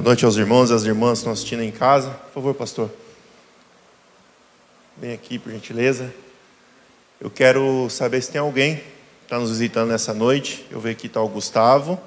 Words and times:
Boa 0.00 0.12
noite 0.12 0.24
aos 0.24 0.38
irmãos 0.38 0.70
e 0.70 0.72
às 0.72 0.84
irmãs 0.84 1.10
que 1.10 1.18
estão 1.18 1.32
assistindo 1.34 1.62
em 1.62 1.70
casa. 1.70 2.08
Por 2.08 2.32
favor, 2.32 2.54
pastor. 2.54 2.90
Vem 4.96 5.12
aqui, 5.12 5.38
por 5.38 5.52
gentileza. 5.52 6.10
Eu 7.20 7.28
quero 7.28 7.86
saber 7.90 8.22
se 8.22 8.30
tem 8.30 8.40
alguém 8.40 8.76
que 8.76 8.82
está 9.24 9.38
nos 9.38 9.50
visitando 9.50 9.90
nessa 9.90 10.14
noite. 10.14 10.66
Eu 10.70 10.80
vejo 10.80 10.96
que 10.96 11.06
está 11.06 11.20
o 11.20 11.28
Gustavo. 11.28 12.00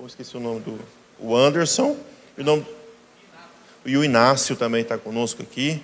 Eu 0.00 0.06
esqueci 0.06 0.38
o 0.38 0.40
nome 0.40 0.60
do 0.60 0.80
o 1.18 1.36
Anderson. 1.36 1.98
E 2.38 2.40
o, 2.40 2.44
nome, 2.44 2.66
e 3.84 3.94
o 3.94 4.02
Inácio 4.02 4.56
também 4.56 4.80
está 4.80 4.96
conosco 4.96 5.42
aqui. 5.42 5.82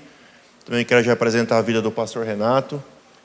Também 0.64 0.82
quero 0.82 1.04
já 1.04 1.12
apresentar 1.12 1.58
a 1.58 1.62
vida 1.62 1.82
do 1.82 1.92
pastor 1.92 2.24
Renato, 2.24 2.82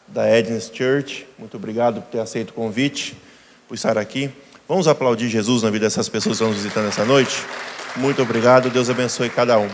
da 0.09 0.29
Ednes 0.29 0.69
Church. 0.73 1.25
Muito 1.39 1.55
obrigado 1.55 2.01
por 2.01 2.11
ter 2.11 2.19
aceito 2.19 2.49
o 2.49 2.53
convite, 2.53 3.15
por 3.65 3.75
estar 3.75 3.97
aqui. 3.97 4.29
Vamos 4.67 4.89
aplaudir 4.89 5.29
Jesus 5.29 5.63
na 5.63 5.69
vida 5.69 5.85
dessas 5.85 6.09
pessoas 6.09 6.37
que 6.37 6.43
estão 6.43 6.47
nos 6.49 6.57
visitando 6.57 6.89
essa 6.89 7.05
noite? 7.05 7.45
Muito 7.95 8.23
obrigado. 8.23 8.71
Deus 8.71 8.89
abençoe 8.89 9.29
cada 9.29 9.59
um. 9.59 9.69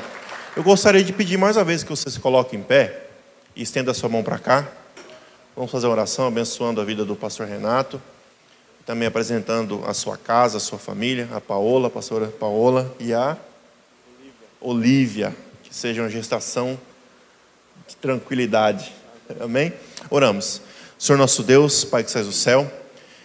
Eu 0.54 0.62
gostaria 0.62 1.02
de 1.02 1.14
pedir 1.14 1.38
mais 1.38 1.56
uma 1.56 1.64
vez 1.64 1.84
que 1.84 1.90
você 1.90 2.10
se 2.10 2.20
coloque 2.20 2.54
em 2.54 2.62
pé 2.62 3.04
e 3.56 3.62
estenda 3.62 3.92
a 3.92 3.94
sua 3.94 4.10
mão 4.10 4.22
para 4.22 4.38
cá. 4.38 4.68
Vamos 5.56 5.72
fazer 5.72 5.88
uma 5.88 5.94
oração 5.94 6.28
abençoando 6.28 6.82
a 6.82 6.84
vida 6.84 7.06
do 7.06 7.16
pastor 7.16 7.48
Renato, 7.48 8.02
também 8.86 9.08
apresentando 9.08 9.82
a 9.88 9.94
sua 9.94 10.18
casa, 10.18 10.58
a 10.58 10.60
sua 10.60 10.78
família, 10.78 11.30
a 11.32 11.40
Paola, 11.40 11.88
a 11.88 11.90
pastora 11.90 12.28
Paola 12.28 12.94
e 13.00 13.14
a 13.14 13.38
Olívia. 14.60 15.34
Que 15.64 15.74
seja 15.74 16.02
uma 16.02 16.10
gestação 16.10 16.78
de 17.88 17.96
tranquilidade. 17.96 18.94
Amém? 19.40 19.72
Oramos. 20.10 20.62
Senhor 20.98 21.18
nosso 21.18 21.42
Deus, 21.42 21.86
Pai 21.86 22.04
que 22.04 22.12
sai 22.12 22.24
do 22.24 22.34
céu, 22.34 22.70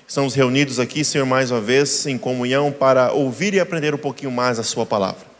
estamos 0.06 0.34
reunidos 0.34 0.78
aqui, 0.78 1.04
Senhor, 1.04 1.26
mais 1.26 1.50
uma 1.50 1.60
vez 1.60 2.06
em 2.06 2.18
comunhão 2.18 2.70
para 2.70 3.12
ouvir 3.12 3.54
e 3.54 3.60
aprender 3.60 3.94
um 3.94 3.98
pouquinho 3.98 4.30
mais 4.30 4.58
a 4.58 4.62
Sua 4.62 4.84
palavra. 4.84 5.34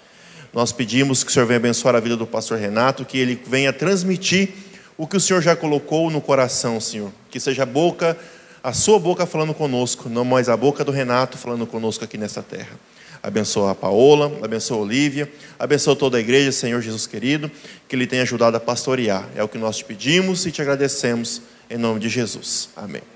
Nós 0.53 0.73
pedimos 0.73 1.25
que 1.25 1.31
o 1.31 1.33
Senhor 1.33 1.47
venha 1.47 1.59
abençoar 1.59 1.95
a 1.97 2.01
vida 2.01 2.17
do 2.17 2.27
pastor 2.27 2.59
Renato, 2.59 3.05
que 3.05 3.19
ele 3.19 3.41
venha 3.47 3.73
transmitir 3.73 4.51
o 4.97 5.07
que 5.07 5.17
o 5.17 5.21
Senhor 5.21 5.43
já 5.43 5.57
colocou 5.57 6.11
no 6.11 6.21
coração, 6.21 6.81
Senhor. 6.81 7.11
Que 7.29 7.41
seja 7.41 7.65
a 7.65 7.67
boca, 7.67 8.17
a 8.63 8.73
sua 8.73 8.99
boca 8.99 9.27
falando 9.27 9.53
conosco, 9.53 10.09
não 10.09 10.25
mais 10.25 10.49
a 10.49 10.57
boca 10.57 10.85
do 10.85 10.93
Renato 10.93 11.37
falando 11.37 11.67
conosco 11.67 12.05
aqui 12.05 12.17
nessa 12.17 12.41
terra. 12.41 12.79
Abençoa 13.21 13.73
a 13.73 13.75
Paola, 13.75 14.31
abençoa 14.43 14.77
a 14.77 14.81
Olívia, 14.81 15.33
abençoa 15.59 15.97
toda 15.97 16.19
a 16.19 16.21
igreja, 16.21 16.53
Senhor 16.53 16.81
Jesus 16.81 17.07
querido, 17.07 17.51
que 17.89 17.97
Ele 17.97 18.07
tenha 18.07 18.23
ajudado 18.23 18.57
a 18.57 18.61
pastorear. 18.61 19.29
É 19.35 19.43
o 19.43 19.49
que 19.49 19.59
nós 19.59 19.79
te 19.79 19.85
pedimos 19.85 20.47
e 20.47 20.53
te 20.53 20.63
agradecemos, 20.63 21.43
em 21.69 21.79
nome 21.79 21.99
de 21.99 22.09
Jesus. 22.09 22.69
Amém. 22.77 23.14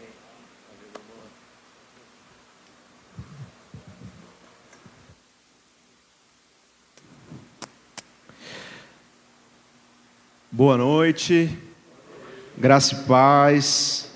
Boa 10.51 10.79
noite, 10.79 11.51
graça 12.57 12.95
e 12.95 12.99
paz, 13.01 14.11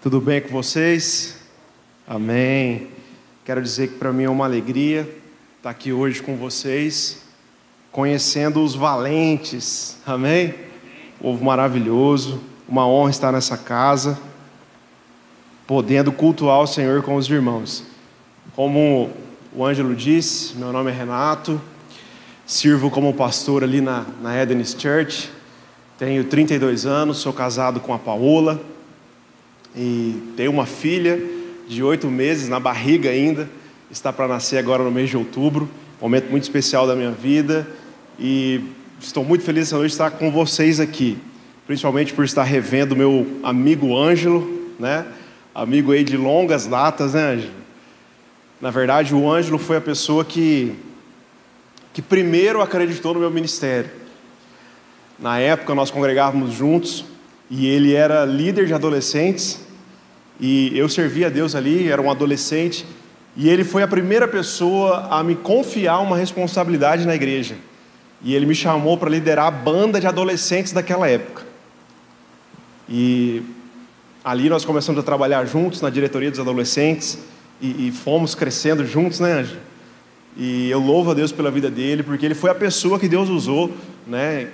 tudo 0.00 0.20
bem 0.20 0.40
com 0.40 0.50
vocês? 0.50 1.36
Amém. 2.06 2.86
Quero 3.44 3.60
dizer 3.60 3.88
que 3.88 3.94
para 3.96 4.12
mim 4.12 4.22
é 4.22 4.30
uma 4.30 4.44
alegria 4.44 5.00
estar 5.56 5.70
aqui 5.70 5.92
hoje 5.92 6.22
com 6.22 6.36
vocês, 6.36 7.24
conhecendo 7.90 8.62
os 8.62 8.76
valentes, 8.76 9.96
amém? 10.06 10.54
Povo 11.20 11.44
maravilhoso, 11.44 12.40
uma 12.68 12.86
honra 12.86 13.10
estar 13.10 13.32
nessa 13.32 13.56
casa, 13.58 14.16
podendo 15.66 16.12
cultuar 16.12 16.60
o 16.60 16.68
Senhor 16.68 17.02
com 17.02 17.16
os 17.16 17.28
irmãos. 17.28 17.82
Como 18.54 19.10
o 19.52 19.66
Ângelo 19.66 19.96
disse, 19.96 20.54
meu 20.54 20.72
nome 20.72 20.92
é 20.92 20.94
Renato, 20.94 21.60
Sirvo 22.44 22.90
como 22.90 23.14
pastor 23.14 23.62
ali 23.62 23.80
na, 23.80 24.04
na 24.20 24.40
Eden's 24.42 24.76
Church. 24.78 25.30
Tenho 25.96 26.24
32 26.24 26.84
anos, 26.84 27.18
sou 27.18 27.32
casado 27.32 27.78
com 27.78 27.94
a 27.94 27.98
Paola 27.98 28.60
e 29.76 30.20
tenho 30.36 30.50
uma 30.50 30.66
filha 30.66 31.22
de 31.68 31.82
oito 31.82 32.08
meses 32.08 32.48
na 32.48 32.58
barriga 32.58 33.10
ainda. 33.10 33.48
Está 33.90 34.12
para 34.12 34.26
nascer 34.26 34.58
agora 34.58 34.82
no 34.82 34.90
mês 34.90 35.08
de 35.08 35.16
outubro. 35.16 35.70
Momento 36.00 36.30
muito 36.30 36.42
especial 36.42 36.84
da 36.86 36.96
minha 36.96 37.12
vida 37.12 37.66
e 38.18 38.60
estou 39.00 39.24
muito 39.24 39.44
feliz 39.44 39.68
essa 39.68 39.76
noite 39.76 39.90
de 39.90 39.94
estar 39.94 40.10
com 40.10 40.30
vocês 40.30 40.80
aqui, 40.80 41.16
principalmente 41.64 42.12
por 42.12 42.24
estar 42.24 42.42
revendo 42.42 42.96
meu 42.96 43.38
amigo 43.44 43.96
Ângelo, 43.96 44.72
né? 44.80 45.06
Amigo 45.54 45.92
aí 45.92 46.02
de 46.02 46.16
longas 46.16 46.66
datas, 46.66 47.14
né, 47.14 47.34
Ângelo? 47.34 47.52
Na 48.60 48.70
verdade, 48.70 49.14
o 49.14 49.30
Ângelo 49.30 49.58
foi 49.58 49.76
a 49.76 49.80
pessoa 49.80 50.24
que 50.24 50.74
que 51.92 52.00
primeiro 52.00 52.62
acreditou 52.62 53.14
no 53.14 53.20
meu 53.20 53.30
ministério. 53.30 53.90
Na 55.18 55.38
época 55.38 55.74
nós 55.74 55.90
congregávamos 55.90 56.52
juntos 56.54 57.04
e 57.50 57.66
ele 57.66 57.94
era 57.94 58.24
líder 58.24 58.66
de 58.66 58.74
adolescentes 58.74 59.60
e 60.40 60.76
eu 60.76 60.88
servia 60.88 61.26
a 61.26 61.30
Deus 61.30 61.54
ali, 61.54 61.88
era 61.88 62.00
um 62.00 62.10
adolescente 62.10 62.86
e 63.36 63.48
ele 63.48 63.64
foi 63.64 63.82
a 63.82 63.88
primeira 63.88 64.26
pessoa 64.26 65.08
a 65.10 65.22
me 65.22 65.34
confiar 65.34 66.00
uma 66.00 66.16
responsabilidade 66.16 67.06
na 67.06 67.14
igreja. 67.14 67.56
E 68.24 68.34
ele 68.34 68.46
me 68.46 68.54
chamou 68.54 68.96
para 68.96 69.10
liderar 69.10 69.46
a 69.46 69.50
banda 69.50 70.00
de 70.00 70.06
adolescentes 70.06 70.72
daquela 70.72 71.08
época. 71.08 71.44
E 72.88 73.42
ali 74.24 74.48
nós 74.48 74.64
começamos 74.64 75.00
a 75.00 75.02
trabalhar 75.02 75.44
juntos 75.44 75.80
na 75.80 75.90
diretoria 75.90 76.30
dos 76.30 76.40
adolescentes 76.40 77.18
e, 77.60 77.88
e 77.88 77.92
fomos 77.92 78.34
crescendo 78.34 78.86
juntos, 78.86 79.18
né, 79.20 79.40
Ângelo? 79.40 79.71
E 80.36 80.70
eu 80.70 80.80
louvo 80.80 81.10
a 81.10 81.14
Deus 81.14 81.30
pela 81.30 81.50
vida 81.50 81.70
dele, 81.70 82.02
porque 82.02 82.24
ele 82.24 82.34
foi 82.34 82.50
a 82.50 82.54
pessoa 82.54 82.98
que 82.98 83.08
Deus 83.08 83.28
usou, 83.28 83.70
né? 84.06 84.48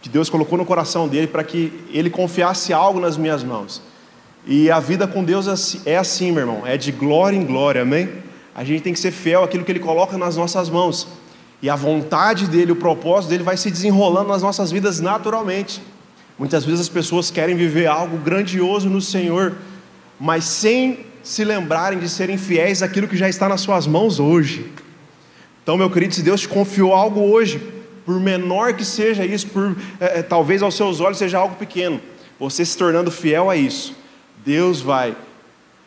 Que 0.00 0.08
Deus 0.08 0.30
colocou 0.30 0.56
no 0.56 0.64
coração 0.64 1.08
dele 1.08 1.26
para 1.26 1.42
que 1.42 1.72
ele 1.92 2.08
confiasse 2.08 2.72
algo 2.72 3.00
nas 3.00 3.16
minhas 3.16 3.42
mãos. 3.42 3.82
E 4.46 4.70
a 4.70 4.78
vida 4.78 5.06
com 5.06 5.24
Deus 5.24 5.48
é, 5.84 5.92
é 5.92 5.96
assim, 5.98 6.30
meu 6.30 6.42
irmão, 6.42 6.66
é 6.66 6.76
de 6.76 6.92
glória 6.92 7.36
em 7.36 7.44
glória, 7.44 7.82
amém? 7.82 8.08
A 8.54 8.64
gente 8.64 8.82
tem 8.82 8.92
que 8.92 9.00
ser 9.00 9.10
fiel 9.10 9.44
àquilo 9.44 9.64
que 9.64 9.72
ele 9.72 9.80
coloca 9.80 10.16
nas 10.16 10.36
nossas 10.36 10.70
mãos. 10.70 11.08
E 11.60 11.68
a 11.68 11.74
vontade 11.74 12.46
dele, 12.46 12.72
o 12.72 12.76
propósito 12.76 13.30
dele 13.30 13.42
vai 13.42 13.56
se 13.56 13.70
desenrolando 13.70 14.28
nas 14.28 14.42
nossas 14.42 14.70
vidas 14.70 15.00
naturalmente. 15.00 15.82
Muitas 16.38 16.64
vezes 16.64 16.82
as 16.82 16.88
pessoas 16.88 17.30
querem 17.30 17.56
viver 17.56 17.86
algo 17.86 18.16
grandioso 18.16 18.88
no 18.88 19.00
Senhor, 19.00 19.56
mas 20.20 20.44
sem 20.44 21.00
se 21.22 21.44
lembrarem 21.44 21.98
de 21.98 22.08
serem 22.08 22.38
fiéis 22.38 22.82
àquilo 22.82 23.08
que 23.08 23.16
já 23.16 23.28
está 23.28 23.48
nas 23.48 23.60
suas 23.60 23.86
mãos 23.86 24.20
hoje. 24.20 24.70
Então, 25.68 25.76
meu 25.76 25.90
querido, 25.90 26.14
se 26.14 26.22
Deus 26.22 26.40
te 26.40 26.48
confiou 26.48 26.94
algo 26.94 27.20
hoje, 27.20 27.60
por 28.06 28.18
menor 28.18 28.72
que 28.72 28.86
seja 28.86 29.26
isso, 29.26 29.48
por 29.48 29.76
é, 30.00 30.20
é, 30.20 30.22
talvez 30.22 30.62
aos 30.62 30.74
seus 30.74 30.98
olhos 30.98 31.18
seja 31.18 31.36
algo 31.36 31.56
pequeno, 31.56 32.00
você 32.40 32.64
se 32.64 32.74
tornando 32.74 33.10
fiel 33.10 33.50
a 33.50 33.54
isso, 33.54 33.94
Deus 34.42 34.80
vai 34.80 35.14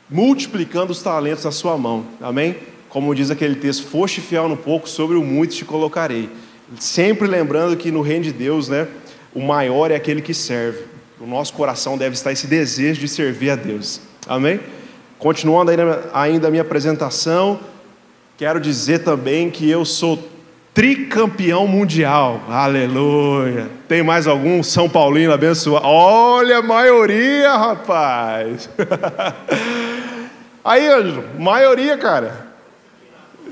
multiplicando 0.08 0.92
os 0.92 1.02
talentos 1.02 1.46
na 1.46 1.52
sua 1.52 1.80
mão, 1.80 2.06
amém? 2.22 2.58
Como 2.90 3.16
diz 3.16 3.32
aquele 3.32 3.56
texto, 3.56 3.88
foste 3.88 4.22
fiel 4.22 4.48
no 4.48 4.56
pouco, 4.56 4.88
sobre 4.88 5.18
o 5.18 5.24
muito 5.24 5.56
te 5.56 5.66
colocarei. 5.66 6.30
Sempre 6.78 7.28
lembrando 7.28 7.76
que 7.76 7.90
no 7.90 8.04
reino 8.04 8.26
de 8.26 8.34
Deus, 8.34 8.70
né, 8.70 8.88
o 9.34 9.42
maior 9.42 9.90
é 9.90 9.96
aquele 9.96 10.22
que 10.22 10.36
serve. 10.36 10.84
O 11.20 11.26
nosso 11.26 11.54
coração 11.54 11.98
deve 11.98 12.14
estar 12.14 12.32
esse 12.32 12.46
desejo 12.46 13.02
de 13.02 13.08
servir 13.08 13.50
a 13.50 13.56
Deus, 13.56 14.00
amém? 14.28 14.60
Continuando 15.18 15.72
ainda, 15.72 16.10
ainda 16.14 16.48
a 16.50 16.52
minha 16.52 16.62
apresentação, 16.62 17.60
Quero 18.42 18.60
dizer 18.60 19.04
também 19.04 19.52
que 19.52 19.70
eu 19.70 19.86
sou 19.86 20.18
tricampeão 20.74 21.68
mundial. 21.68 22.42
Aleluia. 22.50 23.70
Tem 23.88 24.02
mais 24.02 24.26
algum 24.26 24.64
São 24.64 24.90
Paulino 24.90 25.32
abençoado? 25.32 25.86
Olha 25.86 26.58
a 26.58 26.62
maioria, 26.64 27.56
rapaz. 27.56 28.68
Aí, 30.66 30.88
Ângelo, 30.88 31.24
maioria, 31.38 31.96
cara. 32.00 32.48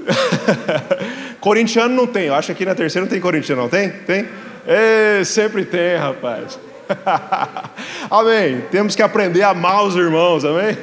corintiano 1.39 1.93
não 1.93 2.07
tem. 2.07 2.25
Eu 2.25 2.33
acho 2.33 2.47
que 2.47 2.53
aqui 2.53 2.65
na 2.65 2.73
terceira 2.73 3.05
não 3.05 3.11
tem 3.11 3.21
corintiano, 3.21 3.61
não 3.61 3.69
tem? 3.69 3.91
Tem? 3.91 4.27
Sempre 5.23 5.65
tem, 5.65 5.97
rapaz. 5.97 6.57
amém. 8.09 8.63
Temos 8.71 8.95
que 8.95 9.03
aprender 9.03 9.43
a 9.43 9.49
amar 9.49 9.83
os 9.83 9.95
irmãos, 9.95 10.43
amém? 10.43 10.75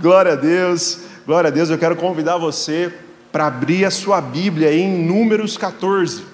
Glória 0.00 0.34
a 0.34 0.36
Deus. 0.36 1.10
Glória 1.24 1.46
a 1.46 1.50
Deus, 1.52 1.70
eu 1.70 1.78
quero 1.78 1.94
convidar 1.94 2.36
você 2.36 2.92
para 3.30 3.46
abrir 3.46 3.84
a 3.84 3.92
sua 3.92 4.20
Bíblia 4.20 4.74
em 4.74 5.06
Números 5.06 5.56
14. 5.56 6.24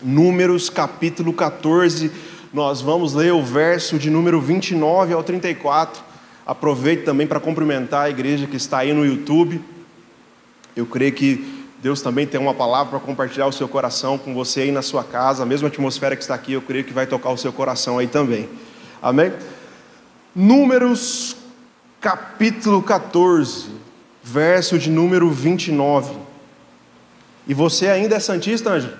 Números 0.00 0.70
capítulo 0.70 1.32
14, 1.32 2.08
nós 2.54 2.80
vamos 2.80 3.14
ler 3.14 3.32
o 3.32 3.42
verso 3.42 3.98
de 3.98 4.08
número 4.08 4.40
29 4.40 5.12
ao 5.12 5.24
34. 5.24 6.04
Aproveite 6.46 7.02
também 7.02 7.26
para 7.26 7.40
cumprimentar 7.40 8.04
a 8.04 8.10
igreja 8.10 8.46
que 8.46 8.56
está 8.56 8.78
aí 8.78 8.92
no 8.92 9.04
YouTube. 9.04 9.60
Eu 10.76 10.86
creio 10.86 11.12
que 11.12 11.64
Deus 11.82 12.00
também 12.00 12.28
tem 12.28 12.40
uma 12.40 12.54
palavra 12.54 12.90
para 12.90 13.00
compartilhar 13.00 13.48
o 13.48 13.52
seu 13.52 13.66
coração 13.66 14.16
com 14.16 14.32
você 14.32 14.60
aí 14.60 14.70
na 14.70 14.82
sua 14.82 15.02
casa, 15.02 15.42
a 15.42 15.46
mesma 15.46 15.66
atmosfera 15.66 16.14
que 16.14 16.22
está 16.22 16.36
aqui, 16.36 16.52
eu 16.52 16.62
creio 16.62 16.84
que 16.84 16.92
vai 16.92 17.08
tocar 17.08 17.30
o 17.30 17.36
seu 17.36 17.52
coração 17.52 17.98
aí 17.98 18.06
também. 18.06 18.48
Amém? 19.02 19.32
Números 20.32 21.39
capítulo 22.00 22.82
14 22.82 23.80
verso 24.22 24.78
de 24.78 24.90
número 24.90 25.30
29. 25.30 26.14
E 27.46 27.54
você 27.54 27.88
ainda 27.88 28.16
é 28.16 28.20
santista, 28.20 28.70
Ângelo? 28.70 28.96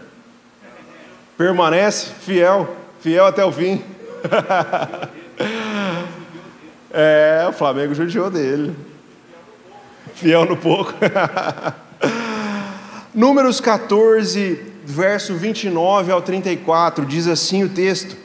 Permanece 1.36 2.06
fiel, 2.20 2.76
fiel 3.00 3.26
até 3.26 3.44
o 3.44 3.52
fim. 3.52 3.82
é, 6.90 7.46
o 7.48 7.52
Flamengo 7.52 7.94
judiou 7.94 8.30
dele. 8.30 8.74
Fiel 10.14 10.44
no 10.44 10.56
pouco. 10.56 10.92
Números 13.14 13.60
14, 13.60 14.60
verso 14.84 15.34
29 15.34 16.12
ao 16.12 16.20
34, 16.20 17.06
diz 17.06 17.26
assim 17.26 17.64
o 17.64 17.68
texto: 17.68 18.16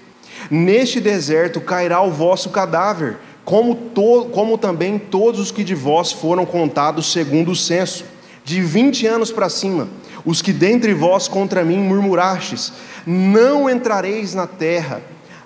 Neste 0.49 0.99
deserto 0.99 1.61
cairá 1.61 2.01
o 2.01 2.11
vosso 2.11 2.49
cadáver, 2.49 3.17
como, 3.45 3.75
to, 3.75 4.29
como 4.33 4.57
também 4.57 4.97
todos 4.97 5.39
os 5.39 5.51
que 5.51 5.63
de 5.63 5.75
vós 5.75 6.11
foram 6.11 6.45
contados 6.45 7.11
segundo 7.11 7.51
o 7.51 7.55
censo, 7.55 8.03
de 8.43 8.61
vinte 8.61 9.07
anos 9.07 9.31
para 9.31 9.47
cima, 9.47 9.87
os 10.25 10.41
que 10.41 10.51
dentre 10.51 10.93
vós 10.93 11.27
contra 11.27 11.63
mim 11.63 11.77
murmurastes, 11.77 12.73
não 13.05 13.69
entrareis 13.69 14.33
na 14.33 14.47
terra, 14.47 15.01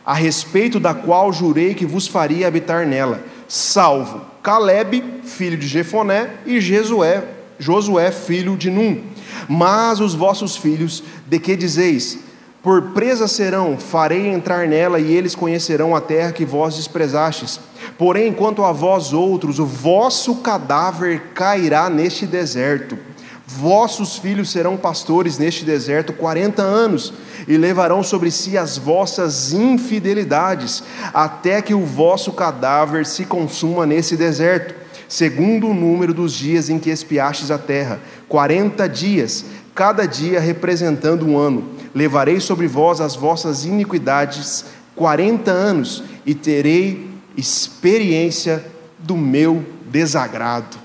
a 0.06 0.14
respeito 0.14 0.80
da 0.80 0.94
qual 0.94 1.32
jurei 1.32 1.76
que 1.76 1.86
vos 1.86 2.08
faria 2.08 2.48
habitar 2.48 2.88
nela, 2.88 3.24
salvo 3.48 4.22
Caleb, 4.42 5.04
filho 5.24 5.58
de 5.58 5.68
Jefoné, 5.68 6.30
e 6.46 6.62
Jesué, 6.62 7.24
Josué, 7.60 8.12
filho 8.12 8.56
de 8.56 8.70
Num. 8.70 9.02
Mas 9.48 10.00
os 10.00 10.14
vossos 10.14 10.56
filhos, 10.56 11.04
de 11.28 11.40
que 11.40 11.56
dizeis? 11.56 12.20
Por 12.64 12.94
presa 12.94 13.28
serão, 13.28 13.78
farei 13.78 14.28
entrar 14.28 14.68
nela, 14.68 15.00
e 15.00 15.14
eles 15.14 15.36
conhecerão 15.36 15.96
a 15.96 16.02
terra 16.02 16.32
que 16.32 16.46
vós 16.46 16.76
desprezastes. 16.76 17.60
Porém, 18.00 18.32
quanto 18.32 18.64
a 18.64 18.72
vós 18.72 19.12
outros, 19.12 19.60
o 19.60 19.66
vosso 19.66 20.36
cadáver 20.36 21.34
cairá 21.36 21.90
neste 21.90 22.26
deserto. 22.26 22.98
Vossos 23.46 24.16
filhos 24.16 24.52
serão 24.52 24.78
pastores 24.78 25.38
neste 25.38 25.66
deserto 25.66 26.14
quarenta 26.14 26.62
anos, 26.62 27.12
e 27.46 27.58
levarão 27.58 28.02
sobre 28.02 28.32
si 28.32 28.58
as 28.58 28.78
vossas 28.78 29.52
infidelidades, 29.52 30.82
até 31.14 31.62
que 31.62 31.74
o 31.74 31.86
vosso 31.86 32.32
cadáver 32.32 33.06
se 33.06 33.26
consuma 33.26 33.86
nesse 33.86 34.16
deserto, 34.16 34.76
segundo 35.10 35.68
o 35.68 35.74
número 35.74 36.14
dos 36.14 36.32
dias 36.32 36.70
em 36.70 36.80
que 36.80 36.90
espiastes 36.90 37.52
a 37.52 37.58
terra, 37.58 38.00
quarenta 38.30 38.88
dias, 38.88 39.44
cada 39.76 40.06
dia 40.06 40.40
representando 40.40 41.28
um 41.28 41.38
ano. 41.38 41.66
Levarei 41.94 42.40
sobre 42.40 42.66
vós 42.66 43.02
as 43.02 43.14
vossas 43.14 43.66
iniquidades 43.66 44.64
quarenta 44.96 45.52
anos, 45.52 46.02
e 46.26 46.34
terei 46.34 47.10
experiência 47.40 48.66
do 48.98 49.16
meu 49.16 49.66
desagrado. 49.86 50.78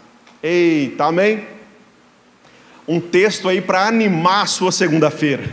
Eita, 0.43 1.07
amém? 1.07 1.47
Um 2.87 3.01
texto 3.01 3.49
aí 3.49 3.61
para 3.61 3.87
animar 3.87 4.43
a 4.43 4.47
sua 4.47 4.71
segunda-feira. 4.71 5.45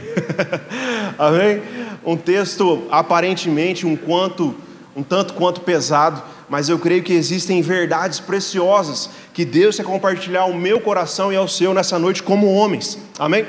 amém? 1.17 1.61
Um 2.05 2.17
texto 2.17 2.87
aparentemente 2.91 3.85
um 3.85 3.95
quanto 3.95 4.55
um 4.93 5.03
tanto 5.03 5.33
quanto 5.35 5.61
pesado, 5.61 6.21
mas 6.49 6.67
eu 6.67 6.77
creio 6.77 7.01
que 7.01 7.13
existem 7.13 7.61
verdades 7.61 8.19
preciosas 8.19 9.09
que 9.33 9.45
Deus 9.45 9.77
quer 9.77 9.85
compartilhar 9.85 10.41
ao 10.41 10.53
meu 10.53 10.81
coração 10.81 11.31
e 11.31 11.35
ao 11.35 11.47
seu 11.47 11.73
nessa 11.73 11.97
noite 11.97 12.21
como 12.21 12.53
homens. 12.53 12.97
Amém? 13.17 13.47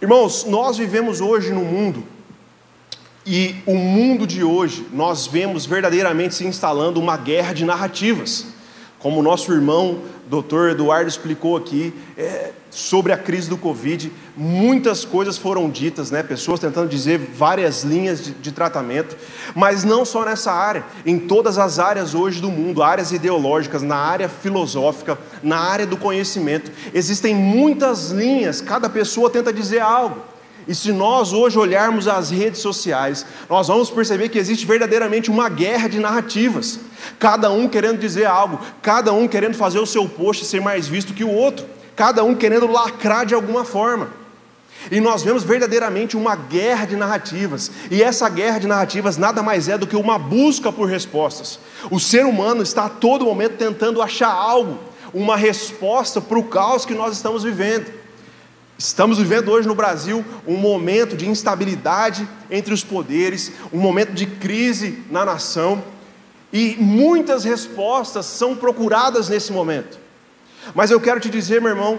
Irmãos, 0.00 0.44
nós 0.44 0.76
vivemos 0.76 1.22
hoje 1.22 1.54
no 1.54 1.62
mundo 1.62 2.04
e 3.26 3.56
o 3.66 3.74
mundo 3.74 4.24
de 4.24 4.44
hoje, 4.44 4.86
nós 4.92 5.26
vemos 5.26 5.66
verdadeiramente 5.66 6.36
se 6.36 6.46
instalando 6.46 7.00
uma 7.00 7.16
guerra 7.16 7.52
de 7.52 7.64
narrativas. 7.64 8.46
Como 9.00 9.18
o 9.18 9.22
nosso 9.22 9.52
irmão, 9.52 10.02
doutor 10.28 10.70
Eduardo, 10.70 11.08
explicou 11.08 11.56
aqui, 11.56 11.92
é, 12.16 12.52
sobre 12.70 13.12
a 13.12 13.18
crise 13.18 13.48
do 13.48 13.56
Covid, 13.56 14.12
muitas 14.36 15.04
coisas 15.04 15.36
foram 15.36 15.68
ditas, 15.68 16.10
né? 16.10 16.22
pessoas 16.22 16.60
tentando 16.60 16.88
dizer 16.88 17.18
várias 17.18 17.82
linhas 17.82 18.22
de, 18.22 18.32
de, 18.32 18.52
tratamento, 18.52 19.16
mas 19.54 19.82
não 19.82 20.04
só 20.04 20.24
nessa 20.24 20.52
área, 20.52 20.84
em 21.04 21.18
todas 21.18 21.58
as 21.58 21.78
áreas 21.78 22.14
hoje 22.14 22.40
do 22.40 22.50
mundo, 22.50 22.82
áreas 22.82 23.10
ideológicas, 23.10 23.82
na 23.82 23.96
área 23.96 24.28
filosófica, 24.28 25.18
na 25.42 25.58
área 25.58 25.86
do 25.86 25.96
conhecimento, 25.96 26.70
existem 26.94 27.34
muitas 27.34 28.10
linhas, 28.10 28.60
cada 28.60 28.88
pessoa 28.88 29.30
tenta 29.30 29.52
dizer 29.52 29.80
algo. 29.80 30.35
E 30.68 30.74
se 30.74 30.90
nós 30.90 31.32
hoje 31.32 31.58
olharmos 31.58 32.08
as 32.08 32.30
redes 32.30 32.60
sociais, 32.60 33.24
nós 33.48 33.68
vamos 33.68 33.88
perceber 33.88 34.28
que 34.28 34.38
existe 34.38 34.66
verdadeiramente 34.66 35.30
uma 35.30 35.48
guerra 35.48 35.88
de 35.88 36.00
narrativas. 36.00 36.80
Cada 37.18 37.50
um 37.50 37.68
querendo 37.68 37.98
dizer 37.98 38.26
algo, 38.26 38.58
cada 38.82 39.12
um 39.12 39.28
querendo 39.28 39.54
fazer 39.56 39.78
o 39.78 39.86
seu 39.86 40.08
post 40.08 40.44
ser 40.44 40.60
mais 40.60 40.88
visto 40.88 41.14
que 41.14 41.22
o 41.22 41.30
outro, 41.30 41.64
cada 41.94 42.24
um 42.24 42.34
querendo 42.34 42.66
lacrar 42.66 43.24
de 43.24 43.34
alguma 43.34 43.64
forma. 43.64 44.10
E 44.90 45.00
nós 45.00 45.22
vemos 45.22 45.42
verdadeiramente 45.42 46.16
uma 46.16 46.34
guerra 46.36 46.84
de 46.84 46.96
narrativas. 46.96 47.70
E 47.90 48.02
essa 48.02 48.28
guerra 48.28 48.58
de 48.58 48.66
narrativas 48.66 49.16
nada 49.16 49.42
mais 49.42 49.68
é 49.68 49.78
do 49.78 49.86
que 49.86 49.96
uma 49.96 50.18
busca 50.18 50.72
por 50.72 50.88
respostas. 50.88 51.58
O 51.90 51.98
ser 51.98 52.24
humano 52.24 52.62
está 52.62 52.86
a 52.86 52.90
todo 52.90 53.24
momento 53.24 53.56
tentando 53.56 54.02
achar 54.02 54.30
algo, 54.30 54.78
uma 55.14 55.36
resposta 55.36 56.20
para 56.20 56.38
o 56.38 56.44
caos 56.44 56.84
que 56.84 56.94
nós 56.94 57.14
estamos 57.14 57.42
vivendo. 57.42 57.95
Estamos 58.78 59.16
vivendo 59.18 59.50
hoje 59.50 59.66
no 59.66 59.74
Brasil 59.74 60.24
um 60.46 60.56
momento 60.56 61.16
de 61.16 61.26
instabilidade 61.26 62.28
entre 62.50 62.74
os 62.74 62.84
poderes, 62.84 63.52
um 63.72 63.78
momento 63.78 64.12
de 64.12 64.26
crise 64.26 65.02
na 65.10 65.24
nação, 65.24 65.82
e 66.52 66.76
muitas 66.78 67.44
respostas 67.44 68.26
são 68.26 68.54
procuradas 68.54 69.28
nesse 69.28 69.50
momento. 69.50 69.98
Mas 70.74 70.90
eu 70.90 71.00
quero 71.00 71.20
te 71.20 71.30
dizer, 71.30 71.60
meu 71.60 71.70
irmão, 71.70 71.98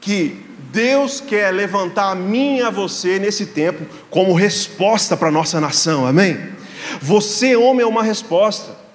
que 0.00 0.44
Deus 0.72 1.20
quer 1.20 1.52
levantar 1.52 2.10
a 2.10 2.14
mim 2.14 2.58
e 2.58 2.62
a 2.62 2.70
você 2.70 3.18
nesse 3.18 3.46
tempo 3.46 3.86
como 4.10 4.32
resposta 4.32 5.16
para 5.16 5.28
a 5.28 5.32
nossa 5.32 5.60
nação, 5.60 6.06
amém? 6.06 6.38
Você, 7.00 7.56
homem, 7.56 7.82
é 7.82 7.86
uma 7.86 8.02
resposta. 8.02 8.85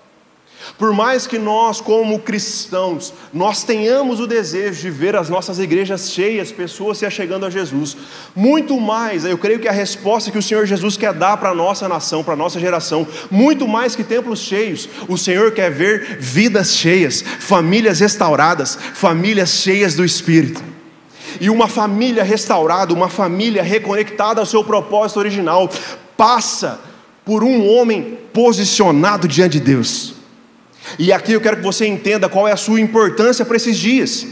Por 0.81 0.93
mais 0.93 1.27
que 1.27 1.37
nós, 1.37 1.79
como 1.79 2.17
cristãos, 2.17 3.13
nós 3.31 3.63
tenhamos 3.63 4.19
o 4.19 4.25
desejo 4.25 4.81
de 4.81 4.89
ver 4.89 5.15
as 5.15 5.29
nossas 5.29 5.59
igrejas 5.59 6.09
cheias, 6.09 6.51
pessoas 6.51 6.97
se 6.97 7.05
achegando 7.05 7.45
a 7.45 7.51
Jesus, 7.51 7.95
muito 8.35 8.81
mais, 8.81 9.23
eu 9.23 9.37
creio 9.37 9.59
que 9.59 9.67
a 9.67 9.71
resposta 9.71 10.31
que 10.31 10.39
o 10.39 10.41
Senhor 10.41 10.65
Jesus 10.65 10.97
quer 10.97 11.13
dar 11.13 11.37
para 11.37 11.49
a 11.51 11.53
nossa 11.53 11.87
nação, 11.87 12.23
para 12.23 12.33
a 12.33 12.35
nossa 12.35 12.59
geração, 12.59 13.07
muito 13.29 13.67
mais 13.67 13.95
que 13.95 14.03
templos 14.03 14.39
cheios, 14.39 14.89
o 15.07 15.19
Senhor 15.19 15.51
quer 15.51 15.69
ver 15.69 16.17
vidas 16.19 16.71
cheias, 16.71 17.21
famílias 17.21 17.99
restauradas, 17.99 18.75
famílias 18.95 19.51
cheias 19.51 19.93
do 19.93 20.03
Espírito. 20.03 20.63
E 21.39 21.47
uma 21.51 21.67
família 21.67 22.23
restaurada, 22.23 22.91
uma 22.91 23.07
família 23.07 23.61
reconectada 23.61 24.41
ao 24.41 24.47
seu 24.47 24.63
propósito 24.63 25.19
original, 25.19 25.69
passa 26.17 26.79
por 27.23 27.43
um 27.43 27.71
homem 27.71 28.17
posicionado 28.33 29.27
diante 29.27 29.59
de 29.59 29.65
Deus. 29.65 30.20
E 30.97 31.11
aqui 31.13 31.33
eu 31.33 31.41
quero 31.41 31.57
que 31.57 31.63
você 31.63 31.85
entenda 31.85 32.29
qual 32.29 32.47
é 32.47 32.51
a 32.51 32.57
sua 32.57 32.79
importância 32.79 33.45
para 33.45 33.57
esses 33.57 33.77
dias. 33.77 34.25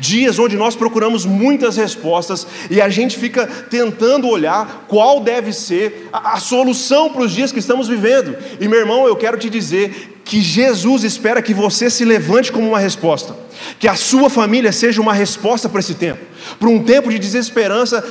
Dias 0.00 0.38
onde 0.38 0.56
nós 0.56 0.74
procuramos 0.74 1.24
muitas 1.24 1.76
respostas 1.76 2.46
e 2.70 2.80
a 2.80 2.88
gente 2.88 3.16
fica 3.16 3.46
tentando 3.46 4.28
olhar 4.28 4.86
qual 4.88 5.20
deve 5.20 5.52
ser 5.52 6.08
a, 6.12 6.34
a 6.34 6.40
solução 6.40 7.10
para 7.10 7.22
os 7.22 7.32
dias 7.32 7.52
que 7.52 7.58
estamos 7.58 7.88
vivendo. 7.88 8.36
E 8.60 8.66
meu 8.66 8.78
irmão, 8.78 9.06
eu 9.06 9.16
quero 9.16 9.38
te 9.38 9.48
dizer 9.48 10.20
que 10.24 10.40
Jesus 10.40 11.04
espera 11.04 11.40
que 11.40 11.54
você 11.54 11.88
se 11.88 12.04
levante 12.04 12.52
como 12.52 12.68
uma 12.68 12.78
resposta, 12.78 13.34
que 13.78 13.88
a 13.88 13.94
sua 13.94 14.28
família 14.28 14.72
seja 14.72 15.00
uma 15.00 15.14
resposta 15.14 15.68
para 15.68 15.80
esse 15.80 15.94
tempo, 15.94 16.22
para 16.58 16.68
um 16.68 16.82
tempo 16.82 17.10
de 17.10 17.18
desesperança. 17.18 18.04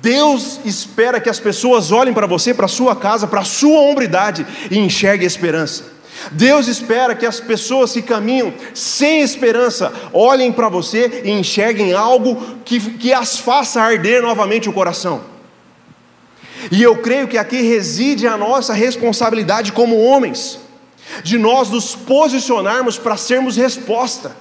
Deus 0.00 0.60
espera 0.64 1.20
que 1.20 1.28
as 1.28 1.40
pessoas 1.40 1.90
olhem 1.90 2.14
para 2.14 2.26
você, 2.26 2.54
para 2.54 2.66
a 2.66 2.68
sua 2.68 2.94
casa, 2.94 3.26
para 3.26 3.40
a 3.40 3.44
sua 3.44 3.80
hombridade 3.80 4.46
e 4.70 4.78
enxerguem 4.78 5.26
esperança. 5.26 5.93
Deus 6.30 6.68
espera 6.68 7.14
que 7.14 7.26
as 7.26 7.40
pessoas 7.40 7.92
que 7.92 8.02
caminham 8.02 8.52
sem 8.72 9.20
esperança 9.20 9.92
olhem 10.12 10.52
para 10.52 10.68
você 10.68 11.22
e 11.24 11.30
enxerguem 11.30 11.92
algo 11.92 12.40
que, 12.64 12.80
que 12.80 13.12
as 13.12 13.38
faça 13.38 13.80
arder 13.80 14.22
novamente 14.22 14.68
o 14.68 14.72
coração. 14.72 15.22
E 16.70 16.82
eu 16.82 16.96
creio 16.98 17.28
que 17.28 17.36
aqui 17.36 17.60
reside 17.62 18.26
a 18.26 18.36
nossa 18.36 18.72
responsabilidade 18.72 19.72
como 19.72 20.00
homens, 20.02 20.58
de 21.22 21.36
nós 21.36 21.68
nos 21.68 21.94
posicionarmos 21.94 22.96
para 22.96 23.16
sermos 23.16 23.56
resposta. 23.56 24.34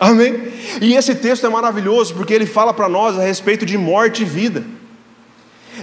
Amém? 0.00 0.52
E 0.80 0.94
esse 0.94 1.14
texto 1.14 1.46
é 1.46 1.48
maravilhoso 1.48 2.14
porque 2.14 2.32
ele 2.32 2.46
fala 2.46 2.72
para 2.72 2.88
nós 2.88 3.18
a 3.18 3.22
respeito 3.22 3.66
de 3.66 3.76
morte 3.76 4.22
e 4.22 4.24
vida. 4.24 4.64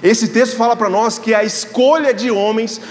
Esse 0.02 0.30
texto 0.30 0.56
fala 0.56 0.76
para 0.76 0.90
nós 0.90 1.20
que 1.20 1.34
a 1.34 1.44
escolha 1.44 2.14
de 2.14 2.32
homens, 2.32 2.82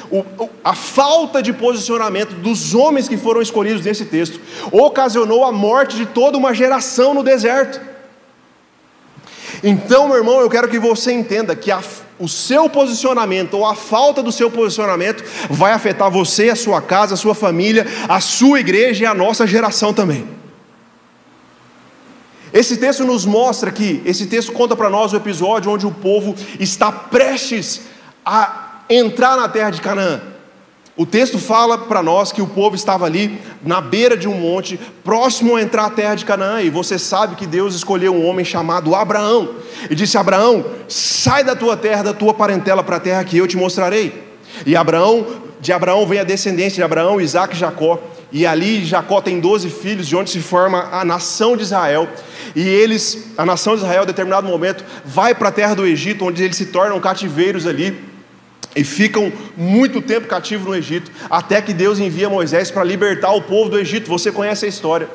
a 0.62 0.74
falta 0.74 1.42
de 1.42 1.52
posicionamento 1.52 2.34
dos 2.34 2.74
homens 2.74 3.08
que 3.08 3.16
foram 3.16 3.40
escolhidos 3.40 3.84
nesse 3.84 4.04
texto, 4.04 4.40
ocasionou 4.70 5.44
a 5.44 5.52
morte 5.52 5.96
de 5.96 6.06
toda 6.06 6.38
uma 6.38 6.54
geração 6.54 7.14
no 7.14 7.22
deserto. 7.22 7.80
Então, 9.62 10.08
meu 10.08 10.16
irmão, 10.16 10.40
eu 10.40 10.48
quero 10.48 10.68
que 10.68 10.78
você 10.78 11.12
entenda 11.12 11.54
que 11.54 11.70
a, 11.70 11.82
o 12.18 12.28
seu 12.28 12.68
posicionamento 12.68 13.54
ou 13.54 13.66
a 13.66 13.74
falta 13.74 14.22
do 14.22 14.32
seu 14.32 14.50
posicionamento 14.50 15.24
vai 15.50 15.72
afetar 15.72 16.10
você, 16.10 16.50
a 16.50 16.56
sua 16.56 16.80
casa, 16.80 17.14
a 17.14 17.16
sua 17.16 17.34
família, 17.34 17.86
a 18.08 18.20
sua 18.20 18.60
igreja 18.60 19.04
e 19.04 19.06
a 19.06 19.14
nossa 19.14 19.46
geração 19.46 19.92
também. 19.92 20.39
Esse 22.52 22.76
texto 22.76 23.04
nos 23.04 23.24
mostra 23.24 23.70
que, 23.70 24.02
esse 24.04 24.26
texto 24.26 24.52
conta 24.52 24.74
para 24.74 24.90
nós 24.90 25.12
o 25.12 25.16
episódio 25.16 25.70
onde 25.70 25.86
o 25.86 25.92
povo 25.92 26.34
está 26.58 26.90
prestes 26.90 27.82
a 28.24 28.82
entrar 28.88 29.36
na 29.36 29.48
terra 29.48 29.70
de 29.70 29.80
Canaã. 29.80 30.20
O 30.96 31.06
texto 31.06 31.38
fala 31.38 31.78
para 31.78 32.02
nós 32.02 32.30
que 32.30 32.42
o 32.42 32.46
povo 32.46 32.74
estava 32.74 33.06
ali 33.06 33.40
na 33.64 33.80
beira 33.80 34.16
de 34.16 34.28
um 34.28 34.34
monte, 34.34 34.78
próximo 35.02 35.56
a 35.56 35.62
entrar 35.62 35.86
à 35.86 35.90
terra 35.90 36.14
de 36.14 36.26
Canaã, 36.26 36.60
e 36.60 36.68
você 36.68 36.98
sabe 36.98 37.36
que 37.36 37.46
Deus 37.46 37.74
escolheu 37.74 38.14
um 38.14 38.26
homem 38.26 38.44
chamado 38.44 38.94
Abraão, 38.94 39.54
e 39.88 39.94
disse: 39.94 40.18
Abraão, 40.18 40.62
sai 40.88 41.42
da 41.42 41.56
tua 41.56 41.76
terra, 41.76 42.02
da 42.02 42.12
tua 42.12 42.34
parentela 42.34 42.82
para 42.82 42.96
a 42.96 43.00
terra 43.00 43.24
que 43.24 43.38
eu 43.38 43.46
te 43.46 43.56
mostrarei. 43.56 44.12
E 44.66 44.76
Abraão, 44.76 45.26
de 45.60 45.72
Abraão 45.72 46.06
vem 46.06 46.18
a 46.18 46.24
descendência 46.24 46.76
de 46.76 46.82
Abraão, 46.82 47.20
Isaac 47.20 47.54
e 47.54 47.58
Jacó, 47.58 47.98
e 48.32 48.46
ali 48.46 48.84
Jacó 48.84 49.20
tem 49.20 49.40
12 49.40 49.68
filhos, 49.70 50.06
de 50.06 50.14
onde 50.14 50.30
se 50.30 50.40
forma 50.40 50.88
a 50.92 51.04
nação 51.04 51.56
de 51.56 51.62
Israel. 51.62 52.08
E 52.54 52.60
eles, 52.60 53.28
a 53.36 53.44
nação 53.44 53.74
de 53.74 53.82
Israel, 53.82 54.04
em 54.04 54.06
determinado 54.06 54.46
momento, 54.46 54.84
vai 55.04 55.34
para 55.34 55.48
a 55.48 55.52
terra 55.52 55.74
do 55.74 55.86
Egito, 55.86 56.24
onde 56.24 56.42
eles 56.42 56.56
se 56.56 56.66
tornam 56.66 57.00
cativeiros 57.00 57.66
ali 57.66 58.10
e 58.74 58.84
ficam 58.84 59.32
muito 59.56 60.00
tempo 60.00 60.28
cativos 60.28 60.66
no 60.66 60.74
Egito, 60.74 61.10
até 61.28 61.60
que 61.60 61.72
Deus 61.72 61.98
envia 61.98 62.28
Moisés 62.28 62.70
para 62.70 62.84
libertar 62.84 63.32
o 63.32 63.42
povo 63.42 63.70
do 63.70 63.78
Egito. 63.78 64.08
Você 64.08 64.30
conhece 64.30 64.64
a 64.64 64.68
história. 64.68 65.08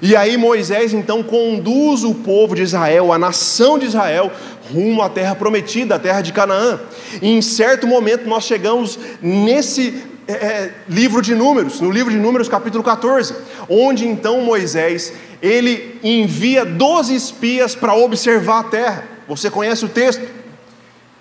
E 0.00 0.16
aí 0.16 0.36
Moisés 0.36 0.92
então 0.92 1.22
conduz 1.22 2.02
o 2.02 2.14
povo 2.14 2.54
de 2.54 2.62
Israel, 2.62 3.12
a 3.12 3.18
nação 3.18 3.78
de 3.78 3.86
Israel, 3.86 4.32
rumo 4.72 5.02
à 5.02 5.08
terra 5.08 5.34
prometida, 5.34 5.94
a 5.94 5.98
terra 5.98 6.20
de 6.20 6.32
Canaã. 6.32 6.80
E 7.22 7.28
em 7.30 7.40
certo 7.40 7.86
momento 7.86 8.26
nós 8.26 8.44
chegamos 8.44 8.98
nesse 9.22 10.02
é, 10.26 10.32
é 10.32 10.74
livro 10.88 11.20
de 11.22 11.34
Números, 11.34 11.80
no 11.80 11.90
livro 11.90 12.10
de 12.10 12.18
Números, 12.18 12.48
capítulo 12.48 12.82
14, 12.82 13.34
onde 13.68 14.06
então 14.06 14.40
Moisés 14.42 15.12
ele 15.42 15.98
envia 16.02 16.64
12 16.64 17.14
espias 17.14 17.74
para 17.74 17.94
observar 17.94 18.60
a 18.60 18.64
terra. 18.64 19.04
Você 19.28 19.50
conhece 19.50 19.84
o 19.84 19.88
texto? 19.88 20.26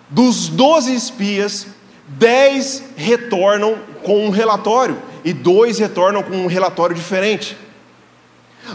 Dos 0.10 0.48
12 0.48 0.94
espias, 0.94 1.68
10 2.08 2.84
retornam 2.96 3.78
com 4.04 4.26
um 4.26 4.30
relatório 4.30 4.98
e 5.24 5.34
dois 5.34 5.80
retornam 5.80 6.22
com 6.22 6.36
um 6.36 6.48
relatório 6.48 6.96
diferente. 6.96 7.58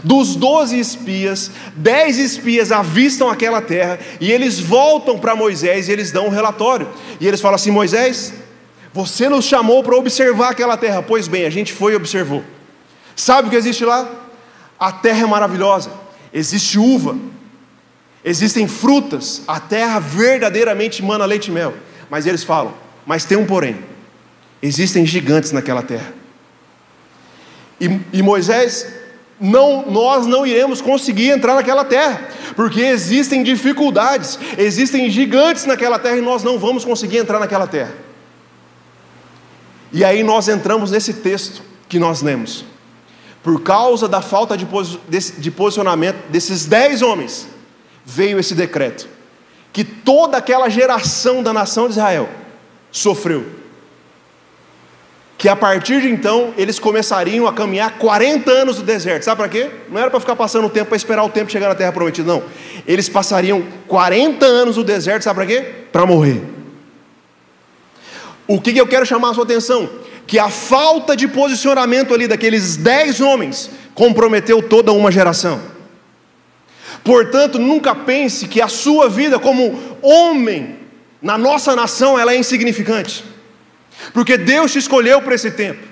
Dos 0.03 0.35
12 0.35 0.79
espias, 0.79 1.49
10 1.75 2.19
espias 2.19 2.71
avistam 2.71 3.29
aquela 3.29 3.61
terra 3.61 3.99
e 4.21 4.31
eles 4.31 4.59
voltam 4.59 5.17
para 5.17 5.35
Moisés 5.35 5.87
e 5.87 5.91
eles 5.91 6.11
dão 6.11 6.27
um 6.27 6.29
relatório. 6.29 6.87
E 7.19 7.27
eles 7.27 7.41
falam 7.41 7.55
assim: 7.55 7.71
Moisés, 7.71 8.33
você 8.93 9.29
nos 9.29 9.45
chamou 9.45 9.83
para 9.83 9.95
observar 9.95 10.49
aquela 10.49 10.77
terra. 10.77 11.01
Pois 11.01 11.27
bem, 11.27 11.45
a 11.45 11.49
gente 11.49 11.73
foi 11.73 11.93
e 11.93 11.95
observou. 11.95 12.43
Sabe 13.15 13.47
o 13.47 13.51
que 13.51 13.57
existe 13.57 13.85
lá? 13.85 14.09
A 14.79 14.91
terra 14.91 15.23
é 15.23 15.25
maravilhosa, 15.25 15.91
existe 16.33 16.79
uva, 16.79 17.17
existem 18.23 18.65
frutas, 18.65 19.41
a 19.45 19.59
terra 19.59 19.99
verdadeiramente 19.99 21.03
mana 21.03 21.25
leite 21.25 21.49
e 21.49 21.51
mel. 21.51 21.73
Mas 22.09 22.25
eles 22.25 22.43
falam: 22.43 22.73
mas 23.05 23.25
tem 23.25 23.37
um 23.37 23.45
porém: 23.45 23.77
existem 24.61 25.05
gigantes 25.05 25.51
naquela 25.51 25.81
terra. 25.81 26.13
E, 27.79 27.99
e 28.13 28.21
Moisés, 28.21 28.87
não, 29.39 29.85
nós 29.89 30.25
não 30.25 30.45
iremos 30.45 30.81
conseguir 30.81 31.29
entrar 31.29 31.55
naquela 31.55 31.83
terra, 31.83 32.27
porque 32.55 32.81
existem 32.81 33.43
dificuldades, 33.43 34.39
existem 34.57 35.09
gigantes 35.09 35.65
naquela 35.65 35.99
terra 35.99 36.17
e 36.17 36.21
nós 36.21 36.41
não 36.43 36.57
vamos 36.57 36.85
conseguir 36.85 37.17
entrar 37.17 37.39
naquela 37.39 37.67
terra. 37.67 38.08
E 39.91 40.03
aí 40.03 40.23
nós 40.23 40.47
entramos 40.47 40.91
nesse 40.91 41.13
texto 41.13 41.61
que 41.87 41.97
nós 41.97 42.21
lemos 42.21 42.65
por 43.43 43.61
causa 43.61 44.07
da 44.07 44.21
falta 44.21 44.57
de, 44.57 44.67
de 45.37 45.51
posicionamento 45.51 46.17
desses 46.29 46.65
dez 46.65 47.01
homens, 47.01 47.47
veio 48.05 48.39
esse 48.39 48.53
decreto, 48.53 49.07
que 49.71 49.83
toda 49.83 50.37
aquela 50.37 50.69
geração 50.69 51.41
da 51.41 51.53
nação 51.53 51.85
de 51.85 51.91
Israel 51.93 52.29
sofreu. 52.91 53.45
Que 55.37 55.47
a 55.47 55.55
partir 55.55 56.01
de 56.01 56.09
então 56.09 56.53
eles 56.57 56.79
começariam 56.79 57.47
a 57.47 57.53
caminhar 57.53 57.97
40 57.97 58.51
anos 58.51 58.77
no 58.79 58.83
deserto. 58.83 59.23
Sabe 59.23 59.37
para 59.37 59.47
quê? 59.47 59.71
Não 59.89 59.97
era 59.97 60.11
para 60.11 60.19
ficar 60.19 60.35
passando 60.35 60.67
o 60.67 60.69
tempo 60.69 60.87
para 60.87 60.97
esperar 60.97 61.23
o 61.23 61.29
tempo 61.29 61.49
chegar 61.49 61.69
na 61.69 61.75
terra 61.75 61.93
prometida, 61.93 62.33
não. 62.33 62.43
Eles 62.85 63.07
passariam 63.07 63.63
40 63.87 64.45
anos 64.45 64.75
no 64.75 64.83
deserto, 64.83 65.23
sabe 65.23 65.37
para 65.37 65.45
quê? 65.45 65.61
Para 65.93 66.05
morrer. 66.05 66.58
O 68.49 68.59
que, 68.59 68.75
eu 68.75 68.87
quero 68.87 69.05
chamar 69.05 69.29
a 69.29 69.33
sua 69.33 69.45
atenção? 69.45 69.89
que 70.29 70.37
a 70.37 70.47
falta 70.47 71.15
de 71.15 71.27
posicionamento 71.27 72.13
ali 72.13 72.27
daqueles 72.27 72.77
dez 72.77 73.19
homens 73.19 73.71
comprometeu 73.95 74.61
toda 74.61 74.91
uma 74.91 75.11
geração. 75.11 75.59
Portanto, 77.03 77.57
nunca 77.57 77.95
pense 77.95 78.47
que 78.47 78.61
a 78.61 78.67
sua 78.67 79.09
vida 79.09 79.39
como 79.39 79.97
homem 80.03 80.75
na 81.19 81.35
nossa 81.35 81.75
nação 81.75 82.17
ela 82.17 82.31
é 82.31 82.37
insignificante, 82.37 83.25
porque 84.13 84.37
Deus 84.37 84.71
te 84.71 84.77
escolheu 84.77 85.19
para 85.19 85.33
esse 85.33 85.49
tempo. 85.49 85.83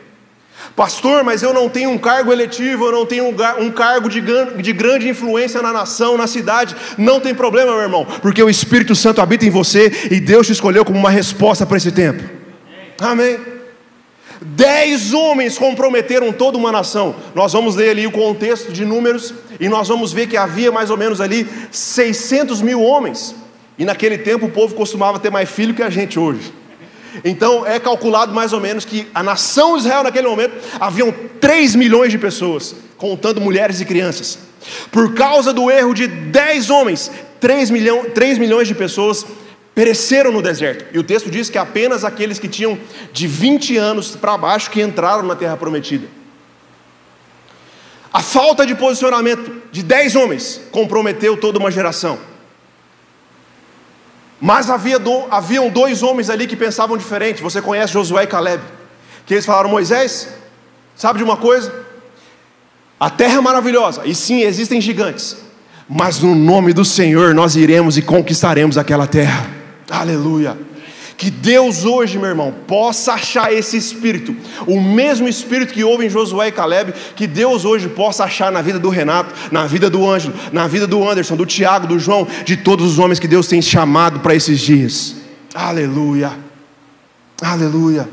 Pastor, 0.76 1.24
mas 1.24 1.42
eu 1.42 1.52
não 1.52 1.68
tenho 1.68 1.90
um 1.90 1.98
cargo 1.98 2.32
eletivo, 2.32 2.86
eu 2.86 2.92
não 2.92 3.08
tenho 3.08 3.36
um 3.60 3.72
cargo 3.72 4.08
de, 4.08 4.22
de 4.22 4.72
grande 4.72 5.10
influência 5.10 5.64
na 5.64 5.74
nação, 5.74 6.16
na 6.16 6.28
cidade. 6.28 6.76
Não 6.96 7.20
tem 7.20 7.34
problema, 7.34 7.72
meu 7.72 7.82
irmão, 7.82 8.06
porque 8.22 8.44
o 8.44 8.50
Espírito 8.50 8.94
Santo 8.94 9.20
habita 9.20 9.48
em 9.48 9.50
você 9.50 9.92
e 10.12 10.20
Deus 10.20 10.46
te 10.46 10.54
escolheu 10.54 10.86
como 10.86 11.00
uma 11.00 11.10
resposta 11.10 11.66
para 11.66 11.78
esse 11.78 11.92
tempo. 11.92 12.37
Amém. 13.00 13.40
Dez 14.42 15.14
homens 15.14 15.58
comprometeram 15.58 16.32
toda 16.32 16.58
uma 16.58 16.72
nação. 16.72 17.16
Nós 17.34 17.54
vamos 17.54 17.76
ler 17.76 17.90
ali 17.90 18.06
o 18.06 18.12
contexto 18.12 18.72
de 18.72 18.86
números 18.86 19.34
e 19.60 19.68
nós 19.68 19.88
vamos 19.88 20.14
ver 20.14 20.28
que 20.28 20.38
havia 20.38 20.72
mais 20.72 20.90
ou 20.90 20.98
menos 20.98 21.20
ali 21.20 21.48
600 21.72 22.62
mil 22.62 22.82
homens. 22.82 23.36
E 23.78 23.86
naquele 23.86 24.18
tempo 24.18 24.46
o 24.46 24.52
povo 24.52 24.76
costumava 24.76 25.20
ter 25.20 25.32
mais 25.32 25.50
filho 25.50 25.74
que 25.74 25.84
a 25.84 25.90
gente 25.90 26.20
hoje. 26.20 26.54
Então 27.24 27.66
é 27.66 27.80
calculado 27.80 28.34
mais 28.34 28.54
ou 28.54 28.60
menos 28.60 28.86
que 28.86 29.08
a 29.14 29.24
nação 29.24 29.74
de 29.74 29.80
Israel 29.80 30.04
naquele 30.04 30.28
momento 30.28 30.54
haviam 30.80 31.14
3 31.40 31.76
milhões 31.76 32.12
de 32.12 32.18
pessoas, 32.18 32.76
contando 32.98 33.42
mulheres 33.42 33.82
e 33.82 33.86
crianças. 33.86 34.38
Por 34.92 35.14
causa 35.14 35.54
do 35.54 35.72
erro 35.72 35.94
de 35.94 36.08
10 36.08 36.70
homens, 36.70 37.12
3, 37.40 37.70
milhão, 37.72 38.06
3 38.14 38.38
milhões 38.38 38.68
de 38.68 38.76
pessoas 38.76 39.26
pereceram 39.78 40.32
no 40.32 40.42
deserto. 40.42 40.86
E 40.92 40.98
o 40.98 41.04
texto 41.04 41.30
diz 41.30 41.52
que 41.52 41.58
apenas 41.60 42.04
aqueles 42.04 42.40
que 42.40 42.48
tinham 42.48 42.80
de 43.14 43.28
20 43.28 43.78
anos 43.78 44.16
para 44.16 44.36
baixo 44.36 44.72
que 44.72 44.82
entraram 44.82 45.22
na 45.22 45.36
terra 45.36 45.56
prometida. 45.56 46.08
A 48.12 48.20
falta 48.20 48.66
de 48.66 48.74
posicionamento 48.74 49.62
de 49.72 49.84
10 49.84 50.16
homens 50.16 50.62
comprometeu 50.72 51.38
toda 51.38 51.60
uma 51.60 51.70
geração. 51.70 52.18
Mas 54.42 54.68
havia 54.68 54.98
do, 54.98 55.28
haviam 55.30 55.70
dois 55.70 56.02
homens 56.02 56.32
ali 56.32 56.48
que 56.48 56.56
pensavam 56.56 56.98
diferente. 56.98 57.44
Você 57.44 57.62
conhece 57.62 57.94
Josué 57.94 58.24
e 58.24 58.28
Caleb. 58.28 58.64
Que 59.28 59.36
eles 59.36 59.46
falaram: 59.46 59.70
Moisés, 59.70 60.28
sabe 60.96 61.20
de 61.20 61.24
uma 61.24 61.38
coisa? 61.38 61.72
A 63.00 63.12
terra 63.12 63.36
é 63.36 63.42
maravilhosa, 63.42 64.08
e 64.08 64.16
sim, 64.16 64.42
existem 64.42 64.82
gigantes, 64.82 65.38
mas 65.88 66.20
no 66.20 66.34
nome 66.34 66.74
do 66.74 66.84
Senhor 66.84 67.36
nós 67.36 67.56
iremos 67.56 67.96
e 67.96 68.02
conquistaremos 68.02 68.76
aquela 68.76 69.06
terra. 69.06 69.57
Aleluia. 69.90 70.58
Que 71.18 71.32
Deus 71.32 71.84
hoje, 71.84 72.20
meu 72.20 72.30
irmão, 72.30 72.54
possa 72.68 73.14
achar 73.14 73.52
esse 73.52 73.76
espírito, 73.76 74.36
o 74.68 74.80
mesmo 74.80 75.28
espírito 75.28 75.74
que 75.74 75.84
houve 75.84 76.06
em 76.06 76.10
Josué 76.10 76.50
e 76.50 76.52
Caleb, 76.52 76.94
que 77.16 77.26
Deus 77.26 77.66
hoje 77.66 77.90
possa 77.90 78.26
achar 78.26 78.52
na 78.52 78.62
vida 78.62 78.78
do 78.78 78.90
Renato, 78.90 79.34
na 79.52 79.66
vida 79.66 79.90
do 79.90 80.08
Ângelo, 80.08 80.36
na 80.54 80.68
vida 80.68 80.86
do 80.86 81.08
Anderson, 81.10 81.36
do 81.36 81.46
Tiago, 81.46 81.88
do 81.88 81.98
João, 81.98 82.28
de 82.46 82.58
todos 82.58 82.86
os 82.86 83.00
homens 83.00 83.20
que 83.20 83.28
Deus 83.28 83.48
tem 83.48 83.64
chamado 83.64 84.20
para 84.20 84.36
esses 84.36 84.60
dias. 84.60 85.16
Aleluia. 85.56 86.34
Aleluia. 87.42 88.08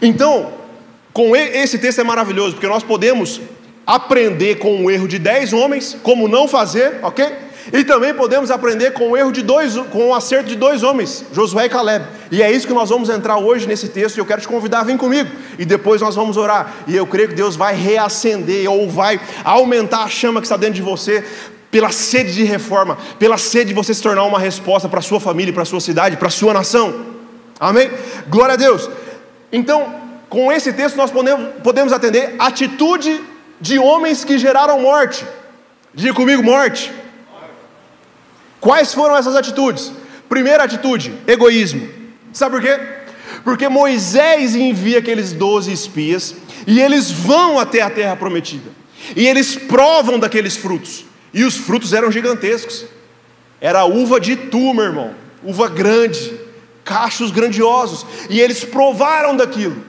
Então, 0.00 0.52
com 1.12 1.34
esse 1.34 1.76
texto 1.76 2.00
é 2.00 2.04
maravilhoso, 2.04 2.52
porque 2.52 2.68
nós 2.68 2.84
podemos 2.84 3.40
aprender 3.84 4.58
com 4.58 4.84
o 4.84 4.90
erro 4.90 5.08
de 5.08 5.18
dez 5.18 5.52
homens, 5.52 5.96
como 6.04 6.28
não 6.28 6.46
fazer, 6.46 7.00
ok? 7.02 7.32
E 7.70 7.84
também 7.84 8.14
podemos 8.14 8.50
aprender 8.50 8.92
com 8.92 9.10
o 9.10 9.16
erro 9.16 9.30
de 9.30 9.42
dois, 9.42 9.76
com 9.90 10.08
o 10.08 10.14
acerto 10.14 10.48
de 10.48 10.56
dois 10.56 10.82
homens, 10.82 11.24
Josué 11.32 11.66
e 11.66 11.68
Caleb. 11.68 12.04
E 12.30 12.42
é 12.42 12.50
isso 12.50 12.66
que 12.66 12.72
nós 12.72 12.88
vamos 12.88 13.08
entrar 13.10 13.36
hoje 13.36 13.66
nesse 13.66 13.88
texto. 13.88 14.16
E 14.16 14.20
eu 14.20 14.26
quero 14.26 14.40
te 14.40 14.48
convidar, 14.48 14.84
vem 14.84 14.96
comigo. 14.96 15.30
E 15.58 15.64
depois 15.64 16.00
nós 16.00 16.14
vamos 16.14 16.36
orar. 16.36 16.72
E 16.86 16.96
eu 16.96 17.06
creio 17.06 17.28
que 17.28 17.34
Deus 17.34 17.56
vai 17.56 17.74
reacender 17.74 18.70
ou 18.70 18.88
vai 18.88 19.20
aumentar 19.44 20.04
a 20.04 20.08
chama 20.08 20.40
que 20.40 20.46
está 20.46 20.56
dentro 20.56 20.74
de 20.74 20.82
você 20.82 21.22
pela 21.70 21.90
sede 21.90 22.34
de 22.34 22.44
reforma, 22.44 22.98
pela 23.18 23.38
sede 23.38 23.68
de 23.68 23.74
você 23.74 23.94
se 23.94 24.02
tornar 24.02 24.24
uma 24.24 24.38
resposta 24.38 24.88
para 24.88 24.98
a 24.98 25.02
sua 25.02 25.18
família, 25.18 25.54
para 25.54 25.62
a 25.62 25.66
sua 25.66 25.80
cidade, 25.80 26.18
para 26.18 26.28
a 26.28 26.30
sua 26.30 26.52
nação. 26.52 27.06
Amém? 27.58 27.90
Glória 28.28 28.52
a 28.54 28.56
Deus. 28.56 28.90
Então, 29.50 29.94
com 30.28 30.52
esse 30.52 30.72
texto 30.72 30.96
nós 30.96 31.10
podemos, 31.10 31.92
atender 31.92 32.34
atitude 32.38 33.22
de 33.60 33.78
homens 33.78 34.24
que 34.24 34.36
geraram 34.36 34.80
morte. 34.80 35.26
Diga 35.94 36.14
comigo, 36.14 36.42
morte. 36.42 36.92
Quais 38.62 38.94
foram 38.94 39.16
essas 39.16 39.34
atitudes? 39.34 39.92
Primeira 40.28 40.62
atitude, 40.62 41.12
egoísmo. 41.26 41.88
Sabe 42.32 42.52
por 42.54 42.62
quê? 42.62 42.80
Porque 43.42 43.68
Moisés 43.68 44.54
envia 44.54 45.00
aqueles 45.00 45.32
doze 45.32 45.72
espias 45.72 46.36
e 46.64 46.80
eles 46.80 47.10
vão 47.10 47.58
até 47.58 47.80
a 47.82 47.90
terra 47.90 48.14
prometida. 48.14 48.70
E 49.16 49.26
eles 49.26 49.56
provam 49.56 50.16
daqueles 50.16 50.56
frutos. 50.56 51.04
E 51.34 51.42
os 51.42 51.56
frutos 51.56 51.92
eram 51.92 52.12
gigantescos. 52.12 52.84
Era 53.60 53.84
uva 53.84 54.20
de 54.20 54.36
tu, 54.36 54.72
meu 54.72 54.84
irmão, 54.84 55.12
uva 55.42 55.68
grande, 55.68 56.32
cachos 56.84 57.32
grandiosos. 57.32 58.06
E 58.30 58.40
eles 58.40 58.64
provaram 58.64 59.36
daquilo. 59.36 59.84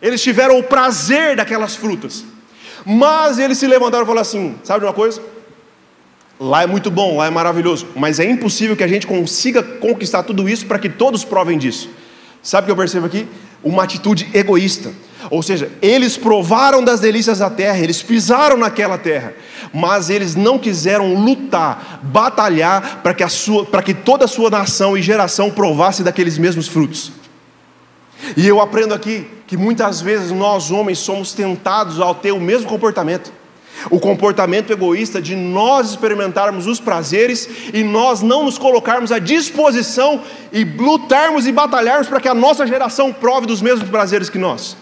Eles 0.00 0.22
tiveram 0.22 0.60
o 0.60 0.62
prazer 0.62 1.34
daquelas 1.34 1.74
frutas. 1.74 2.24
Mas 2.86 3.40
eles 3.40 3.58
se 3.58 3.66
levantaram 3.66 4.04
e 4.04 4.06
falaram 4.06 4.22
assim: 4.22 4.54
sabe 4.62 4.78
de 4.78 4.86
uma 4.86 4.92
coisa? 4.92 5.20
Lá 6.42 6.64
é 6.64 6.66
muito 6.66 6.90
bom, 6.90 7.18
lá 7.18 7.26
é 7.26 7.30
maravilhoso, 7.30 7.86
mas 7.94 8.18
é 8.18 8.24
impossível 8.24 8.76
que 8.76 8.82
a 8.82 8.88
gente 8.88 9.06
consiga 9.06 9.62
conquistar 9.62 10.24
tudo 10.24 10.48
isso 10.48 10.66
para 10.66 10.76
que 10.76 10.88
todos 10.88 11.24
provem 11.24 11.56
disso. 11.56 11.88
Sabe 12.42 12.64
o 12.64 12.66
que 12.66 12.72
eu 12.72 12.76
percebo 12.76 13.06
aqui? 13.06 13.28
Uma 13.62 13.84
atitude 13.84 14.28
egoísta. 14.34 14.90
Ou 15.30 15.40
seja, 15.40 15.70
eles 15.80 16.16
provaram 16.16 16.82
das 16.82 16.98
delícias 16.98 17.38
da 17.38 17.48
terra, 17.48 17.78
eles 17.78 18.02
pisaram 18.02 18.56
naquela 18.56 18.98
terra, 18.98 19.34
mas 19.72 20.10
eles 20.10 20.34
não 20.34 20.58
quiseram 20.58 21.14
lutar, 21.14 22.00
batalhar 22.02 23.02
para 23.04 23.14
que, 23.14 23.22
a 23.22 23.28
sua, 23.28 23.64
para 23.64 23.80
que 23.80 23.94
toda 23.94 24.24
a 24.24 24.28
sua 24.28 24.50
nação 24.50 24.98
e 24.98 25.00
geração 25.00 25.48
provasse 25.48 26.02
daqueles 26.02 26.38
mesmos 26.38 26.66
frutos. 26.66 27.12
E 28.36 28.48
eu 28.48 28.60
aprendo 28.60 28.92
aqui 28.92 29.28
que 29.46 29.56
muitas 29.56 30.00
vezes 30.00 30.32
nós 30.32 30.72
homens 30.72 30.98
somos 30.98 31.32
tentados 31.32 32.00
ao 32.00 32.16
ter 32.16 32.32
o 32.32 32.40
mesmo 32.40 32.66
comportamento 32.68 33.32
o 33.90 33.98
comportamento 33.98 34.72
egoísta 34.72 35.20
de 35.20 35.34
nós 35.34 35.90
experimentarmos 35.90 36.66
os 36.66 36.80
prazeres 36.80 37.48
e 37.72 37.82
nós 37.82 38.22
não 38.22 38.44
nos 38.44 38.58
colocarmos 38.58 39.10
à 39.10 39.18
disposição 39.18 40.22
e 40.52 40.64
lutarmos 40.64 41.46
e 41.46 41.52
batalharmos 41.52 42.08
para 42.08 42.20
que 42.20 42.28
a 42.28 42.34
nossa 42.34 42.66
geração 42.66 43.12
prove 43.12 43.46
dos 43.46 43.62
mesmos 43.62 43.88
prazeres 43.88 44.28
que 44.28 44.38
nós. 44.38 44.76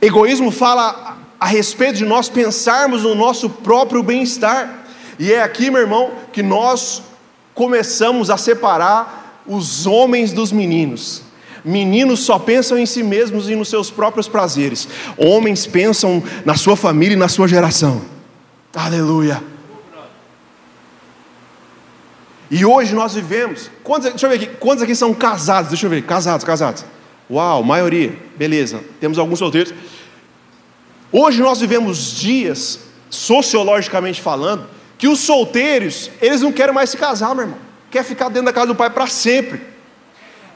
Egoísmo 0.00 0.50
fala 0.50 1.18
a 1.38 1.46
respeito 1.46 1.98
de 1.98 2.04
nós 2.04 2.28
pensarmos 2.28 3.04
no 3.04 3.14
nosso 3.14 3.48
próprio 3.48 4.02
bem-estar, 4.02 4.84
e 5.18 5.32
é 5.32 5.42
aqui, 5.42 5.70
meu 5.70 5.80
irmão, 5.80 6.10
que 6.32 6.42
nós 6.42 7.02
começamos 7.54 8.30
a 8.30 8.36
separar 8.36 9.42
os 9.46 9.86
homens 9.86 10.32
dos 10.32 10.50
meninos. 10.50 11.21
Meninos 11.64 12.20
só 12.20 12.38
pensam 12.38 12.76
em 12.76 12.86
si 12.86 13.02
mesmos 13.02 13.48
e 13.48 13.54
nos 13.54 13.68
seus 13.68 13.90
próprios 13.90 14.26
prazeres. 14.26 14.88
Homens 15.16 15.66
pensam 15.66 16.22
na 16.44 16.56
sua 16.56 16.76
família 16.76 17.14
e 17.14 17.18
na 17.18 17.28
sua 17.28 17.46
geração. 17.46 18.02
Aleluia. 18.74 19.42
E 22.50 22.64
hoje 22.64 22.94
nós 22.94 23.14
vivemos. 23.14 23.70
Quantos, 23.84 24.10
deixa 24.10 24.26
eu 24.26 24.30
ver 24.30 24.36
aqui. 24.36 24.46
Quantos 24.58 24.82
aqui 24.82 24.94
são 24.94 25.14
casados? 25.14 25.70
Deixa 25.70 25.86
eu 25.86 25.90
ver. 25.90 26.02
Casados, 26.02 26.44
casados. 26.44 26.84
Uau, 27.30 27.62
maioria. 27.62 28.18
Beleza. 28.36 28.80
Temos 29.00 29.16
alguns 29.16 29.38
solteiros. 29.38 29.72
Hoje 31.12 31.40
nós 31.40 31.60
vivemos 31.60 32.12
dias, 32.12 32.80
sociologicamente 33.08 34.20
falando, 34.20 34.66
que 34.98 35.06
os 35.06 35.20
solteiros, 35.20 36.10
eles 36.20 36.40
não 36.40 36.50
querem 36.50 36.74
mais 36.74 36.90
se 36.90 36.96
casar, 36.96 37.34
meu 37.34 37.44
irmão. 37.44 37.58
Quer 37.90 38.02
ficar 38.04 38.28
dentro 38.28 38.46
da 38.46 38.52
casa 38.52 38.66
do 38.68 38.74
pai 38.74 38.90
para 38.90 39.06
sempre 39.06 39.71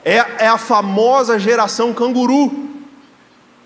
é, 0.07 0.25
é 0.45 0.47
a 0.47 0.57
famosa 0.57 1.37
geração 1.37 1.93
canguru. 1.93 2.71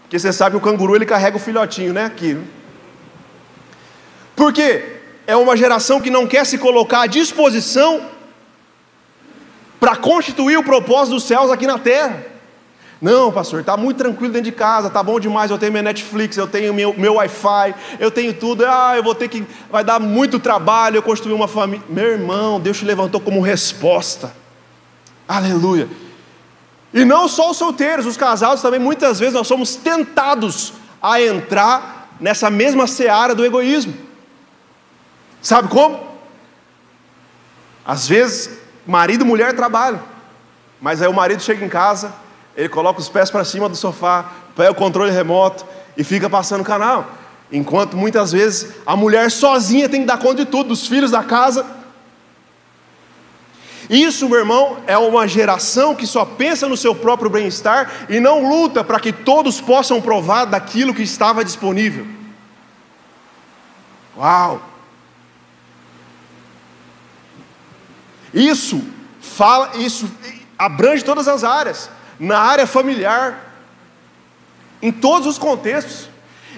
Porque 0.00 0.18
você 0.18 0.32
sabe 0.32 0.52
que 0.52 0.56
o 0.56 0.60
canguru 0.60 0.96
ele 0.96 1.04
carrega 1.04 1.36
o 1.36 1.40
filhotinho, 1.40 1.92
né? 1.92 2.06
Aqui. 2.06 2.40
Por 4.34 4.50
quê? 4.50 5.00
É 5.26 5.36
uma 5.36 5.54
geração 5.54 6.00
que 6.00 6.08
não 6.08 6.26
quer 6.26 6.46
se 6.46 6.56
colocar 6.56 7.02
à 7.02 7.06
disposição 7.06 8.06
para 9.78 9.94
constituir 9.96 10.56
o 10.56 10.64
propósito 10.64 11.14
dos 11.14 11.24
céus 11.24 11.50
aqui 11.50 11.66
na 11.66 11.78
terra. 11.78 12.24
Não, 13.02 13.30
pastor, 13.30 13.60
está 13.60 13.76
muito 13.76 13.98
tranquilo 13.98 14.32
dentro 14.32 14.50
de 14.50 14.56
casa, 14.56 14.88
está 14.88 15.02
bom 15.02 15.20
demais. 15.20 15.50
Eu 15.50 15.58
tenho 15.58 15.72
minha 15.72 15.82
Netflix, 15.82 16.38
eu 16.38 16.46
tenho 16.46 16.72
meu, 16.72 16.94
meu 16.96 17.14
Wi-Fi, 17.14 17.74
eu 17.98 18.10
tenho 18.10 18.32
tudo. 18.32 18.64
Ah, 18.66 18.94
eu 18.96 19.02
vou 19.02 19.14
ter 19.14 19.28
que. 19.28 19.44
Vai 19.70 19.84
dar 19.84 20.00
muito 20.00 20.38
trabalho 20.38 20.96
eu 20.96 21.02
construir 21.02 21.34
uma 21.34 21.48
família. 21.48 21.84
Meu 21.86 22.06
irmão, 22.06 22.58
Deus 22.58 22.78
te 22.78 22.84
levantou 22.86 23.20
como 23.20 23.42
resposta. 23.42 24.34
Aleluia. 25.28 25.86
E 26.92 27.04
não 27.04 27.28
só 27.28 27.50
os 27.50 27.56
solteiros, 27.56 28.06
os 28.06 28.16
casados 28.16 28.60
também, 28.60 28.80
muitas 28.80 29.18
vezes 29.18 29.34
nós 29.34 29.46
somos 29.46 29.76
tentados 29.76 30.72
a 31.00 31.20
entrar 31.22 32.08
nessa 32.20 32.50
mesma 32.50 32.86
seara 32.86 33.34
do 33.34 33.44
egoísmo. 33.44 33.94
Sabe 35.40 35.68
como? 35.68 36.08
Às 37.84 38.06
vezes, 38.06 38.58
marido 38.86 39.24
e 39.24 39.26
mulher 39.26 39.54
trabalham, 39.54 40.02
mas 40.80 41.00
aí 41.00 41.08
o 41.08 41.14
marido 41.14 41.42
chega 41.42 41.64
em 41.64 41.68
casa, 41.68 42.12
ele 42.56 42.68
coloca 42.68 43.00
os 43.00 43.08
pés 43.08 43.30
para 43.30 43.44
cima 43.44 43.68
do 43.68 43.76
sofá, 43.76 44.32
pega 44.54 44.72
o 44.72 44.74
controle 44.74 45.10
remoto 45.10 45.64
e 45.96 46.04
fica 46.04 46.28
passando 46.28 46.60
o 46.60 46.64
canal. 46.64 47.06
Enquanto 47.52 47.96
muitas 47.96 48.32
vezes 48.32 48.74
a 48.84 48.94
mulher 48.94 49.30
sozinha 49.30 49.88
tem 49.88 50.02
que 50.02 50.06
dar 50.06 50.18
conta 50.18 50.44
de 50.44 50.46
tudo, 50.46 50.68
dos 50.68 50.86
filhos 50.86 51.10
da 51.10 51.22
casa, 51.22 51.64
isso, 53.90 54.28
meu 54.28 54.38
irmão, 54.38 54.78
é 54.86 54.96
uma 54.96 55.26
geração 55.26 55.96
que 55.96 56.06
só 56.06 56.24
pensa 56.24 56.68
no 56.68 56.76
seu 56.76 56.94
próprio 56.94 57.28
bem-estar 57.28 58.06
e 58.08 58.20
não 58.20 58.48
luta 58.48 58.84
para 58.84 59.00
que 59.00 59.12
todos 59.12 59.60
possam 59.60 60.00
provar 60.00 60.44
daquilo 60.44 60.94
que 60.94 61.02
estava 61.02 61.44
disponível. 61.44 62.06
Uau! 64.16 64.62
Isso 68.32 68.80
fala, 69.20 69.72
isso 69.76 70.08
abrange 70.56 71.04
todas 71.04 71.26
as 71.26 71.42
áreas, 71.42 71.90
na 72.16 72.38
área 72.38 72.68
familiar, 72.68 73.56
em 74.80 74.92
todos 74.92 75.26
os 75.26 75.36
contextos, 75.36 76.08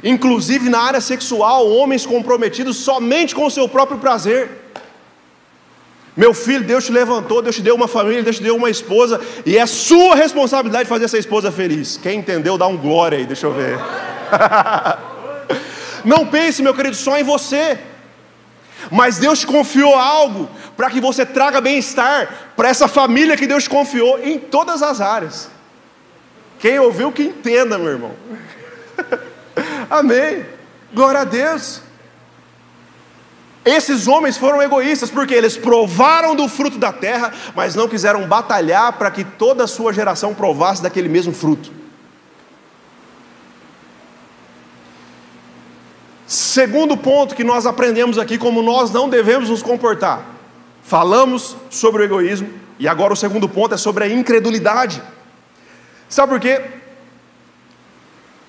inclusive 0.04 0.68
na 0.68 0.80
área 0.80 1.00
sexual, 1.00 1.66
homens 1.66 2.04
comprometidos 2.04 2.76
somente 2.76 3.34
com 3.34 3.46
o 3.46 3.50
seu 3.50 3.66
próprio 3.66 3.96
prazer. 3.96 4.61
Meu 6.16 6.34
filho, 6.34 6.64
Deus 6.64 6.84
te 6.84 6.92
levantou, 6.92 7.40
Deus 7.40 7.56
te 7.56 7.62
deu 7.62 7.74
uma 7.74 7.88
família, 7.88 8.22
Deus 8.22 8.36
te 8.36 8.42
deu 8.42 8.54
uma 8.54 8.68
esposa, 8.68 9.18
e 9.46 9.56
é 9.56 9.64
sua 9.64 10.14
responsabilidade 10.14 10.88
fazer 10.88 11.06
essa 11.06 11.16
esposa 11.16 11.50
feliz. 11.50 11.96
Quem 11.96 12.18
entendeu, 12.18 12.58
dá 12.58 12.66
um 12.66 12.76
glória 12.76 13.16
aí, 13.16 13.24
deixa 13.24 13.46
eu 13.46 13.54
ver. 13.54 13.78
Não 16.04 16.26
pense, 16.26 16.62
meu 16.62 16.74
querido, 16.74 16.96
só 16.96 17.18
em 17.18 17.22
você. 17.22 17.78
Mas 18.90 19.18
Deus 19.18 19.40
te 19.40 19.46
confiou 19.46 19.94
algo 19.94 20.50
para 20.76 20.90
que 20.90 21.00
você 21.00 21.24
traga 21.24 21.60
bem-estar 21.60 22.52
para 22.56 22.68
essa 22.68 22.88
família 22.88 23.36
que 23.36 23.46
Deus 23.46 23.64
te 23.64 23.70
confiou 23.70 24.18
em 24.22 24.38
todas 24.38 24.82
as 24.82 25.00
áreas. 25.00 25.48
Quem 26.58 26.78
ouviu 26.78 27.10
que 27.10 27.22
entenda, 27.22 27.78
meu 27.78 27.88
irmão. 27.88 28.12
Amém. 29.88 30.44
Glória 30.92 31.20
a 31.20 31.24
Deus. 31.24 31.80
Esses 33.64 34.08
homens 34.08 34.36
foram 34.36 34.60
egoístas 34.60 35.10
porque 35.10 35.34
eles 35.34 35.56
provaram 35.56 36.34
do 36.34 36.48
fruto 36.48 36.78
da 36.78 36.92
terra, 36.92 37.32
mas 37.54 37.76
não 37.76 37.88
quiseram 37.88 38.26
batalhar 38.26 38.92
para 38.94 39.10
que 39.10 39.22
toda 39.22 39.64
a 39.64 39.68
sua 39.68 39.92
geração 39.92 40.34
provasse 40.34 40.82
daquele 40.82 41.08
mesmo 41.08 41.32
fruto. 41.32 41.70
Segundo 46.26 46.96
ponto 46.96 47.36
que 47.36 47.44
nós 47.44 47.64
aprendemos 47.64 48.18
aqui, 48.18 48.36
como 48.36 48.62
nós 48.62 48.90
não 48.90 49.08
devemos 49.08 49.48
nos 49.48 49.62
comportar. 49.62 50.26
Falamos 50.82 51.56
sobre 51.70 52.02
o 52.02 52.04
egoísmo, 52.04 52.50
e 52.80 52.88
agora 52.88 53.12
o 53.12 53.16
segundo 53.16 53.48
ponto 53.48 53.74
é 53.74 53.78
sobre 53.78 54.02
a 54.02 54.08
incredulidade. 54.08 55.00
Sabe 56.08 56.32
por 56.32 56.40
quê? 56.40 56.60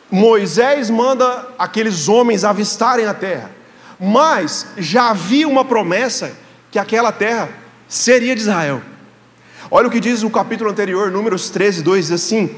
Moisés 0.09 0.89
manda 0.89 1.49
aqueles 1.57 2.09
homens 2.09 2.43
avistarem 2.43 3.05
a 3.05 3.13
terra 3.13 3.62
mas 3.99 4.67
já 4.77 5.09
havia 5.09 5.47
uma 5.47 5.63
promessa 5.65 6.35
que 6.71 6.79
aquela 6.79 7.11
terra 7.11 7.49
seria 7.87 8.35
de 8.35 8.41
Israel. 8.41 8.81
Olha 9.69 9.87
o 9.87 9.91
que 9.91 9.99
diz 9.99 10.23
o 10.23 10.29
capítulo 10.29 10.69
anterior, 10.69 11.09
Números 11.09 11.49
13, 11.49 11.81
2, 11.81 12.07
diz 12.07 12.11
assim: 12.11 12.49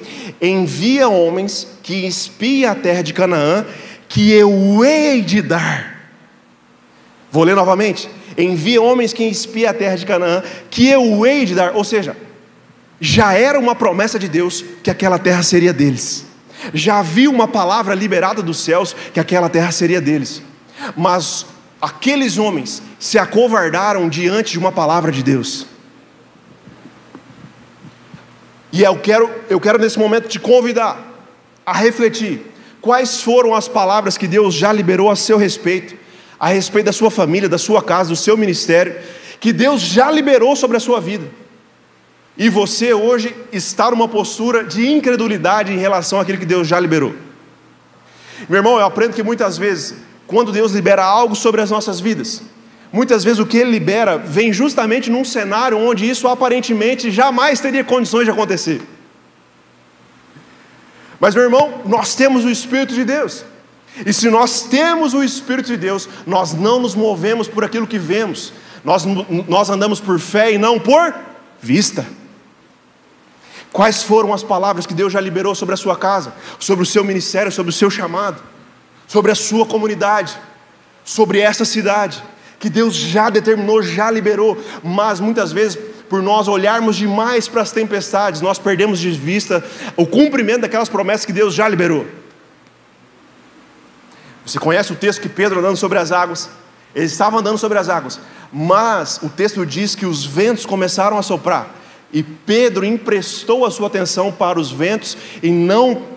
Envia 0.42 1.08
homens 1.08 1.68
que 1.82 2.06
espiem 2.06 2.66
a 2.66 2.76
terra 2.76 3.02
de 3.02 3.14
Canaã, 3.14 3.66
que 4.10 4.32
eu 4.32 4.84
hei 4.84 5.22
de 5.22 5.42
dar. 5.42 6.10
Vou 7.32 7.44
ler 7.44 7.56
novamente. 7.56 8.10
Envia 8.38 8.82
homens 8.82 9.14
que 9.14 9.24
espiem 9.24 9.66
a 9.66 9.74
terra 9.74 9.96
de 9.96 10.06
Canaã, 10.06 10.44
que 10.70 10.88
eu 10.88 11.26
hei 11.26 11.46
de 11.46 11.56
dar. 11.56 11.76
Ou 11.76 11.84
seja, 11.84 12.18
já 13.00 13.34
era 13.34 13.60
uma 13.60 13.76
promessa 13.76 14.18
de 14.18 14.28
Deus 14.28 14.64
que 14.84 14.90
aquela 14.90 15.20
terra 15.20 15.44
seria 15.44 15.74
deles. 15.74 16.26
Já 16.74 17.00
havia 17.00 17.30
uma 17.30 17.48
palavra 17.48 17.94
liberada 17.94 18.42
dos 18.42 18.60
céus 18.60 18.96
que 19.14 19.20
aquela 19.20 19.50
terra 19.50 19.72
seria 19.72 20.02
deles. 20.02 20.42
Mas 20.96 21.46
aqueles 21.82 22.38
homens 22.38 22.82
se 23.00 23.18
acovardaram 23.18 24.10
diante 24.10 24.52
de 24.52 24.60
uma 24.60 24.72
palavra 24.72 25.12
de 25.12 25.24
Deus. 25.24 25.68
E 28.72 28.84
eu 28.84 28.98
quero, 29.00 29.30
eu 29.50 29.60
quero 29.60 29.80
nesse 29.80 29.98
momento 29.98 30.28
te 30.28 30.40
convidar 30.40 31.00
a 31.66 31.74
refletir 31.74 32.42
quais 32.82 33.22
foram 33.22 33.56
as 33.56 33.68
palavras 33.68 34.18
que 34.18 34.28
Deus 34.28 34.54
já 34.54 34.72
liberou 34.72 35.10
a 35.10 35.16
seu 35.16 35.38
respeito, 35.38 35.96
a 36.40 36.50
respeito 36.50 36.86
da 36.86 36.92
sua 36.92 37.10
família, 37.10 37.48
da 37.48 37.58
sua 37.58 37.82
casa, 37.82 38.10
do 38.10 38.16
seu 38.16 38.38
ministério, 38.38 38.96
que 39.40 39.54
Deus 39.54 39.82
já 39.82 40.12
liberou 40.12 40.56
sobre 40.56 40.78
a 40.78 40.80
sua 40.80 41.00
vida. 41.00 41.26
E 42.38 42.50
você 42.50 42.94
hoje 42.94 43.34
está 43.52 43.90
numa 43.90 44.08
postura 44.08 44.64
de 44.64 44.86
incredulidade 44.92 45.72
em 45.72 45.78
relação 45.78 46.20
àquilo 46.20 46.38
que 46.38 46.46
Deus 46.46 46.68
já 46.68 46.80
liberou. 46.80 47.16
Meu 48.50 48.58
irmão, 48.58 48.78
eu 48.78 48.86
aprendo 48.86 49.14
que 49.14 49.24
muitas 49.24 49.58
vezes 49.58 49.96
quando 50.28 50.52
Deus 50.52 50.72
libera 50.72 51.04
algo 51.04 51.36
sobre 51.36 51.62
as 51.62 51.70
nossas 51.70 52.00
vidas. 52.00 52.42
Muitas 52.92 53.24
vezes 53.24 53.40
o 53.40 53.46
que 53.46 53.58
Ele 53.58 53.72
libera 53.72 54.18
vem 54.18 54.54
justamente 54.54 55.10
num 55.10 55.26
cenário 55.26 55.78
onde 55.78 56.10
isso 56.10 56.28
aparentemente 56.28 57.12
jamais 57.12 57.60
teria 57.60 57.84
condições 57.84 58.26
de 58.26 58.32
acontecer. 58.32 58.82
Mas, 61.20 61.36
meu 61.36 61.44
irmão, 61.44 61.82
nós 61.86 62.16
temos 62.16 62.46
o 62.46 62.50
Espírito 62.50 62.94
de 62.94 63.04
Deus. 63.04 63.46
E 64.06 64.12
se 64.12 64.30
nós 64.30 64.64
temos 64.64 65.14
o 65.14 65.24
Espírito 65.24 65.68
de 65.68 65.78
Deus, 65.78 66.10
nós 66.26 66.54
não 66.54 66.80
nos 66.80 66.96
movemos 66.96 67.48
por 67.48 67.64
aquilo 67.64 67.88
que 67.88 67.98
vemos, 67.98 68.54
nós, 68.84 69.06
nós 69.48 69.70
andamos 69.70 70.00
por 70.00 70.20
fé 70.20 70.54
e 70.54 70.58
não 70.58 70.80
por 70.80 71.14
vista. 71.62 72.06
Quais 73.72 74.04
foram 74.04 74.34
as 74.34 74.44
palavras 74.44 74.86
que 74.86 74.94
Deus 74.94 75.12
já 75.12 75.20
liberou 75.20 75.56
sobre 75.56 75.74
a 75.74 75.78
sua 75.78 75.98
casa, 75.98 76.34
sobre 76.60 76.84
o 76.84 76.86
seu 76.86 77.04
ministério, 77.04 77.52
sobre 77.52 77.72
o 77.72 77.74
seu 77.74 77.90
chamado, 77.90 78.42
sobre 79.08 79.32
a 79.32 79.36
sua 79.36 79.66
comunidade, 79.66 80.38
sobre 81.04 81.40
essa 81.40 81.66
cidade, 81.66 82.24
que 82.60 82.70
Deus 82.70 82.96
já 82.96 83.30
determinou, 83.30 83.84
já 83.84 84.10
liberou, 84.10 84.58
mas 84.84 85.20
muitas 85.20 85.52
vezes 85.52 85.78
por 86.10 86.22
nós 86.22 86.48
olharmos 86.48 86.96
demais 86.96 87.48
para 87.48 87.62
as 87.62 87.72
tempestades, 87.72 88.42
nós 88.42 88.60
perdemos 88.60 89.00
de 89.00 89.12
vista 89.12 89.64
o 89.96 90.06
cumprimento 90.06 90.62
daquelas 90.62 90.90
promessas 90.90 91.26
que 91.26 91.34
Deus 91.34 91.54
já 91.54 91.68
liberou. 91.68 92.06
Você 94.46 94.60
conhece 94.60 94.94
o 94.94 94.96
texto 94.96 95.22
que 95.22 95.30
Pedro 95.30 95.60
andando 95.60 95.78
sobre 95.78 95.98
as 95.98 96.12
águas? 96.12 96.50
Ele 96.94 97.06
estava 97.06 97.38
andando 97.38 97.58
sobre 97.58 97.78
as 97.78 97.90
águas, 97.90 98.20
mas 98.54 99.20
o 99.22 99.30
texto 99.30 99.66
diz 99.66 99.96
que 99.96 100.06
os 100.06 100.26
ventos 100.26 100.66
começaram 100.66 101.18
a 101.18 101.22
soprar, 101.22 101.76
e 102.14 102.24
Pedro 102.24 102.86
emprestou 102.86 103.66
a 103.66 103.72
sua 103.72 103.88
atenção 103.88 104.32
para 104.32 104.60
os 104.60 104.72
ventos 104.72 105.18
e 105.44 105.50
não 105.50 106.15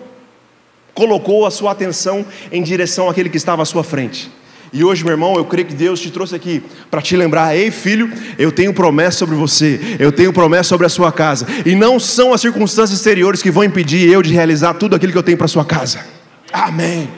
colocou 0.99 1.45
a 1.45 1.51
sua 1.51 1.71
atenção 1.71 2.25
em 2.51 2.61
direção 2.61 3.09
àquele 3.09 3.29
que 3.29 3.37
estava 3.37 3.61
à 3.61 3.65
sua 3.65 3.85
frente. 3.85 4.29
E 4.73 4.83
hoje, 4.83 5.01
meu 5.01 5.13
irmão, 5.13 5.35
eu 5.35 5.45
creio 5.45 5.65
que 5.65 5.73
Deus 5.73 5.97
te 5.97 6.11
trouxe 6.11 6.35
aqui 6.35 6.61
para 6.91 7.01
te 7.01 7.15
lembrar: 7.15 7.55
ei, 7.55 7.71
filho, 7.71 8.11
eu 8.37 8.51
tenho 8.51 8.73
promessa 8.73 9.19
sobre 9.19 9.33
você, 9.33 9.95
eu 9.97 10.11
tenho 10.11 10.33
promessa 10.33 10.67
sobre 10.67 10.85
a 10.85 10.89
sua 10.89 11.09
casa, 11.09 11.47
e 11.65 11.73
não 11.73 12.01
são 12.01 12.33
as 12.33 12.41
circunstâncias 12.41 12.99
exteriores 12.99 13.41
que 13.41 13.49
vão 13.49 13.63
impedir 13.63 14.11
eu 14.11 14.21
de 14.21 14.33
realizar 14.33 14.73
tudo 14.73 14.93
aquilo 14.93 15.13
que 15.13 15.17
eu 15.17 15.23
tenho 15.23 15.37
para 15.37 15.45
a 15.45 15.47
sua 15.47 15.63
casa. 15.63 16.05
Amém. 16.51 17.09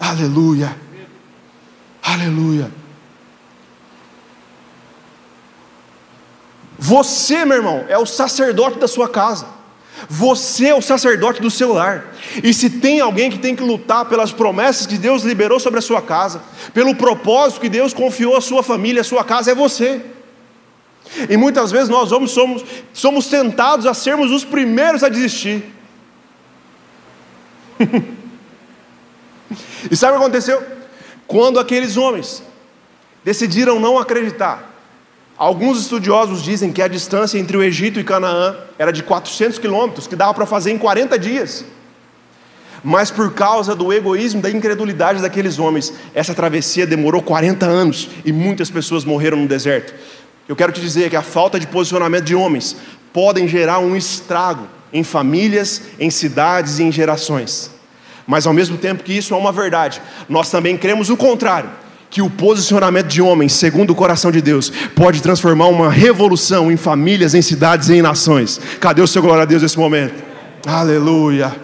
Aleluia. 0.00 0.74
Aleluia. 2.02 2.68
Você, 6.76 7.44
meu 7.44 7.58
irmão, 7.58 7.84
é 7.88 7.96
o 7.96 8.04
sacerdote 8.04 8.80
da 8.80 8.88
sua 8.88 9.08
casa. 9.08 9.61
Você 10.08 10.68
é 10.68 10.74
o 10.74 10.82
sacerdote 10.82 11.40
do 11.40 11.50
seu 11.50 11.72
lar. 11.72 12.14
E 12.42 12.52
se 12.52 12.68
tem 12.68 13.00
alguém 13.00 13.30
que 13.30 13.38
tem 13.38 13.54
que 13.54 13.62
lutar 13.62 14.04
pelas 14.06 14.32
promessas 14.32 14.86
que 14.86 14.98
Deus 14.98 15.22
liberou 15.22 15.60
sobre 15.60 15.78
a 15.78 15.82
sua 15.82 16.02
casa, 16.02 16.42
pelo 16.72 16.94
propósito 16.94 17.60
que 17.60 17.68
Deus 17.68 17.94
confiou 17.94 18.36
à 18.36 18.40
sua 18.40 18.62
família, 18.62 19.00
à 19.00 19.04
sua 19.04 19.24
casa, 19.24 19.50
é 19.50 19.54
você. 19.54 20.00
E 21.28 21.36
muitas 21.36 21.70
vezes 21.70 21.88
nós 21.88 22.12
homens 22.12 22.30
somos, 22.30 22.64
somos 22.92 23.26
tentados 23.26 23.86
a 23.86 23.94
sermos 23.94 24.30
os 24.30 24.44
primeiros 24.44 25.02
a 25.02 25.08
desistir. 25.08 25.64
E 29.90 29.96
sabe 29.96 30.12
o 30.12 30.18
que 30.18 30.24
aconteceu? 30.24 30.62
Quando 31.26 31.58
aqueles 31.58 31.96
homens 31.96 32.42
decidiram 33.24 33.78
não 33.78 33.98
acreditar, 33.98 34.71
alguns 35.42 35.80
estudiosos 35.80 36.40
dizem 36.40 36.70
que 36.70 36.80
a 36.80 36.86
distância 36.86 37.36
entre 37.36 37.56
o 37.56 37.64
Egito 37.64 37.98
e 37.98 38.04
Canaã 38.04 38.54
era 38.78 38.92
de 38.92 39.02
400 39.02 39.58
quilômetros, 39.58 40.06
que 40.06 40.14
dava 40.14 40.32
para 40.32 40.46
fazer 40.46 40.70
em 40.70 40.78
40 40.78 41.18
dias. 41.18 41.64
Mas 42.84 43.10
por 43.10 43.34
causa 43.34 43.74
do 43.74 43.92
egoísmo, 43.92 44.40
da 44.40 44.48
incredulidade 44.48 45.20
daqueles 45.20 45.58
homens, 45.58 45.92
essa 46.14 46.32
travessia 46.32 46.86
demorou 46.86 47.20
40 47.20 47.66
anos 47.66 48.08
e 48.24 48.30
muitas 48.30 48.70
pessoas 48.70 49.04
morreram 49.04 49.36
no 49.36 49.48
deserto. 49.48 49.92
Eu 50.48 50.54
quero 50.54 50.70
te 50.70 50.80
dizer 50.80 51.10
que 51.10 51.16
a 51.16 51.22
falta 51.22 51.58
de 51.58 51.66
posicionamento 51.66 52.24
de 52.24 52.36
homens 52.36 52.76
podem 53.12 53.48
gerar 53.48 53.80
um 53.80 53.96
estrago 53.96 54.68
em 54.92 55.02
famílias, 55.02 55.82
em 55.98 56.08
cidades 56.08 56.78
e 56.78 56.84
em 56.84 56.92
gerações. 56.92 57.68
Mas 58.28 58.46
ao 58.46 58.52
mesmo 58.52 58.78
tempo 58.78 59.02
que 59.02 59.12
isso 59.12 59.34
é 59.34 59.36
uma 59.36 59.50
verdade, 59.50 60.00
nós 60.28 60.50
também 60.52 60.76
cremos 60.76 61.10
o 61.10 61.16
contrário, 61.16 61.70
que 62.12 62.20
o 62.20 62.28
posicionamento 62.28 63.06
de 63.06 63.22
homens, 63.22 63.54
segundo 63.54 63.90
o 63.90 63.94
coração 63.94 64.30
de 64.30 64.42
Deus, 64.42 64.70
pode 64.94 65.22
transformar 65.22 65.68
uma 65.68 65.90
revolução 65.90 66.70
em 66.70 66.76
famílias, 66.76 67.34
em 67.34 67.40
cidades 67.40 67.88
e 67.88 67.94
em 67.94 68.02
nações. 68.02 68.60
Cadê 68.78 69.00
o 69.00 69.06
seu 69.06 69.22
glória 69.22 69.44
a 69.44 69.46
Deus 69.46 69.62
nesse 69.62 69.78
momento? 69.78 70.22
Aleluia. 70.66 71.56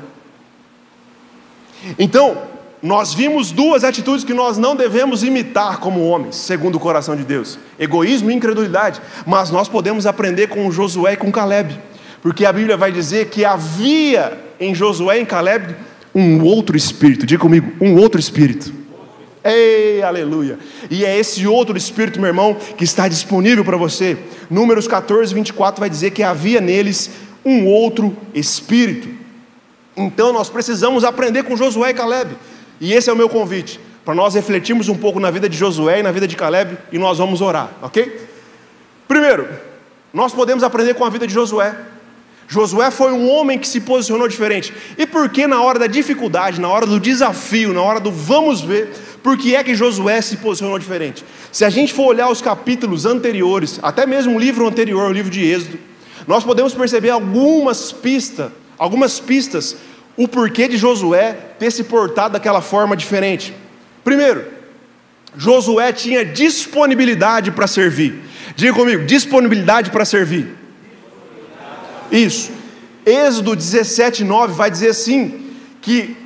Então, 1.99 2.39
nós 2.83 3.13
vimos 3.13 3.53
duas 3.53 3.85
atitudes 3.85 4.25
que 4.25 4.33
nós 4.33 4.57
não 4.57 4.75
devemos 4.75 5.23
imitar 5.23 5.81
como 5.81 6.09
homens, 6.09 6.37
segundo 6.37 6.77
o 6.77 6.81
coração 6.81 7.15
de 7.15 7.25
Deus: 7.25 7.59
egoísmo 7.79 8.31
e 8.31 8.35
incredulidade. 8.35 9.03
Mas 9.27 9.51
nós 9.51 9.69
podemos 9.69 10.07
aprender 10.07 10.47
com 10.47 10.71
Josué 10.71 11.13
e 11.13 11.17
com 11.19 11.31
Caleb, 11.31 11.79
porque 12.23 12.47
a 12.47 12.53
Bíblia 12.55 12.79
vai 12.79 12.91
dizer 12.91 13.29
que 13.29 13.45
havia 13.45 14.41
em 14.59 14.75
Josué 14.75 15.19
e 15.19 15.21
em 15.21 15.27
Caleb 15.27 15.77
um 16.15 16.43
outro 16.43 16.75
espírito. 16.75 17.27
Diga 17.27 17.43
comigo, 17.43 17.71
um 17.83 17.97
outro 17.97 18.19
espírito. 18.19 18.88
Ei, 19.51 20.03
aleluia. 20.03 20.59
E 20.91 21.05
é 21.05 21.19
esse 21.19 21.47
outro 21.47 21.77
espírito, 21.77 22.21
meu 22.21 22.29
irmão, 22.29 22.55
que 22.55 22.85
está 22.85 23.09
disponível 23.09 23.65
para 23.65 23.79
você. 23.79 24.19
Números 24.51 24.87
14, 24.87 25.35
24 25.35 25.81
vai 25.81 25.89
dizer 25.89 26.11
que 26.11 26.23
havia 26.23 26.61
neles 26.61 27.11
um 27.45 27.67
outro 27.67 28.15
espírito. 28.35 29.09
Então 29.97 30.33
nós 30.33 30.51
precisamos 30.51 31.03
aprender 31.03 31.45
com 31.45 31.57
Josué 31.57 31.91
e 31.91 31.95
Caleb. 31.95 32.37
E 32.79 32.93
esse 32.93 33.09
é 33.09 33.13
o 33.13 33.17
meu 33.17 33.29
convite, 33.29 33.81
para 34.05 34.15
nós 34.15 34.35
refletirmos 34.35 34.89
um 34.89 34.97
pouco 34.97 35.19
na 35.19 35.31
vida 35.31 35.49
de 35.49 35.57
Josué 35.57 36.01
e 36.01 36.03
na 36.03 36.13
vida 36.13 36.29
de 36.29 36.37
Caleb 36.37 36.77
e 36.93 36.99
nós 36.99 37.19
vamos 37.19 37.41
orar, 37.41 37.71
ok? 37.83 38.29
Primeiro, 39.09 39.49
nós 40.13 40.33
podemos 40.33 40.63
aprender 40.63 40.95
com 40.95 41.05
a 41.05 41.11
vida 41.11 41.27
de 41.27 41.33
Josué. 41.33 41.75
Josué 42.49 42.91
foi 42.91 43.13
um 43.13 43.29
homem 43.29 43.59
que 43.59 43.69
se 43.69 43.79
posicionou 43.79 44.27
diferente. 44.27 44.73
E 44.97 45.07
por 45.07 45.29
que 45.29 45.47
na 45.47 45.61
hora 45.61 45.79
da 45.79 45.87
dificuldade, 45.87 46.59
na 46.59 46.69
hora 46.69 46.87
do 46.87 46.99
desafio, 46.99 47.75
na 47.75 47.83
hora 47.83 48.01
do 48.01 48.11
vamos 48.11 48.63
ver, 48.63 48.91
por 49.23 49.37
que 49.37 49.55
é 49.55 49.63
que 49.63 49.75
Josué 49.75 50.23
se 50.23 50.39
posicionou 50.39 50.79
diferente? 50.79 51.23
Se 51.53 51.67
a 51.67 51.71
gente 51.71 51.93
for 51.93 52.07
olhar 52.07 52.31
os 52.31 52.41
capítulos 52.41 53.05
anteriores, 53.05 53.79
até 53.83 54.07
mesmo 54.07 54.37
o 54.37 54.39
livro 54.39 54.67
anterior, 54.67 55.11
o 55.11 55.13
livro 55.13 55.31
de 55.31 55.45
Êxodo, 55.45 55.79
nós 56.27 56.43
podemos 56.43 56.73
perceber 56.73 57.11
algumas 57.11 57.93
pistas, 57.93 58.51
algumas 58.79 59.21
pistas, 59.21 59.77
o 60.17 60.27
porquê 60.27 60.67
de 60.69 60.79
Josué 60.79 61.35
ter 61.59 61.71
se 61.71 61.85
portado 61.85 62.33
daquela 62.33 62.63
forma 62.63 62.97
diferente. 62.97 63.55
Primeiro, 64.03 64.45
Josué 65.37 65.93
tinha 65.93 66.25
disponibilidade 66.25 67.51
para 67.51 67.67
servir. 67.67 68.23
Diga 68.57 68.73
comigo, 68.73 69.05
disponibilidade 69.05 69.91
para 69.91 70.07
servir. 70.07 70.58
Isso. 72.11 72.51
Êxodo 73.05 73.57
17, 73.57 74.25
9 74.25 74.55
vai 74.55 74.71
dizer 74.71 74.88
assim: 74.90 75.49
que, 75.81 76.16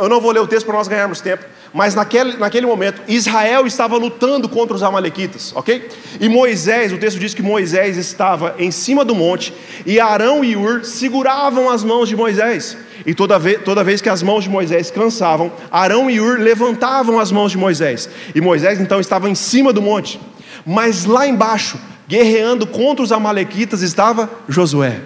eu 0.00 0.08
não 0.08 0.20
vou 0.20 0.30
ler 0.30 0.40
o 0.40 0.46
texto 0.46 0.66
para 0.66 0.76
nós 0.76 0.88
ganharmos 0.88 1.20
tempo, 1.20 1.44
mas 1.72 1.94
naquele, 1.94 2.36
naquele 2.36 2.66
momento 2.66 3.02
Israel 3.08 3.66
estava 3.66 3.96
lutando 3.96 4.48
contra 4.48 4.74
os 4.74 4.82
Amalequitas, 4.82 5.52
ok? 5.54 5.88
E 6.20 6.28
Moisés, 6.28 6.92
o 6.92 6.96
texto 6.96 7.18
diz 7.18 7.34
que 7.34 7.42
Moisés 7.42 7.96
estava 7.96 8.54
em 8.58 8.70
cima 8.70 9.04
do 9.04 9.14
monte 9.14 9.52
e 9.84 10.00
Arão 10.00 10.44
e 10.44 10.56
Ur 10.56 10.84
seguravam 10.84 11.68
as 11.68 11.84
mãos 11.84 12.08
de 12.08 12.16
Moisés. 12.16 12.76
E 13.04 13.12
toda 13.12 13.38
vez, 13.38 13.60
toda 13.62 13.84
vez 13.84 14.00
que 14.00 14.08
as 14.08 14.22
mãos 14.22 14.44
de 14.44 14.50
Moisés 14.50 14.90
cansavam, 14.90 15.52
Arão 15.70 16.10
e 16.10 16.20
Ur 16.20 16.38
levantavam 16.38 17.18
as 17.18 17.30
mãos 17.30 17.50
de 17.50 17.58
Moisés. 17.58 18.08
E 18.34 18.40
Moisés 18.40 18.80
então 18.80 19.00
estava 19.00 19.28
em 19.28 19.34
cima 19.34 19.72
do 19.72 19.82
monte. 19.82 20.20
Mas 20.64 21.04
lá 21.04 21.26
embaixo, 21.26 21.78
guerreando 22.08 22.66
contra 22.66 23.02
os 23.02 23.12
Amalequitas, 23.12 23.82
estava 23.82 24.30
Josué. 24.48 25.00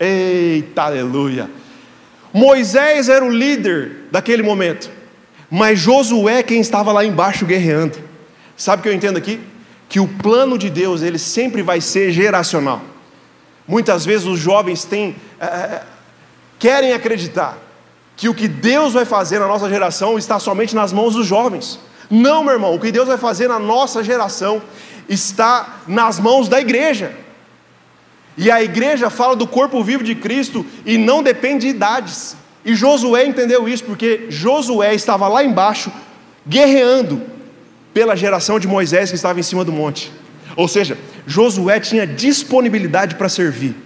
Eita, 0.00 0.84
aleluia. 0.84 1.50
Moisés 2.32 3.10
era 3.10 3.22
o 3.22 3.28
líder 3.28 4.06
daquele 4.10 4.42
momento, 4.42 4.90
mas 5.50 5.78
Josué 5.78 6.42
quem 6.42 6.58
estava 6.58 6.90
lá 6.90 7.04
embaixo 7.04 7.44
guerreando. 7.44 7.98
Sabe 8.56 8.80
o 8.80 8.82
que 8.82 8.88
eu 8.88 8.94
entendo 8.94 9.18
aqui? 9.18 9.38
Que 9.90 10.00
o 10.00 10.08
plano 10.08 10.56
de 10.56 10.70
Deus 10.70 11.02
ele 11.02 11.18
sempre 11.18 11.60
vai 11.60 11.82
ser 11.82 12.12
geracional. 12.12 12.80
Muitas 13.68 14.06
vezes 14.06 14.26
os 14.26 14.38
jovens 14.38 14.84
têm, 14.84 15.14
é, 15.38 15.44
é 15.44 15.82
querem 16.58 16.92
acreditar 16.92 17.58
que 18.16 18.28
o 18.28 18.34
que 18.34 18.48
Deus 18.48 18.94
vai 18.94 19.04
fazer 19.04 19.38
na 19.38 19.46
nossa 19.46 19.68
geração 19.68 20.16
está 20.16 20.38
somente 20.38 20.74
nas 20.74 20.92
mãos 20.92 21.14
dos 21.14 21.26
jovens. 21.26 21.78
Não, 22.08 22.42
meu 22.42 22.54
irmão, 22.54 22.74
o 22.74 22.80
que 22.80 22.90
Deus 22.90 23.06
vai 23.06 23.18
fazer 23.18 23.48
na 23.48 23.58
nossa 23.58 24.02
geração 24.02 24.62
está 25.08 25.80
nas 25.86 26.18
mãos 26.18 26.48
da 26.48 26.58
igreja. 26.58 27.12
E 28.40 28.50
a 28.50 28.62
igreja 28.62 29.10
fala 29.10 29.36
do 29.36 29.46
corpo 29.46 29.84
vivo 29.84 30.02
de 30.02 30.14
Cristo 30.14 30.64
e 30.86 30.96
não 30.96 31.22
depende 31.22 31.66
de 31.66 31.68
idades. 31.68 32.34
E 32.64 32.74
Josué 32.74 33.26
entendeu 33.26 33.68
isso, 33.68 33.84
porque 33.84 34.28
Josué 34.30 34.94
estava 34.94 35.28
lá 35.28 35.44
embaixo, 35.44 35.92
guerreando 36.48 37.20
pela 37.92 38.16
geração 38.16 38.58
de 38.58 38.66
Moisés 38.66 39.10
que 39.10 39.14
estava 39.14 39.38
em 39.38 39.42
cima 39.42 39.62
do 39.62 39.70
monte. 39.70 40.10
Ou 40.56 40.66
seja, 40.66 40.96
Josué 41.26 41.78
tinha 41.80 42.06
disponibilidade 42.06 43.16
para 43.16 43.28
servir. 43.28 43.76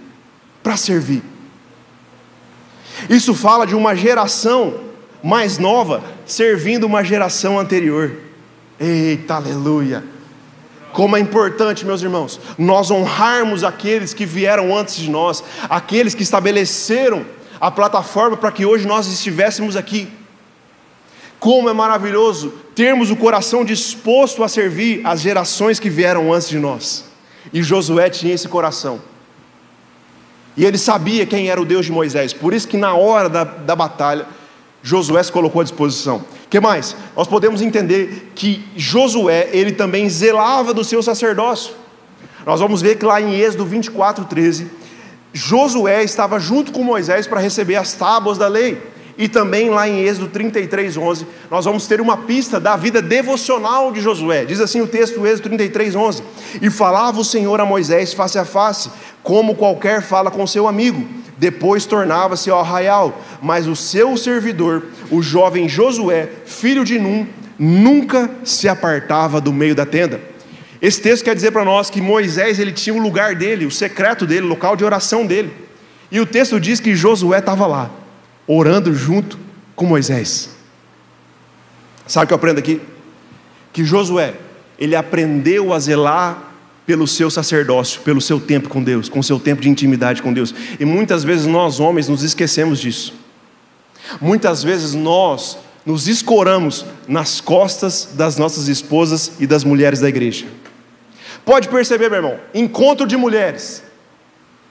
Para 0.63 0.77
servir. 0.77 1.21
Isso 3.09 3.35
fala 3.35 3.67
de 3.67 3.75
uma 3.75 3.93
geração 3.93 4.85
mais 5.21 5.57
nova 5.57 6.01
servindo 6.25 6.85
uma 6.85 7.03
geração 7.03 7.59
anterior. 7.59 8.09
Eita, 8.79 9.33
aleluia! 9.33 10.14
Como 10.95 11.17
é 11.17 11.19
importante, 11.19 11.85
meus 11.85 12.01
irmãos, 12.01 12.39
nós 12.57 12.89
honrarmos 12.89 13.65
aqueles 13.65 14.13
que 14.13 14.25
vieram 14.25 14.73
antes 14.73 14.95
de 14.95 15.09
nós, 15.09 15.43
aqueles 15.69 16.15
que 16.15 16.23
estabeleceram 16.23 17.25
a 17.59 17.69
plataforma 17.69 18.37
para 18.37 18.49
que 18.49 18.65
hoje 18.65 18.87
nós 18.87 19.05
estivéssemos 19.05 19.75
aqui. 19.75 20.07
Como 21.37 21.69
é 21.69 21.73
maravilhoso 21.73 22.53
termos 22.73 23.11
o 23.11 23.17
coração 23.17 23.65
disposto 23.65 24.41
a 24.41 24.47
servir 24.47 25.01
as 25.03 25.19
gerações 25.19 25.81
que 25.81 25.89
vieram 25.89 26.31
antes 26.31 26.47
de 26.47 26.59
nós. 26.59 27.03
E 27.51 27.61
Josué 27.61 28.09
tinha 28.09 28.33
esse 28.33 28.47
coração. 28.47 29.01
E 30.55 30.63
ele 30.63 30.77
sabia 30.77 31.25
quem 31.25 31.49
era 31.49 31.61
o 31.61 31.65
Deus 31.65 31.87
de 31.87 31.91
Moisés. 31.91 32.31
Por 32.31 32.53
isso 32.53 32.69
que 32.69 32.77
na 32.77 32.93
hora 32.93 33.27
da, 33.27 33.43
da 33.43 33.75
batalha, 33.75 34.25
Josué 34.81 35.21
se 35.21 35.31
colocou 35.31 35.59
à 35.59 35.63
disposição. 35.65 36.23
Que 36.55 36.59
mais? 36.61 36.95
Nós 37.17 37.27
podemos 37.27 37.61
entender 37.61 38.31
que 38.33 38.65
Josué, 38.77 39.49
ele 39.51 39.73
também 39.73 40.09
zelava 40.09 40.73
do 40.73 40.85
seu 40.85 41.03
sacerdócio. 41.03 41.73
Nós 42.45 42.61
vamos 42.61 42.81
ver 42.81 42.97
que 42.97 43.03
lá 43.03 43.19
em 43.19 43.35
Êxodo 43.35 43.65
24, 43.65 44.23
13, 44.23 44.71
Josué 45.33 46.01
estava 46.05 46.39
junto 46.39 46.71
com 46.71 46.81
Moisés 46.81 47.27
para 47.27 47.41
receber 47.41 47.75
as 47.75 47.91
tábuas 47.91 48.37
da 48.37 48.47
lei. 48.47 48.81
E 49.17 49.27
também 49.27 49.69
lá 49.69 49.85
em 49.89 49.99
Êxodo 50.03 50.29
33, 50.29 50.95
11, 50.95 51.27
nós 51.51 51.65
vamos 51.65 51.87
ter 51.87 51.99
uma 51.99 52.17
pista 52.17 52.57
da 52.57 52.77
vida 52.77 53.01
devocional 53.01 53.91
de 53.91 53.99
Josué. 53.99 54.45
Diz 54.45 54.61
assim 54.61 54.79
o 54.79 54.87
texto 54.87 55.19
do 55.19 55.27
Êxodo 55.27 55.49
33, 55.49 55.93
11: 55.93 56.23
E 56.61 56.69
falava 56.69 57.19
o 57.19 57.25
Senhor 57.25 57.59
a 57.59 57.65
Moisés 57.65 58.13
face 58.13 58.39
a 58.39 58.45
face, 58.45 58.89
como 59.21 59.55
qualquer 59.55 60.01
fala 60.01 60.31
com 60.31 60.47
seu 60.47 60.69
amigo. 60.69 61.05
Depois 61.37 61.85
tornava-se 61.85 62.49
ao 62.49 62.59
arraial, 62.59 63.21
mas 63.41 63.67
o 63.67 63.75
seu 63.75 64.15
servidor, 64.15 64.83
o 65.11 65.21
jovem 65.21 65.67
Josué, 65.67 66.29
filho 66.45 66.85
de 66.85 66.97
Num, 66.97 67.27
nunca 67.59 68.29
se 68.43 68.67
apartava 68.67 69.41
do 69.41 69.51
meio 69.51 69.75
da 69.75 69.85
tenda. 69.85 70.21
Esse 70.81 71.01
texto 71.01 71.23
quer 71.23 71.35
dizer 71.35 71.51
para 71.51 71.65
nós 71.65 71.89
que 71.89 72.01
Moisés 72.01 72.59
ele 72.59 72.71
tinha 72.71 72.93
o 72.95 73.01
lugar 73.01 73.35
dele, 73.35 73.65
o 73.65 73.71
secreto 73.71 74.25
dele, 74.25 74.45
o 74.45 74.49
local 74.49 74.75
de 74.75 74.85
oração 74.85 75.25
dele. 75.25 75.51
E 76.11 76.19
o 76.19 76.25
texto 76.25 76.59
diz 76.59 76.79
que 76.79 76.95
Josué 76.95 77.39
estava 77.39 77.65
lá 77.65 77.89
orando 78.47 78.93
junto 78.93 79.39
com 79.75 79.85
Moisés. 79.85 80.49
Sabe 82.07 82.25
o 82.25 82.27
que 82.27 82.33
eu 82.33 82.37
aprendo 82.37 82.59
aqui? 82.59 82.79
Que 83.73 83.83
Josué, 83.83 84.35
ele 84.77 84.95
aprendeu 84.95 85.73
a 85.73 85.79
zelar 85.79 86.54
pelo 86.85 87.07
seu 87.07 87.31
sacerdócio, 87.31 88.01
pelo 88.01 88.21
seu 88.21 88.39
tempo 88.39 88.69
com 88.69 88.83
Deus, 88.83 89.09
com 89.09 89.19
o 89.19 89.23
seu 89.23 89.39
tempo 89.39 89.61
de 89.61 89.69
intimidade 89.69 90.21
com 90.21 90.31
Deus. 90.31 90.53
E 90.79 90.85
muitas 90.85 91.23
vezes 91.23 91.45
nós, 91.45 91.79
homens, 91.79 92.07
nos 92.07 92.23
esquecemos 92.23 92.79
disso. 92.79 93.13
Muitas 94.21 94.63
vezes 94.63 94.93
nós 94.93 95.57
nos 95.85 96.07
escoramos 96.07 96.85
nas 97.07 97.41
costas 97.41 98.09
das 98.13 98.37
nossas 98.37 98.67
esposas 98.67 99.33
e 99.39 99.47
das 99.47 99.63
mulheres 99.63 99.99
da 99.99 100.09
igreja. 100.09 100.45
Pode 101.43 101.69
perceber, 101.69 102.09
meu 102.09 102.17
irmão, 102.17 102.39
encontro 102.53 103.05
de 103.05 103.15
mulheres, 103.15 103.83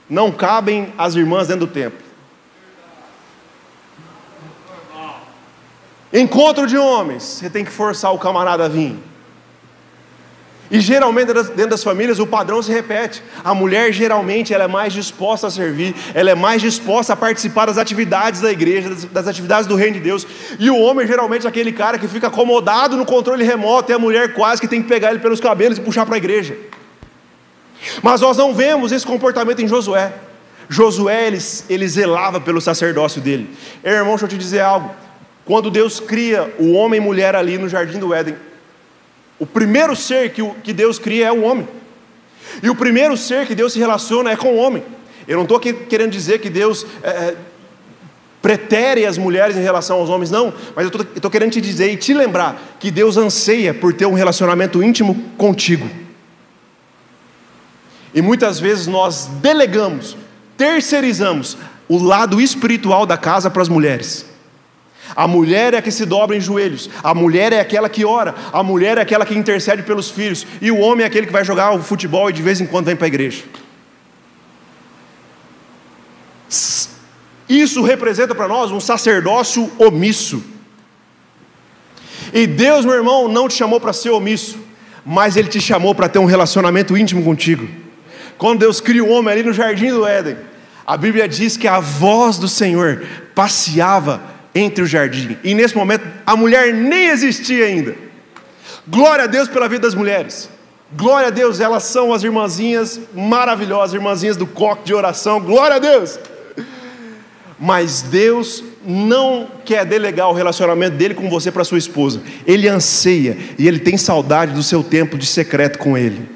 não 0.09 0.31
cabem 0.31 0.93
as 0.97 1.15
irmãs 1.15 1.47
dentro 1.47 1.65
do 1.65 1.71
templo. 1.71 2.05
Encontro 6.13 6.65
de 6.65 6.77
homens, 6.77 7.23
você 7.23 7.49
tem 7.49 7.65
que 7.65 7.71
forçar 7.71 8.13
o 8.13 8.19
camarada 8.19 8.65
a 8.65 8.67
vir. 8.69 8.97
E 10.69 10.79
geralmente 10.79 11.31
dentro 11.31 11.69
das 11.69 11.83
famílias 11.83 12.17
o 12.17 12.25
padrão 12.25 12.61
se 12.61 12.71
repete. 12.71 13.21
A 13.43 13.53
mulher 13.53 13.93
geralmente 13.93 14.53
ela 14.53 14.63
é 14.63 14.67
mais 14.67 14.93
disposta 14.93 15.47
a 15.47 15.51
servir, 15.51 15.95
ela 16.13 16.31
é 16.31 16.35
mais 16.35 16.61
disposta 16.61 17.13
a 17.13 17.15
participar 17.15 17.67
das 17.67 17.77
atividades 17.77 18.41
da 18.41 18.51
igreja, 18.51 18.89
das, 19.11 19.27
atividades 19.27 19.67
do 19.67 19.75
reino 19.75 19.95
de 19.95 19.99
Deus. 19.99 20.25
E 20.59 20.69
o 20.69 20.77
homem 20.77 21.05
geralmente 21.05 21.45
é 21.45 21.49
aquele 21.49 21.71
cara 21.71 21.99
que 21.99 22.07
fica 22.07 22.27
acomodado 22.27 22.97
no 22.97 23.05
controle 23.05 23.43
remoto, 23.43 23.91
e 23.91 23.95
a 23.95 23.99
mulher 23.99 24.33
quase 24.33 24.59
que 24.59 24.67
tem 24.67 24.81
que 24.81 24.87
pegar 24.87 25.11
ele 25.11 25.19
pelos 25.19 25.39
cabelos 25.39 25.77
e 25.77 25.81
puxar 25.81 26.05
para 26.05 26.15
a 26.15 26.17
igreja. 26.17 26.57
Mas 28.01 28.21
nós 28.21 28.35
não 28.35 28.53
vemos 28.53 28.91
esse 28.91 29.05
comportamento 29.05 29.61
em 29.61 29.67
Josué. 29.67 30.11
Josué 30.67 31.27
ele, 31.27 31.37
ele 31.69 31.87
zelava 31.87 32.41
pelo 32.41 32.59
sacerdócio 32.59 33.21
dele. 33.21 33.55
Irmão, 33.83 34.09
deixa 34.09 34.25
eu 34.25 34.29
te 34.29 34.37
dizer 34.37 34.61
algo. 34.61 34.89
Quando 35.45 35.69
Deus 35.69 35.99
cria 35.99 36.51
o 36.57 36.71
homem 36.71 36.99
e 36.99 37.03
mulher 37.03 37.35
ali 37.35 37.59
no 37.59 37.69
jardim 37.69 37.99
do 37.99 38.13
Éden, 38.13 38.35
o 39.39 39.45
primeiro 39.45 39.95
ser 39.95 40.31
que, 40.31 40.73
Deus 40.73 40.97
cria 40.97 41.27
é 41.27 41.31
o 41.31 41.43
homem. 41.43 41.67
E 42.63 42.69
o 42.69 42.75
primeiro 42.75 43.17
ser 43.17 43.45
que 43.45 43.55
Deus 43.55 43.73
se 43.73 43.79
relaciona 43.79 44.31
é 44.31 44.35
com 44.35 44.53
o 44.53 44.57
homem. 44.57 44.83
Eu 45.27 45.35
não 45.35 45.43
estou 45.43 45.59
querendo 45.59 46.11
dizer 46.11 46.39
que 46.39 46.49
Deus 46.49 46.85
é, 47.03 47.09
é, 47.09 47.35
pretere 48.41 49.05
as 49.05 49.17
mulheres 49.17 49.57
em 49.57 49.61
relação 49.61 49.97
aos 49.97 50.09
homens, 50.09 50.31
não. 50.31 50.53
Mas 50.75 50.85
eu 50.85 51.01
estou 51.15 51.31
querendo 51.31 51.51
te 51.51 51.59
dizer 51.59 51.91
e 51.91 51.97
te 51.97 52.13
lembrar 52.13 52.77
que 52.79 52.91
Deus 52.91 53.17
anseia 53.17 53.73
por 53.73 53.93
ter 53.93 54.05
um 54.05 54.13
relacionamento 54.13 54.81
íntimo 54.81 55.15
contigo. 55.37 55.89
E 58.13 58.21
muitas 58.21 58.59
vezes 58.59 58.87
nós 58.87 59.25
delegamos, 59.41 60.15
terceirizamos 60.55 61.57
o 61.89 62.01
lado 62.01 62.39
espiritual 62.39 63.05
da 63.05 63.17
casa 63.17 63.49
para 63.49 63.61
as 63.61 63.67
mulheres. 63.67 64.25
A 65.13 65.27
mulher 65.27 65.73
é 65.73 65.77
a 65.77 65.81
que 65.81 65.91
se 65.91 66.05
dobra 66.05 66.35
em 66.35 66.41
joelhos, 66.41 66.89
a 67.03 67.13
mulher 67.13 67.51
é 67.51 67.59
aquela 67.59 67.89
que 67.89 68.05
ora, 68.05 68.33
a 68.51 68.63
mulher 68.63 68.97
é 68.97 69.01
aquela 69.01 69.25
que 69.25 69.35
intercede 69.35 69.83
pelos 69.83 70.09
filhos, 70.09 70.47
e 70.61 70.71
o 70.71 70.79
homem 70.79 71.03
é 71.03 71.07
aquele 71.07 71.27
que 71.27 71.33
vai 71.33 71.43
jogar 71.43 71.73
o 71.73 71.83
futebol 71.83 72.29
e 72.29 72.33
de 72.33 72.41
vez 72.41 72.61
em 72.61 72.65
quando 72.65 72.85
vem 72.85 72.95
para 72.95 73.05
a 73.05 73.07
igreja. 73.07 73.43
Isso 77.47 77.83
representa 77.83 78.33
para 78.33 78.47
nós 78.47 78.71
um 78.71 78.79
sacerdócio 78.79 79.71
omisso. 79.77 80.43
E 82.33 82.47
Deus, 82.47 82.85
meu 82.85 82.95
irmão, 82.95 83.27
não 83.27 83.47
te 83.47 83.53
chamou 83.53 83.79
para 83.79 83.93
ser 83.93 84.09
omisso, 84.09 84.57
mas 85.05 85.37
Ele 85.37 85.47
te 85.47 85.61
chamou 85.61 85.93
para 85.93 86.09
ter 86.09 86.19
um 86.19 86.25
relacionamento 86.25 86.97
íntimo 86.97 87.23
contigo. 87.23 87.67
Quando 88.37 88.59
Deus 88.59 88.81
cria 88.81 89.03
o 89.03 89.09
homem 89.09 89.31
ali 89.31 89.43
no 89.43 89.53
jardim 89.53 89.89
do 89.89 90.05
Éden, 90.05 90.37
a 90.85 90.97
Bíblia 90.97 91.27
diz 91.27 91.55
que 91.55 91.67
a 91.67 91.79
voz 91.79 92.37
do 92.37 92.47
Senhor 92.47 93.03
passeava 93.33 94.21
entre 94.55 94.83
o 94.83 94.87
jardim. 94.87 95.37
E 95.43 95.53
nesse 95.53 95.75
momento 95.75 96.07
a 96.25 96.35
mulher 96.35 96.73
nem 96.73 97.09
existia 97.09 97.65
ainda. 97.65 97.93
Glória 98.87 99.25
a 99.25 99.27
Deus 99.27 99.49
pela 99.49 99.67
vida 99.67 99.81
das 99.81 99.93
mulheres. 99.93 100.49
Glória 100.95 101.27
a 101.27 101.31
Deus, 101.31 101.59
elas 101.59 101.83
são 101.83 102.13
as 102.13 102.23
irmãzinhas 102.23 102.99
maravilhosas, 103.13 103.93
irmãzinhas 103.93 104.37
do 104.37 104.47
coque 104.47 104.85
de 104.85 104.93
oração. 104.93 105.41
Glória 105.41 105.75
a 105.75 105.79
Deus. 105.79 106.17
Mas 107.59 108.01
Deus 108.01 108.63
não 108.85 109.49
quer 109.65 109.85
delegar 109.85 110.29
o 110.29 110.33
relacionamento 110.33 110.95
dele 110.95 111.13
com 111.13 111.29
você 111.29 111.51
para 111.51 111.63
sua 111.63 111.77
esposa. 111.77 112.21
Ele 112.45 112.67
anseia 112.69 113.37
e 113.57 113.67
ele 113.67 113.79
tem 113.79 113.97
saudade 113.97 114.53
do 114.53 114.63
seu 114.63 114.83
tempo 114.83 115.17
de 115.17 115.25
secreto 115.25 115.79
com 115.79 115.97
ele. 115.97 116.29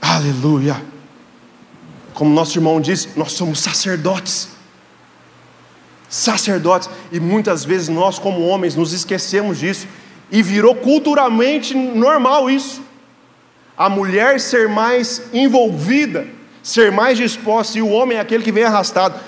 Aleluia. 0.00 0.93
Como 2.14 2.32
nosso 2.32 2.56
irmão 2.56 2.80
disse, 2.80 3.08
nós 3.16 3.32
somos 3.32 3.58
sacerdotes. 3.58 4.48
Sacerdotes. 6.08 6.88
E 7.10 7.18
muitas 7.18 7.64
vezes 7.64 7.88
nós, 7.88 8.18
como 8.18 8.46
homens, 8.46 8.76
nos 8.76 8.92
esquecemos 8.92 9.58
disso. 9.58 9.88
E 10.30 10.40
virou 10.42 10.76
culturalmente 10.76 11.74
normal 11.74 12.48
isso. 12.48 12.80
A 13.76 13.88
mulher 13.88 14.38
ser 14.40 14.68
mais 14.68 15.22
envolvida, 15.32 16.26
ser 16.62 16.92
mais 16.92 17.18
disposta, 17.18 17.76
e 17.76 17.82
o 17.82 17.88
homem 17.88 18.16
é 18.16 18.20
aquele 18.20 18.44
que 18.44 18.52
vem 18.52 18.62
arrastado. 18.62 19.18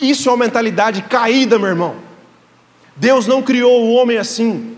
Isso 0.00 0.28
é 0.28 0.32
uma 0.32 0.44
mentalidade 0.44 1.02
caída, 1.02 1.56
meu 1.56 1.68
irmão. 1.68 1.94
Deus 2.96 3.28
não 3.28 3.40
criou 3.40 3.84
o 3.84 3.94
homem 3.94 4.18
assim. 4.18 4.76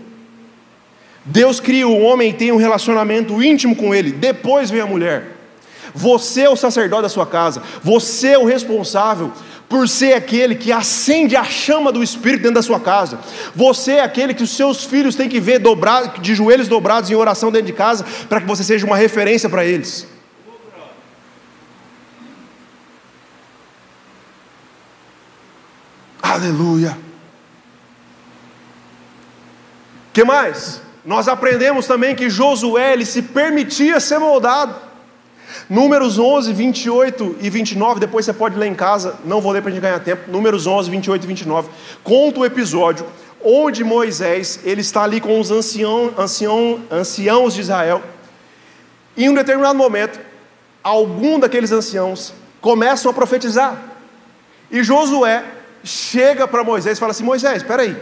Deus 1.25 1.59
cria 1.59 1.87
o 1.87 1.99
homem 1.99 2.29
e 2.29 2.33
tem 2.33 2.51
um 2.51 2.57
relacionamento 2.57 3.41
íntimo 3.41 3.75
com 3.75 3.93
ele. 3.93 4.11
Depois 4.11 4.69
vem 4.69 4.81
a 4.81 4.85
mulher. 4.85 5.36
Você 5.93 6.41
é 6.41 6.49
o 6.49 6.55
sacerdote 6.55 7.03
da 7.03 7.09
sua 7.09 7.25
casa, 7.25 7.61
você 7.83 8.29
é 8.29 8.37
o 8.37 8.45
responsável 8.45 9.31
por 9.69 9.87
ser 9.89 10.13
aquele 10.13 10.55
que 10.55 10.71
acende 10.71 11.35
a 11.35 11.43
chama 11.43 11.91
do 11.91 12.01
Espírito 12.01 12.43
dentro 12.43 12.55
da 12.55 12.61
sua 12.61 12.79
casa. 12.79 13.19
Você 13.55 13.93
é 13.93 14.01
aquele 14.01 14.33
que 14.33 14.43
os 14.43 14.51
seus 14.51 14.85
filhos 14.85 15.15
têm 15.15 15.27
que 15.27 15.39
ver 15.39 15.59
dobrado, 15.59 16.21
de 16.21 16.33
joelhos 16.33 16.67
dobrados 16.67 17.09
em 17.09 17.15
oração 17.15 17.51
dentro 17.51 17.67
de 17.67 17.73
casa, 17.73 18.05
para 18.29 18.39
que 18.39 18.47
você 18.47 18.63
seja 18.63 18.85
uma 18.85 18.95
referência 18.95 19.49
para 19.49 19.65
eles. 19.65 20.07
Aleluia. 26.21 26.97
Que 30.13 30.23
mais? 30.23 30.81
Nós 31.05 31.27
aprendemos 31.27 31.87
também 31.87 32.15
que 32.15 32.29
Josué 32.29 32.93
ele 32.93 33.05
se 33.05 33.21
permitia 33.21 33.99
ser 33.99 34.19
moldado. 34.19 34.86
Números 35.69 36.17
11, 36.17 36.53
28 36.53 37.37
e 37.41 37.49
29, 37.49 37.99
depois 37.99 38.25
você 38.25 38.31
pode 38.31 38.57
ler 38.57 38.67
em 38.67 38.73
casa, 38.73 39.17
não 39.25 39.41
vou 39.41 39.51
ler 39.51 39.61
para 39.61 39.69
a 39.69 39.73
gente 39.73 39.81
ganhar 39.81 39.99
tempo. 39.99 40.31
Números 40.31 40.65
11, 40.65 40.89
28 40.89 41.23
e 41.23 41.27
29, 41.27 41.69
conta 42.03 42.39
o 42.39 42.45
episódio 42.45 43.05
onde 43.43 43.83
Moisés 43.83 44.59
ele 44.63 44.81
está 44.81 45.03
ali 45.03 45.21
com 45.21 45.39
os 45.39 45.51
ancião, 45.51 46.13
ancião, 46.17 46.81
anciãos 46.89 47.53
de 47.53 47.61
Israel. 47.61 48.01
E 49.15 49.25
em 49.25 49.29
um 49.29 49.33
determinado 49.33 49.77
momento, 49.77 50.19
algum 50.83 51.39
daqueles 51.39 51.71
anciãos 51.71 52.33
começam 52.61 53.11
a 53.11 53.13
profetizar. 53.13 53.77
E 54.71 54.83
Josué 54.83 55.43
chega 55.83 56.47
para 56.47 56.63
Moisés 56.63 56.97
e 56.97 56.99
fala 56.99 57.11
assim: 57.11 57.23
Moisés, 57.23 57.57
espera 57.57 57.83
aí. 57.83 57.97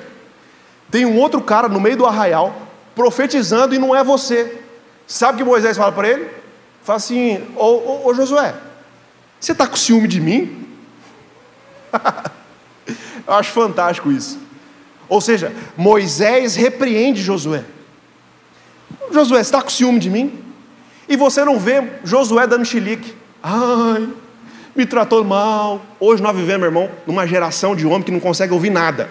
Tem 0.92 1.06
um 1.06 1.18
outro 1.18 1.42
cara 1.42 1.68
no 1.68 1.80
meio 1.80 1.98
do 1.98 2.06
arraial 2.06 2.56
profetizando 2.96 3.76
e 3.76 3.80
não 3.80 3.96
é 3.96 4.04
você. 4.04 4.62
Sabe 5.08 5.34
o 5.34 5.38
que 5.38 5.44
Moisés 5.44 5.78
fala 5.78 5.92
para 5.92 6.08
ele? 6.08 6.30
Fala 6.86 6.98
assim: 6.98 7.44
Ô, 7.56 7.66
ô, 7.66 8.08
ô 8.08 8.14
Josué, 8.14 8.54
você 9.40 9.52
está 9.52 9.68
com 9.68 9.76
ciúme 9.76 10.08
de 10.08 10.22
mim? 10.22 10.68
Eu 13.28 13.34
acho 13.34 13.52
fantástico 13.52 14.12
isso. 14.12 14.40
Ou 15.10 15.20
seja, 15.20 15.52
Moisés 15.76 16.56
repreende 16.56 17.22
Josué. 17.22 17.64
Josué, 19.12 19.38
você 19.38 19.42
está 19.42 19.62
com 19.62 19.70
ciúme 19.70 20.00
de 20.00 20.12
mim? 20.12 20.44
E 21.10 21.16
você 21.16 21.44
não 21.44 21.60
vê 21.60 21.84
Josué 22.04 22.46
dando 22.46 22.66
chilique. 22.66 23.16
Ai, 23.42 24.08
me 24.76 24.86
tratou 24.86 25.24
mal. 25.24 25.84
Hoje 26.00 26.22
nós 26.22 26.36
vivemos, 26.36 26.60
meu 26.60 26.68
irmão, 26.68 26.90
numa 27.08 27.26
geração 27.26 27.76
de 27.76 27.86
homem 27.88 28.04
que 28.04 28.12
não 28.12 28.20
consegue 28.20 28.54
ouvir 28.54 28.70
nada. 28.70 29.10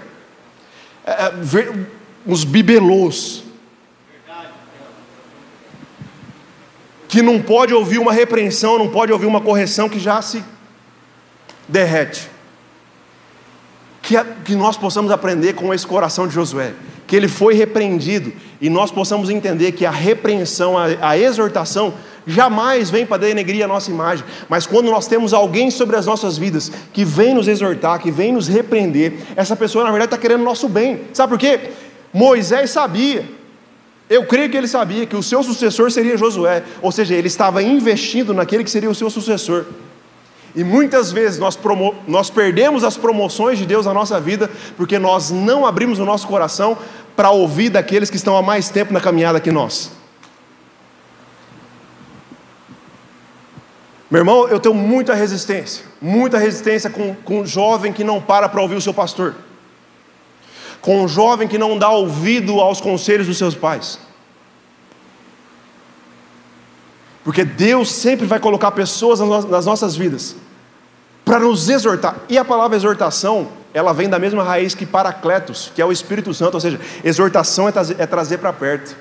É, 1.04 1.10
é, 1.10 1.32
os 2.26 2.44
bibelôs. 2.44 3.43
Que 7.14 7.22
não 7.22 7.40
pode 7.40 7.72
ouvir 7.72 8.00
uma 8.00 8.12
repreensão, 8.12 8.76
não 8.76 8.88
pode 8.88 9.12
ouvir 9.12 9.26
uma 9.26 9.40
correção 9.40 9.88
que 9.88 10.00
já 10.00 10.20
se 10.20 10.42
derrete. 11.68 12.28
Que, 14.02 14.16
que 14.44 14.56
nós 14.56 14.76
possamos 14.76 15.12
aprender 15.12 15.52
com 15.52 15.72
esse 15.72 15.86
coração 15.86 16.26
de 16.26 16.34
Josué, 16.34 16.72
que 17.06 17.14
ele 17.14 17.28
foi 17.28 17.54
repreendido 17.54 18.32
e 18.60 18.68
nós 18.68 18.90
possamos 18.90 19.30
entender 19.30 19.70
que 19.70 19.86
a 19.86 19.92
repreensão, 19.92 20.76
a, 20.76 20.86
a 21.00 21.16
exortação, 21.16 21.94
jamais 22.26 22.90
vem 22.90 23.06
para 23.06 23.18
denegrir 23.18 23.64
a 23.64 23.68
nossa 23.68 23.92
imagem, 23.92 24.24
mas 24.48 24.66
quando 24.66 24.90
nós 24.90 25.06
temos 25.06 25.32
alguém 25.32 25.70
sobre 25.70 25.94
as 25.94 26.06
nossas 26.06 26.36
vidas 26.36 26.72
que 26.92 27.04
vem 27.04 27.32
nos 27.32 27.46
exortar, 27.46 28.00
que 28.00 28.10
vem 28.10 28.32
nos 28.32 28.48
repreender, 28.48 29.20
essa 29.36 29.54
pessoa 29.54 29.84
na 29.84 29.90
verdade 29.92 30.08
está 30.12 30.18
querendo 30.18 30.40
o 30.40 30.44
nosso 30.44 30.68
bem, 30.68 31.02
sabe 31.12 31.30
por 31.30 31.38
quê? 31.38 31.60
Moisés 32.12 32.70
sabia, 32.70 33.24
eu 34.08 34.26
creio 34.26 34.50
que 34.50 34.56
ele 34.56 34.68
sabia 34.68 35.06
que 35.06 35.16
o 35.16 35.22
seu 35.22 35.42
sucessor 35.42 35.90
seria 35.90 36.16
Josué, 36.16 36.62
ou 36.82 36.92
seja, 36.92 37.14
ele 37.14 37.28
estava 37.28 37.62
investindo 37.62 38.34
naquele 38.34 38.62
que 38.62 38.70
seria 38.70 38.90
o 38.90 38.94
seu 38.94 39.08
sucessor. 39.08 39.64
E 40.54 40.62
muitas 40.62 41.10
vezes 41.10 41.38
nós, 41.38 41.56
promo... 41.56 41.94
nós 42.06 42.30
perdemos 42.30 42.84
as 42.84 42.96
promoções 42.96 43.58
de 43.58 43.66
Deus 43.66 43.86
na 43.86 43.94
nossa 43.94 44.20
vida 44.20 44.48
porque 44.76 44.98
nós 44.98 45.30
não 45.30 45.66
abrimos 45.66 45.98
o 45.98 46.04
nosso 46.04 46.28
coração 46.28 46.78
para 47.16 47.30
ouvir 47.30 47.70
daqueles 47.70 48.08
que 48.10 48.16
estão 48.16 48.36
há 48.36 48.42
mais 48.42 48.68
tempo 48.68 48.92
na 48.92 49.00
caminhada 49.00 49.40
que 49.40 49.50
nós. 49.50 49.90
Meu 54.10 54.20
irmão, 54.20 54.46
eu 54.46 54.60
tenho 54.60 54.74
muita 54.74 55.12
resistência, 55.12 55.84
muita 56.00 56.38
resistência 56.38 56.88
com, 56.88 57.16
com 57.24 57.40
um 57.40 57.46
jovem 57.46 57.92
que 57.92 58.04
não 58.04 58.20
para 58.20 58.48
para 58.48 58.62
ouvir 58.62 58.76
o 58.76 58.80
seu 58.80 58.94
pastor, 58.94 59.34
com 60.84 61.02
um 61.02 61.08
jovem 61.08 61.48
que 61.48 61.56
não 61.56 61.78
dá 61.78 61.88
ouvido 61.88 62.60
aos 62.60 62.78
conselhos 62.78 63.26
dos 63.26 63.38
seus 63.38 63.54
pais. 63.54 63.98
Porque 67.24 67.42
Deus 67.42 67.90
sempre 67.90 68.26
vai 68.26 68.38
colocar 68.38 68.70
pessoas 68.70 69.18
nas 69.18 69.64
nossas 69.64 69.96
vidas 69.96 70.36
para 71.24 71.38
nos 71.38 71.70
exortar. 71.70 72.16
E 72.28 72.36
a 72.36 72.44
palavra 72.44 72.76
exortação, 72.76 73.48
ela 73.72 73.94
vem 73.94 74.10
da 74.10 74.18
mesma 74.18 74.44
raiz 74.44 74.74
que 74.74 74.84
paracletos, 74.84 75.72
que 75.74 75.80
é 75.80 75.86
o 75.86 75.90
Espírito 75.90 76.34
Santo, 76.34 76.52
ou 76.52 76.60
seja, 76.60 76.78
exortação 77.02 77.66
é 77.66 77.72
trazer, 77.72 77.96
é 77.98 78.06
trazer 78.06 78.36
para 78.36 78.52
perto. 78.52 78.94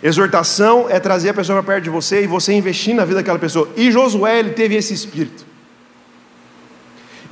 Exortação 0.00 0.86
é 0.88 1.00
trazer 1.00 1.30
a 1.30 1.34
pessoa 1.34 1.60
para 1.60 1.74
perto 1.74 1.84
de 1.84 1.90
você 1.90 2.22
e 2.22 2.28
você 2.28 2.52
investir 2.52 2.94
na 2.94 3.04
vida 3.04 3.16
daquela 3.16 3.40
pessoa. 3.40 3.68
E 3.76 3.90
Josué, 3.90 4.38
ele 4.38 4.50
teve 4.50 4.76
esse 4.76 4.94
espírito. 4.94 5.44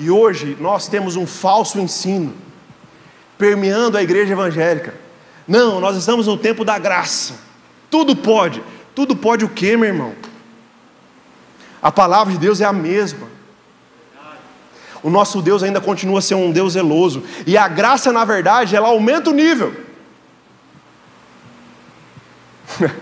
E 0.01 0.11
hoje 0.11 0.57
nós 0.59 0.89
temos 0.89 1.15
um 1.15 1.29
falso 1.29 1.79
ensino 1.79 2.35
permeando 3.43 3.99
a 3.99 4.03
igreja 4.05 4.35
evangélica. 4.35 4.95
Não, 5.49 5.81
nós 5.81 5.97
estamos 5.97 6.29
no 6.29 6.39
tempo 6.39 6.65
da 6.65 6.79
graça. 6.79 7.35
Tudo 7.91 8.15
pode. 8.15 8.63
Tudo 8.95 9.17
pode 9.17 9.45
o 9.45 9.49
que, 9.49 9.77
meu 9.77 9.89
irmão? 9.89 10.15
A 11.83 11.91
palavra 11.91 12.33
de 12.33 12.39
Deus 12.39 12.61
é 12.61 12.65
a 12.65 12.73
mesma. 12.73 13.27
O 15.03 15.11
nosso 15.11 15.43
Deus 15.43 15.65
ainda 15.65 15.81
continua 15.81 16.21
a 16.21 16.23
ser 16.23 16.37
um 16.37 16.53
Deus 16.53 16.75
zeloso. 16.75 17.25
E 17.45 17.59
a 17.59 17.67
graça, 17.67 18.13
na 18.13 18.25
verdade, 18.25 18.77
ela 18.77 18.91
aumenta 18.91 19.31
o 19.31 19.35
nível. 19.35 19.75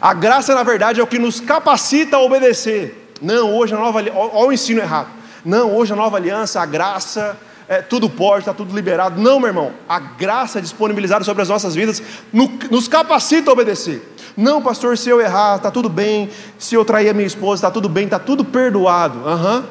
a 0.00 0.14
graça, 0.14 0.54
na 0.54 0.62
verdade, 0.62 1.00
é 1.00 1.02
o 1.02 1.06
que 1.06 1.18
nos 1.18 1.38
capacita 1.38 2.16
a 2.16 2.20
obedecer. 2.20 3.12
Não, 3.20 3.54
hoje 3.54 3.74
a 3.74 3.78
nova 3.78 3.98
olha 3.98 4.48
o 4.48 4.50
ensino 4.50 4.80
errado. 4.80 5.10
Não, 5.44 5.76
hoje 5.76 5.92
a 5.92 5.96
nova 5.96 6.16
aliança, 6.16 6.62
a 6.62 6.64
graça, 6.64 7.38
é, 7.68 7.82
tudo 7.82 8.08
pode, 8.08 8.40
está 8.40 8.54
tudo 8.54 8.74
liberado. 8.74 9.20
Não, 9.20 9.38
meu 9.38 9.48
irmão, 9.48 9.72
a 9.86 9.98
graça 9.98 10.60
disponibilizada 10.60 11.22
sobre 11.22 11.42
as 11.42 11.50
nossas 11.50 11.74
vidas 11.74 12.02
no, 12.32 12.50
nos 12.70 12.88
capacita 12.88 13.50
a 13.50 13.52
obedecer. 13.52 14.14
Não, 14.34 14.62
pastor, 14.62 14.96
se 14.96 15.10
eu 15.10 15.20
errar, 15.20 15.56
está 15.56 15.70
tudo 15.70 15.88
bem. 15.88 16.30
Se 16.58 16.74
eu 16.74 16.84
trair 16.84 17.10
a 17.10 17.12
minha 17.12 17.26
esposa, 17.26 17.58
está 17.58 17.70
tudo 17.70 17.88
bem, 17.88 18.04
está 18.04 18.18
tudo 18.18 18.42
perdoado. 18.44 19.18
Uhum. 19.18 19.64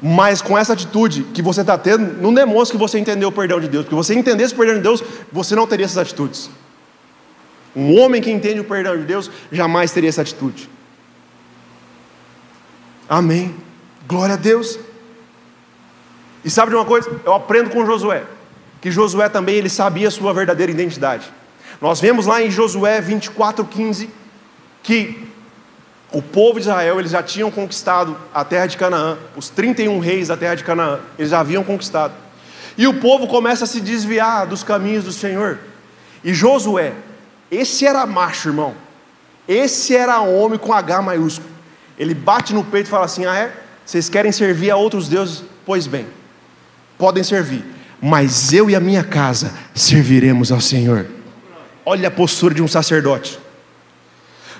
Mas 0.00 0.40
com 0.40 0.56
essa 0.56 0.72
atitude 0.72 1.24
que 1.34 1.42
você 1.42 1.60
está 1.60 1.76
tendo, 1.76 2.20
não 2.22 2.32
demonstra 2.32 2.78
que 2.78 2.82
você 2.82 2.98
entendeu 2.98 3.28
o 3.28 3.32
perdão 3.32 3.60
de 3.60 3.68
Deus. 3.68 3.84
Porque 3.84 3.96
você 3.96 4.14
entendesse 4.14 4.54
o 4.54 4.56
perdão 4.56 4.76
de 4.76 4.82
Deus, 4.82 5.02
você 5.30 5.54
não 5.54 5.66
teria 5.66 5.84
essas 5.84 5.98
atitudes. 5.98 6.48
Um 7.74 7.98
homem 8.00 8.22
que 8.22 8.30
entende 8.30 8.60
o 8.60 8.64
perdão 8.64 8.96
de 8.96 9.04
Deus 9.04 9.30
jamais 9.52 9.90
teria 9.90 10.08
essa 10.08 10.22
atitude. 10.22 10.70
Amém. 13.06 13.54
Glória 14.06 14.34
a 14.34 14.38
Deus. 14.38 14.78
E 16.46 16.50
sabe 16.50 16.70
de 16.70 16.76
uma 16.76 16.84
coisa? 16.84 17.10
Eu 17.24 17.34
aprendo 17.34 17.70
com 17.70 17.84
Josué, 17.84 18.22
que 18.80 18.88
Josué 18.88 19.28
também 19.28 19.56
ele 19.56 19.68
sabia 19.68 20.06
a 20.06 20.10
sua 20.12 20.32
verdadeira 20.32 20.70
identidade. 20.70 21.28
Nós 21.80 22.00
vemos 22.00 22.24
lá 22.24 22.40
em 22.40 22.52
Josué 22.52 23.00
24:15 23.00 24.08
que 24.80 25.28
o 26.12 26.22
povo 26.22 26.60
de 26.60 26.68
Israel 26.68 27.00
eles 27.00 27.10
já 27.10 27.20
tinham 27.20 27.50
conquistado 27.50 28.16
a 28.32 28.44
terra 28.44 28.66
de 28.66 28.76
Canaã, 28.76 29.18
os 29.34 29.48
31 29.48 29.98
reis 29.98 30.28
da 30.28 30.36
terra 30.36 30.54
de 30.54 30.62
Canaã, 30.62 31.00
eles 31.18 31.32
já 31.32 31.40
haviam 31.40 31.64
conquistado. 31.64 32.14
E 32.78 32.86
o 32.86 32.94
povo 33.00 33.26
começa 33.26 33.64
a 33.64 33.66
se 33.66 33.80
desviar 33.80 34.46
dos 34.46 34.62
caminhos 34.62 35.02
do 35.02 35.10
Senhor. 35.10 35.58
E 36.22 36.32
Josué, 36.32 36.92
esse 37.50 37.84
era 37.84 38.06
macho, 38.06 38.50
irmão. 38.50 38.72
Esse 39.48 39.96
era 39.96 40.20
homem 40.20 40.60
com 40.60 40.72
H 40.72 41.02
maiúsculo. 41.02 41.50
Ele 41.98 42.14
bate 42.14 42.54
no 42.54 42.62
peito 42.62 42.86
e 42.86 42.90
fala 42.90 43.06
assim: 43.06 43.26
Ah, 43.26 43.34
é? 43.34 43.52
Vocês 43.84 44.08
querem 44.08 44.30
servir 44.30 44.70
a 44.70 44.76
outros 44.76 45.08
deuses? 45.08 45.42
Pois 45.64 45.88
bem, 45.88 46.06
podem 46.98 47.22
servir, 47.22 47.64
mas 48.00 48.52
eu 48.52 48.68
e 48.68 48.74
a 48.74 48.80
minha 48.80 49.04
casa 49.04 49.52
serviremos 49.74 50.52
ao 50.52 50.60
Senhor. 50.60 51.06
Olha 51.84 52.08
a 52.08 52.10
postura 52.10 52.54
de 52.54 52.62
um 52.62 52.68
sacerdote. 52.68 53.38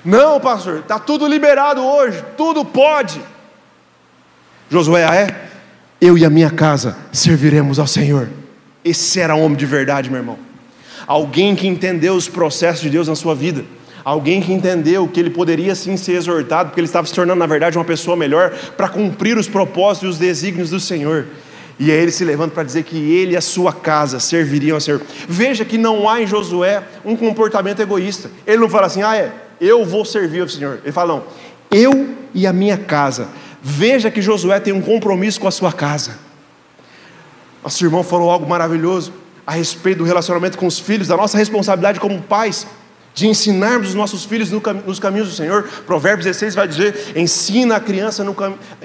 Não, 0.03 0.39
pastor, 0.39 0.79
está 0.79 0.99
tudo 0.99 1.27
liberado 1.27 1.81
hoje, 1.83 2.23
tudo 2.37 2.63
pode. 2.63 3.19
Josué, 4.69 5.05
ah, 5.05 5.15
é? 5.15 5.47
Eu 5.99 6.17
e 6.17 6.23
a 6.23 6.29
minha 6.29 6.49
casa 6.49 6.95
serviremos 7.11 7.79
ao 7.79 7.87
Senhor. 7.87 8.29
Esse 8.85 9.19
era 9.19 9.35
homem 9.35 9.57
de 9.57 9.65
verdade, 9.65 10.09
meu 10.09 10.19
irmão 10.19 10.47
alguém 11.07 11.55
que 11.55 11.65
entendeu 11.65 12.13
os 12.13 12.27
processos 12.27 12.81
de 12.81 12.89
Deus 12.89 13.07
na 13.07 13.15
sua 13.15 13.33
vida, 13.33 13.63
alguém 14.03 14.41
que 14.41 14.51
entendeu 14.51 15.07
que 15.07 15.19
ele 15.19 15.29
poderia 15.29 15.73
sim 15.73 15.95
ser 15.95 16.13
exortado, 16.13 16.69
porque 16.69 16.81
ele 16.81 16.87
estava 16.87 17.07
se 17.07 17.13
tornando, 17.13 17.39
na 17.39 17.47
verdade, 17.47 17.77
uma 17.77 17.85
pessoa 17.85 18.17
melhor 18.17 18.51
para 18.75 18.89
cumprir 18.89 19.37
os 19.37 19.47
propósitos 19.47 20.03
e 20.03 20.11
os 20.11 20.17
desígnios 20.17 20.69
do 20.69 20.79
Senhor. 20.79 21.25
E 21.79 21.91
aí 21.91 21.97
ele 21.97 22.11
se 22.11 22.25
levanta 22.25 22.55
para 22.55 22.63
dizer 22.63 22.83
que 22.83 22.97
ele 22.97 23.33
e 23.33 23.37
a 23.37 23.41
sua 23.41 23.71
casa 23.71 24.19
serviriam 24.19 24.75
ao 24.75 24.81
Senhor. 24.81 25.01
Veja 25.27 25.63
que 25.63 25.77
não 25.77 26.09
há 26.09 26.21
em 26.21 26.27
Josué 26.27 26.83
um 27.05 27.15
comportamento 27.15 27.79
egoísta. 27.79 28.31
Ele 28.45 28.57
não 28.57 28.69
fala 28.69 28.87
assim, 28.87 29.03
ah, 29.03 29.15
é, 29.15 29.31
eu 29.61 29.85
vou 29.85 30.03
servir 30.03 30.41
ao 30.41 30.49
Senhor. 30.49 30.79
Ele 30.83 30.91
fala, 30.91 31.15
não, 31.15 31.23
eu 31.71 32.15
e 32.33 32.47
a 32.47 32.53
minha 32.53 32.77
casa. 32.77 33.27
Veja 33.61 34.09
que 34.09 34.21
Josué 34.21 34.59
tem 34.59 34.73
um 34.73 34.81
compromisso 34.81 35.39
com 35.39 35.47
a 35.47 35.51
sua 35.51 35.71
casa. 35.71 36.17
Nosso 37.63 37.83
irmão 37.83 38.03
falou 38.03 38.31
algo 38.31 38.47
maravilhoso 38.47 39.13
a 39.45 39.51
respeito 39.51 39.99
do 39.99 40.03
relacionamento 40.03 40.57
com 40.57 40.65
os 40.65 40.79
filhos, 40.79 41.07
da 41.07 41.15
nossa 41.15 41.37
responsabilidade 41.37 41.99
como 41.99 42.21
pais, 42.21 42.65
de 43.17 43.27
ensinarmos 43.27 43.89
os 43.89 43.95
nossos 43.95 44.25
filhos 44.25 44.51
no 44.51 44.61
cam 44.61 44.75
nos 44.85 44.99
caminhos 44.99 45.27
do 45.29 45.33
Senhor. 45.33 45.63
Provérbios 45.87 46.23
16 46.23 46.53
vai 46.53 46.67
dizer: 46.67 47.13
ensina 47.15 47.77
a 47.77 47.79
criança 47.79 48.23
no 48.23 48.35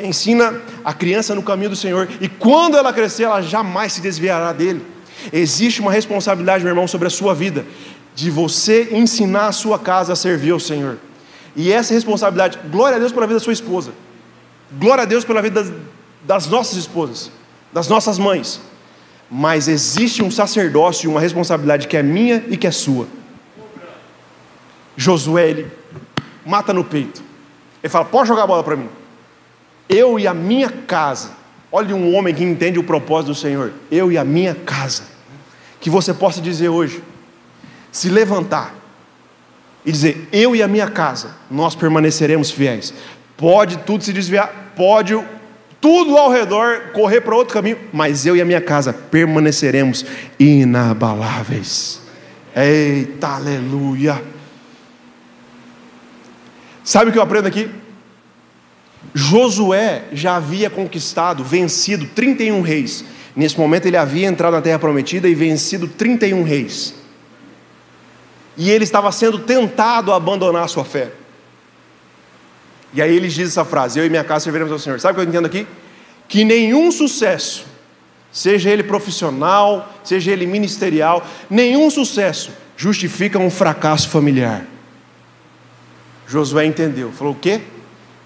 ensina 0.03 0.59
a 0.83 0.95
criança 0.95 1.35
no 1.35 1.43
caminho 1.43 1.69
do 1.69 1.77
Senhor, 1.77 2.09
e 2.19 2.31
quando 2.31 2.79
ela 2.79 2.95
crescer, 2.95 3.25
ela 3.25 3.43
jamais 3.43 3.93
se 3.93 4.01
desviará 4.01 4.51
dele. 4.55 4.83
Existe 5.31 5.83
uma 5.83 5.93
responsabilidade, 5.93 6.65
meu 6.65 6.71
irmão, 6.71 6.89
sobre 6.89 7.09
a 7.09 7.11
sua 7.11 7.35
vida, 7.35 7.67
de 8.15 8.31
você 8.31 8.89
ensinar 8.93 9.49
a 9.49 9.53
sua 9.53 9.79
casa 9.79 10.15
a 10.15 10.17
servir 10.17 10.53
ao 10.53 10.61
Senhor. 10.61 10.97
E 11.55 11.71
essa 11.71 11.93
responsabilidade, 11.93 12.59
glória 12.71 12.97
a 12.97 12.99
Deus 12.99 13.13
pela 13.13 13.27
vida 13.27 13.39
da 13.39 13.45
sua 13.45 13.53
esposa, 13.53 13.93
glória 14.81 15.03
a 15.03 15.05
Deus 15.05 15.27
pela 15.27 15.43
vida 15.43 15.63
das, 15.63 15.73
das 16.25 16.47
nossas 16.47 16.79
esposas, 16.79 17.31
das 17.71 17.87
nossas 17.87 18.19
mães, 18.19 18.63
mas 19.31 19.69
existe 19.69 20.23
um 20.23 20.31
sacerdócio 20.31 21.07
e 21.07 21.09
uma 21.09 21.21
responsabilidade 21.21 21.87
que 21.87 21.99
é 21.99 22.03
minha 22.03 22.43
e 22.49 22.57
que 22.57 22.67
é 22.67 22.71
sua. 22.71 23.07
Josué, 24.97 25.51
ele 25.51 25.73
mata 26.45 26.73
no 26.73 26.85
peito. 26.85 27.23
Ele 27.83 27.91
fala: 27.91 28.05
Pode 28.05 28.29
jogar 28.29 28.45
a 28.45 28.47
bola 28.47 28.63
para 28.63 28.77
mim. 28.77 28.89
Eu 29.89 30.19
e 30.19 30.27
a 30.27 30.35
minha 30.35 30.71
casa 30.71 31.43
Olhe 31.73 31.95
um 31.95 32.15
homem 32.15 32.35
que 32.35 32.45
entende 32.45 32.79
o 32.79 32.85
propósito 32.85 33.29
do 33.29 33.35
Senhor. 33.35 33.73
Eu 33.91 34.13
e 34.13 34.19
a 34.19 34.25
minha 34.25 34.55
casa. 34.55 35.05
Que 35.81 35.89
você 35.89 36.13
possa 36.13 36.41
dizer 36.41 36.69
hoje, 36.69 37.03
se 37.91 38.11
levantar 38.11 38.75
e 39.85 39.91
dizer: 39.91 40.29
Eu 40.31 40.55
e 40.55 40.63
a 40.63 40.69
minha 40.69 40.89
casa, 40.89 41.31
nós 41.51 41.75
permaneceremos 41.75 42.51
fiéis. 42.51 42.93
Pode 43.39 43.79
tudo 43.79 44.05
se 44.05 44.13
desviar, 44.13 44.75
pode 44.77 45.19
tudo 45.81 46.17
ao 46.17 46.31
redor 46.31 46.93
correr 46.93 47.23
para 47.23 47.35
outro 47.35 47.55
caminho, 47.55 47.79
mas 47.93 48.27
eu 48.27 48.37
e 48.37 48.41
a 48.41 48.45
minha 48.45 48.61
casa 48.61 48.93
permaneceremos 48.93 50.05
inabaláveis. 50.39 52.01
Eita, 52.55 53.29
aleluia. 53.29 54.23
Sabe 56.85 57.11
o 57.11 57.13
que 57.13 57.19
eu 57.19 57.23
aprendo 57.23 57.47
aqui? 57.47 57.71
Josué 59.15 60.05
já 60.13 60.37
havia 60.37 60.71
conquistado, 60.71 61.45
vencido 61.45 62.07
31 62.07 62.61
reis. 62.63 63.05
Nesse 63.35 63.59
momento 63.59 63.87
ele 63.87 63.97
havia 63.97 64.27
entrado 64.27 64.55
na 64.55 64.63
terra 64.63 64.79
prometida 64.79 65.29
e 65.29 65.35
vencido 65.35 65.89
31 65.89 66.43
reis. 66.43 66.95
E 68.57 68.71
ele 68.71 68.85
estava 68.85 69.11
sendo 69.11 69.39
tentado 69.39 70.13
a 70.13 70.17
abandonar 70.17 70.65
a 70.65 70.69
sua 70.69 70.85
fé. 70.85 71.11
E 72.93 73.01
aí 73.01 73.15
ele 73.15 73.29
diz 73.29 73.49
essa 73.49 73.65
frase: 73.65 73.99
Eu 73.99 74.07
e 74.07 74.11
minha 74.11 74.25
casa 74.25 74.45
serviremos 74.45 74.73
ao 74.73 74.79
Senhor. 74.79 75.01
Sabe 75.01 75.13
o 75.13 75.15
que 75.17 75.27
eu 75.27 75.29
entendo 75.29 75.47
aqui? 75.47 75.67
Que 76.29 76.45
nenhum 76.45 76.93
sucesso, 76.93 77.67
seja 78.31 78.71
ele 78.71 78.83
profissional, 78.83 79.93
seja 80.05 80.31
ele 80.31 80.47
ministerial, 80.47 81.27
nenhum 81.49 81.91
sucesso 81.91 82.51
justifica 82.77 83.39
um 83.39 83.51
fracasso 83.51 84.09
familiar. 84.09 84.67
Josué 86.33 86.65
entendeu, 86.65 87.13
falou: 87.13 87.35
O 87.35 87.37
quê? 87.37 87.61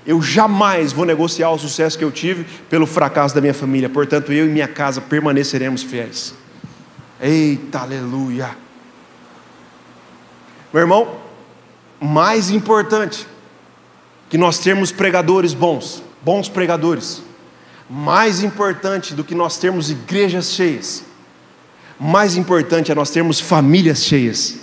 Eu 0.07 0.22
jamais 0.22 0.92
vou 0.92 1.04
negociar 1.04 1.50
o 1.50 1.59
sucesso 1.59 1.98
que 1.98 2.04
eu 2.04 2.12
tive 2.12 2.44
pelo 2.70 2.86
fracasso 2.86 3.34
da 3.34 3.40
minha 3.40 3.52
família, 3.52 3.88
portanto, 3.88 4.32
eu 4.32 4.46
e 4.46 4.48
minha 4.48 4.68
casa 4.68 5.00
permaneceremos 5.00 5.82
fiéis. 5.82 6.32
Eita, 7.20 7.80
aleluia. 7.80 8.57
Meu 10.72 10.82
irmão, 10.82 11.16
mais 12.00 12.50
importante 12.50 13.26
que 14.30 14.38
nós 14.38 14.61
termos 14.61 14.92
pregadores 14.92 15.52
bons, 15.52 16.00
bons 16.22 16.48
pregadores, 16.48 17.22
mais 17.90 18.44
importante 18.44 19.14
do 19.14 19.24
que 19.24 19.34
nós 19.34 19.59
termos 19.59 19.90
igrejas 19.90 20.52
cheias, 20.52 21.02
mais 21.98 22.36
importante 22.36 22.92
é 22.92 22.94
nós 22.94 23.11
termos 23.11 23.40
famílias 23.40 24.04
cheias. 24.04 24.61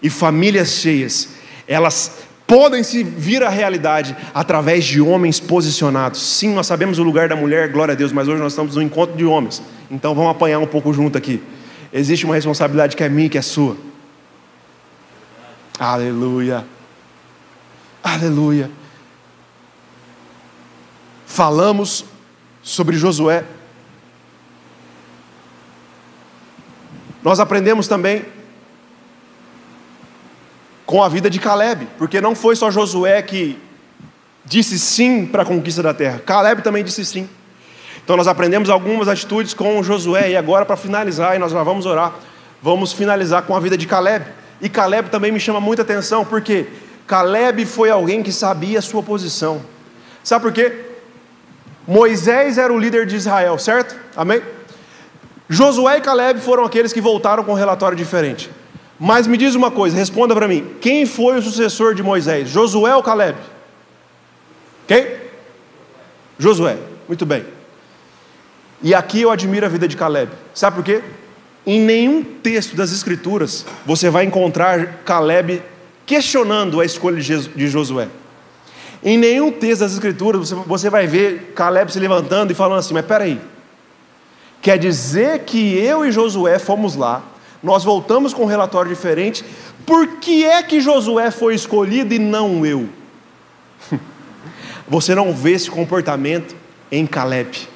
E 0.00 0.10
famílias 0.10 0.68
cheias, 0.68 1.30
elas 1.66 2.26
podem 2.46 2.82
se 2.82 3.02
vir 3.02 3.42
à 3.42 3.48
realidade 3.48 4.16
através 4.32 4.84
de 4.84 5.00
homens 5.00 5.40
posicionados. 5.40 6.20
Sim, 6.20 6.54
nós 6.54 6.66
sabemos 6.66 6.98
o 6.98 7.02
lugar 7.02 7.28
da 7.28 7.36
mulher, 7.36 7.70
glória 7.70 7.92
a 7.92 7.96
Deus, 7.96 8.12
mas 8.12 8.28
hoje 8.28 8.40
nós 8.40 8.52
estamos 8.52 8.76
no 8.76 8.82
encontro 8.82 9.16
de 9.16 9.24
homens. 9.24 9.62
Então 9.90 10.14
vamos 10.14 10.30
apanhar 10.30 10.58
um 10.58 10.66
pouco 10.66 10.92
junto 10.92 11.18
aqui. 11.18 11.42
Existe 11.92 12.24
uma 12.24 12.34
responsabilidade 12.34 12.96
que 12.96 13.02
é 13.02 13.08
minha 13.08 13.26
e 13.26 13.30
que 13.30 13.38
é 13.38 13.42
sua. 13.42 13.76
Aleluia. 15.78 16.64
Aleluia. 18.02 18.70
Falamos 21.26 22.04
sobre 22.62 22.96
Josué. 22.96 23.44
Nós 27.22 27.40
aprendemos 27.40 27.88
também 27.88 28.24
com 30.86 31.02
a 31.02 31.08
vida 31.08 31.28
de 31.28 31.40
Caleb, 31.40 31.86
porque 31.98 32.20
não 32.20 32.34
foi 32.34 32.54
só 32.54 32.70
Josué 32.70 33.20
que 33.20 33.58
disse 34.44 34.78
sim 34.78 35.26
para 35.26 35.42
a 35.42 35.44
conquista 35.44 35.82
da 35.82 35.92
terra, 35.92 36.22
Caleb 36.24 36.62
também 36.62 36.84
disse 36.84 37.04
sim. 37.04 37.28
Então 38.04 38.16
nós 38.16 38.28
aprendemos 38.28 38.70
algumas 38.70 39.08
atitudes 39.08 39.52
com 39.52 39.82
Josué, 39.82 40.30
e 40.30 40.36
agora 40.36 40.64
para 40.64 40.76
finalizar, 40.76 41.34
e 41.34 41.40
nós 41.40 41.50
já 41.50 41.62
vamos 41.64 41.86
orar, 41.86 42.14
vamos 42.62 42.92
finalizar 42.92 43.42
com 43.42 43.56
a 43.56 43.58
vida 43.58 43.76
de 43.76 43.84
Caleb. 43.84 44.24
E 44.60 44.68
Caleb 44.68 45.10
também 45.10 45.32
me 45.32 45.40
chama 45.40 45.60
muita 45.60 45.82
atenção, 45.82 46.24
porque 46.24 46.68
Caleb 47.04 47.66
foi 47.66 47.90
alguém 47.90 48.22
que 48.22 48.30
sabia 48.30 48.78
a 48.78 48.82
sua 48.82 49.02
posição. 49.02 49.60
Sabe 50.22 50.44
por 50.44 50.52
quê? 50.52 50.84
Moisés 51.84 52.58
era 52.58 52.72
o 52.72 52.78
líder 52.78 53.06
de 53.06 53.16
Israel, 53.16 53.58
certo? 53.58 53.96
Amém? 54.16 54.40
Josué 55.48 55.98
e 55.98 56.00
Caleb 56.00 56.40
foram 56.40 56.64
aqueles 56.64 56.92
que 56.92 57.00
voltaram 57.00 57.42
com 57.42 57.52
um 57.52 57.56
relatório 57.56 57.96
diferente. 57.96 58.48
Mas 58.98 59.26
me 59.26 59.36
diz 59.36 59.54
uma 59.54 59.70
coisa, 59.70 59.96
responda 59.96 60.34
para 60.34 60.48
mim: 60.48 60.66
quem 60.80 61.04
foi 61.04 61.38
o 61.38 61.42
sucessor 61.42 61.94
de 61.94 62.02
Moisés? 62.02 62.48
Josué 62.48 62.94
ou 62.94 63.02
Caleb? 63.02 63.38
Quem? 64.86 65.06
Josué, 66.38 66.78
muito 67.08 67.26
bem. 67.26 67.44
E 68.82 68.94
aqui 68.94 69.22
eu 69.22 69.30
admiro 69.30 69.66
a 69.66 69.68
vida 69.68 69.88
de 69.88 69.96
Caleb, 69.96 70.30
sabe 70.54 70.76
por 70.76 70.84
quê? 70.84 71.02
Em 71.66 71.80
nenhum 71.80 72.22
texto 72.22 72.76
das 72.76 72.92
Escrituras 72.92 73.66
você 73.84 74.08
vai 74.08 74.24
encontrar 74.24 75.00
Caleb 75.04 75.62
questionando 76.04 76.80
a 76.80 76.84
escolha 76.84 77.20
de 77.20 77.68
Josué. 77.68 78.08
Em 79.02 79.18
nenhum 79.18 79.50
texto 79.50 79.80
das 79.80 79.92
Escrituras 79.92 80.50
você 80.50 80.88
vai 80.88 81.06
ver 81.06 81.52
Caleb 81.54 81.92
se 81.92 81.98
levantando 81.98 82.52
e 82.52 82.54
falando 82.54 82.78
assim: 82.78 82.94
Mas 82.94 83.04
peraí, 83.04 83.40
quer 84.62 84.78
dizer 84.78 85.40
que 85.40 85.76
eu 85.78 86.04
e 86.04 86.12
Josué 86.12 86.58
fomos 86.58 86.94
lá, 86.94 87.22
nós 87.62 87.84
voltamos 87.84 88.32
com 88.32 88.42
um 88.42 88.46
relatório 88.46 88.90
diferente. 88.90 89.44
Por 89.84 90.18
que 90.18 90.44
é 90.44 90.62
que 90.62 90.80
Josué 90.80 91.30
foi 91.30 91.54
escolhido 91.54 92.14
e 92.14 92.18
não 92.18 92.64
eu? 92.64 92.88
Você 94.88 95.14
não 95.14 95.32
vê 95.34 95.52
esse 95.52 95.70
comportamento 95.70 96.54
em 96.90 97.06
Caleb, 97.06 97.68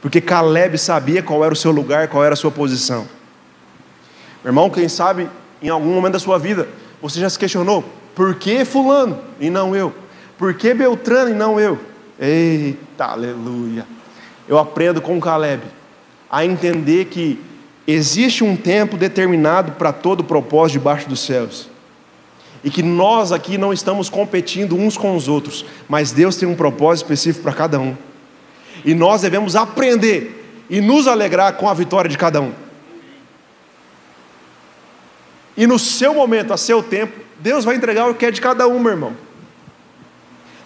porque 0.00 0.20
Caleb 0.20 0.78
sabia 0.78 1.22
qual 1.22 1.44
era 1.44 1.52
o 1.52 1.56
seu 1.56 1.70
lugar, 1.70 2.08
qual 2.08 2.24
era 2.24 2.32
a 2.32 2.36
sua 2.36 2.50
posição. 2.50 3.06
Meu 4.42 4.50
irmão, 4.50 4.70
quem 4.70 4.88
sabe 4.88 5.28
em 5.60 5.68
algum 5.68 5.92
momento 5.92 6.14
da 6.14 6.18
sua 6.18 6.38
vida 6.38 6.68
você 7.00 7.20
já 7.20 7.28
se 7.30 7.38
questionou: 7.38 7.84
por 8.14 8.34
que 8.34 8.64
Fulano 8.64 9.18
e 9.40 9.50
não 9.50 9.74
eu? 9.74 9.94
Por 10.36 10.54
que 10.54 10.74
Beltrano 10.74 11.30
e 11.30 11.34
não 11.34 11.58
eu? 11.58 11.78
Eita, 12.18 13.04
aleluia! 13.04 13.86
Eu 14.48 14.58
aprendo 14.58 15.00
com 15.00 15.20
Caleb 15.20 15.62
a 16.30 16.44
entender 16.44 17.06
que 17.06 17.40
Existe 17.90 18.44
um 18.44 18.54
tempo 18.54 18.98
determinado 18.98 19.72
para 19.72 19.94
todo 19.94 20.22
propósito 20.22 20.74
debaixo 20.74 21.08
dos 21.08 21.20
céus. 21.20 21.70
E 22.62 22.70
que 22.70 22.82
nós 22.82 23.32
aqui 23.32 23.56
não 23.56 23.72
estamos 23.72 24.10
competindo 24.10 24.76
uns 24.76 24.98
com 24.98 25.16
os 25.16 25.26
outros, 25.26 25.64
mas 25.88 26.12
Deus 26.12 26.36
tem 26.36 26.46
um 26.46 26.54
propósito 26.54 27.06
específico 27.06 27.44
para 27.44 27.54
cada 27.54 27.80
um. 27.80 27.96
E 28.84 28.92
nós 28.92 29.22
devemos 29.22 29.56
aprender 29.56 30.66
e 30.68 30.82
nos 30.82 31.06
alegrar 31.06 31.54
com 31.54 31.66
a 31.66 31.72
vitória 31.72 32.10
de 32.10 32.18
cada 32.18 32.42
um. 32.42 32.52
E 35.56 35.66
no 35.66 35.78
seu 35.78 36.12
momento, 36.12 36.52
a 36.52 36.58
seu 36.58 36.82
tempo, 36.82 37.18
Deus 37.40 37.64
vai 37.64 37.74
entregar 37.74 38.06
o 38.10 38.14
que 38.14 38.26
é 38.26 38.30
de 38.30 38.40
cada 38.42 38.68
um, 38.68 38.78
meu 38.78 38.92
irmão. 38.92 39.16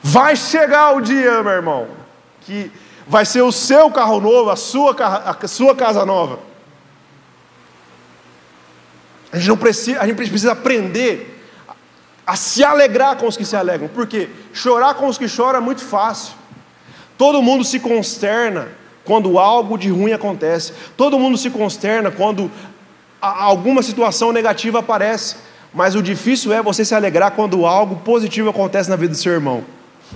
Vai 0.02 0.34
chegar 0.34 0.96
o 0.96 1.00
dia, 1.00 1.40
meu 1.40 1.52
irmão, 1.52 1.86
que 2.40 2.68
vai 3.06 3.24
ser 3.24 3.42
o 3.42 3.52
seu 3.52 3.92
carro 3.92 4.20
novo, 4.20 4.50
a 4.50 4.56
sua, 4.56 4.92
a 4.92 5.46
sua 5.46 5.76
casa 5.76 6.04
nova. 6.04 6.50
A 9.32 9.38
gente, 9.38 9.48
não 9.48 9.56
precisa, 9.56 9.98
a 10.00 10.06
gente 10.06 10.16
precisa 10.16 10.52
aprender 10.52 11.42
a 12.26 12.36
se 12.36 12.62
alegrar 12.62 13.16
com 13.16 13.26
os 13.26 13.36
que 13.36 13.46
se 13.46 13.56
alegram. 13.56 13.88
Porque 13.88 14.28
chorar 14.52 14.94
com 14.94 15.06
os 15.06 15.16
que 15.16 15.26
choram 15.26 15.58
é 15.58 15.62
muito 15.62 15.82
fácil. 15.82 16.34
Todo 17.16 17.40
mundo 17.40 17.64
se 17.64 17.80
consterna 17.80 18.68
quando 19.04 19.38
algo 19.38 19.78
de 19.78 19.88
ruim 19.88 20.12
acontece. 20.12 20.74
Todo 20.96 21.18
mundo 21.18 21.38
se 21.38 21.48
consterna 21.48 22.10
quando 22.10 22.50
alguma 23.20 23.82
situação 23.82 24.32
negativa 24.32 24.80
aparece. 24.80 25.36
Mas 25.72 25.94
o 25.94 26.02
difícil 26.02 26.52
é 26.52 26.62
você 26.62 26.84
se 26.84 26.94
alegrar 26.94 27.30
quando 27.30 27.64
algo 27.64 27.96
positivo 27.96 28.50
acontece 28.50 28.90
na 28.90 28.96
vida 28.96 29.14
do 29.14 29.18
seu 29.18 29.32
irmão. 29.32 29.64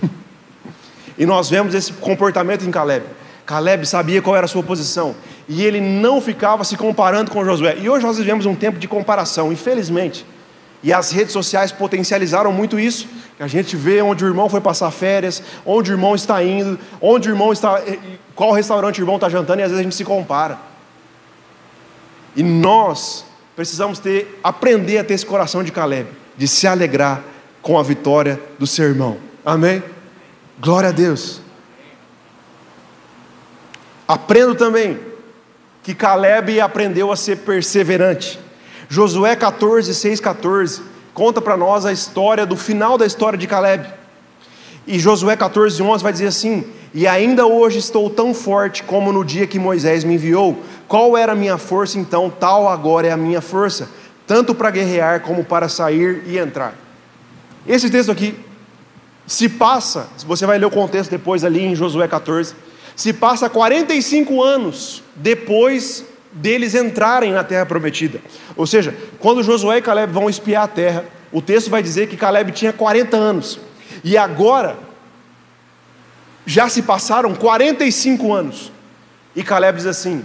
e 1.16 1.24
nós 1.24 1.48
vemos 1.48 1.74
esse 1.74 1.90
comportamento 1.94 2.66
em 2.66 2.70
Caleb. 2.70 3.06
Caleb 3.46 3.86
sabia 3.86 4.20
qual 4.20 4.36
era 4.36 4.44
a 4.44 4.48
sua 4.48 4.62
posição 4.62 5.14
e 5.49 5.64
ele 5.64 5.80
não 5.80 6.20
ficava 6.20 6.64
se 6.64 6.76
comparando 6.76 7.30
com 7.30 7.44
Josué. 7.44 7.76
E 7.78 7.88
hoje 7.88 8.05
nós 8.05 8.18
vivemos 8.18 8.47
um 8.47 8.55
tempo 8.55 8.78
de 8.78 8.88
comparação, 8.88 9.53
infelizmente. 9.53 10.26
E 10.82 10.92
as 10.92 11.11
redes 11.11 11.32
sociais 11.32 11.72
potencializaram 11.72 12.53
muito 12.53 12.78
isso. 12.78 13.09
A 13.38 13.47
gente 13.47 13.76
vê 13.76 14.03
onde 14.03 14.24
o 14.24 14.28
irmão 14.28 14.49
foi 14.49 14.61
passar 14.61 14.90
férias, 14.90 15.42
onde 15.64 15.90
o 15.90 15.94
irmão 15.94 16.14
está 16.14 16.42
indo, 16.42 16.78
onde 17.01 17.28
o 17.28 17.32
irmão 17.32 17.53
está, 17.53 17.80
qual 18.34 18.53
restaurante 18.53 19.01
o 19.01 19.03
irmão 19.03 19.16
está 19.16 19.28
jantando, 19.28 19.61
e 19.61 19.62
às 19.62 19.70
vezes 19.70 19.80
a 19.80 19.82
gente 19.82 19.94
se 19.94 20.05
compara. 20.05 20.59
E 22.34 22.42
nós 22.42 23.24
precisamos 23.55 23.99
ter, 23.99 24.38
aprender 24.42 24.99
a 24.99 25.05
ter 25.05 25.14
esse 25.14 25.26
coração 25.26 25.62
de 25.62 25.72
Caleb, 25.72 26.09
de 26.36 26.47
se 26.47 26.66
alegrar 26.66 27.22
com 27.62 27.78
a 27.78 27.82
vitória 27.82 28.40
do 28.59 28.66
seu 28.66 28.86
irmão. 28.86 29.18
Amém? 29.44 29.82
Glória 30.61 30.90
a 30.90 30.92
Deus. 30.92 31.40
Aprendo 34.07 34.55
também 34.55 34.99
que 35.87 35.95
Caleb 35.95 36.61
aprendeu 36.61 37.12
a 37.12 37.16
ser 37.16 37.37
perseverante. 37.37 38.41
Josué 38.89 39.37
14, 39.37 39.95
6, 39.95 40.18
14 40.18 40.82
conta 41.14 41.41
para 41.41 41.57
nós 41.57 41.87
a 41.87 41.93
história 41.93 42.45
do 42.45 42.57
final 42.57 42.99
da 42.99 43.07
história 43.07 43.39
de 43.39 43.47
Caleb. 43.47 43.87
E 44.84 44.99
Josué 44.99 45.37
14, 45.37 45.80
11 45.80 46.03
vai 46.03 46.12
dizer 46.12 46.26
assim: 46.26 46.64
e 46.93 47.07
ainda 47.07 47.47
hoje 47.47 47.78
estou 47.78 48.11
tão 48.11 48.34
forte 48.34 48.82
como 48.82 49.12
no 49.12 49.24
dia 49.24 49.47
que 49.47 49.61
Moisés 49.61 50.03
me 50.03 50.14
enviou. 50.14 50.61
Qual 50.89 51.16
era 51.16 51.30
a 51.30 51.37
minha 51.37 51.57
força 51.57 52.01
então? 52.01 52.28
Tal 52.30 52.68
agora 52.68 53.07
é 53.07 53.12
a 53.12 53.16
minha 53.16 53.41
força, 53.41 53.89
tanto 54.26 54.57
para 54.57 54.72
guerrear 54.72 55.20
como 55.20 55.45
para 55.45 55.68
sair 55.68 56.24
e 56.26 56.37
entrar. 56.37 56.74
Esse 57.64 57.89
texto 57.89 58.11
aqui 58.11 58.34
se 59.24 59.49
passa, 59.49 60.09
você 60.26 60.47
vai 60.47 60.59
ler 60.59 60.66
o 60.66 60.70
contexto 60.70 61.12
depois 61.12 61.45
ali 61.45 61.64
em 61.64 61.76
Josué 61.76 62.09
14, 62.09 62.57
se 62.97 63.12
passa 63.12 63.49
45 63.51 64.42
anos 64.42 65.03
depois 65.14 66.05
deles 66.32 66.74
entrarem 66.74 67.32
na 67.32 67.44
terra 67.44 67.66
prometida. 67.66 68.20
Ou 68.57 68.66
seja, 68.66 68.97
quando 69.18 69.42
Josué 69.42 69.78
e 69.78 69.82
Caleb 69.82 70.12
vão 70.12 70.28
espiar 70.28 70.64
a 70.64 70.68
terra, 70.68 71.05
o 71.30 71.42
texto 71.42 71.70
vai 71.70 71.82
dizer 71.82 72.09
que 72.09 72.16
Caleb 72.16 72.53
tinha 72.53 72.72
40 72.72 73.16
anos. 73.16 73.61
E 74.03 74.16
agora 74.16 74.78
já 76.47 76.68
se 76.68 76.82
passaram 76.82 77.34
45 77.34 78.32
anos. 78.32 78.72
E 79.34 79.42
Caleb 79.42 79.76
diz 79.76 79.86
assim: 79.86 80.24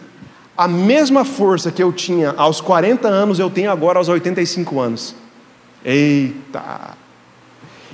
a 0.58 0.68
mesma 0.68 1.26
força 1.26 1.72
que 1.72 1.84
eu 1.84 1.92
tinha 1.92 2.34
aos 2.38 2.62
40 2.62 3.08
anos, 3.08 3.40
eu 3.40 3.50
tenho 3.50 3.72
agora 3.72 3.98
aos 3.98 4.08
85 4.08 4.80
anos. 4.80 5.16
Eita! 5.84 6.96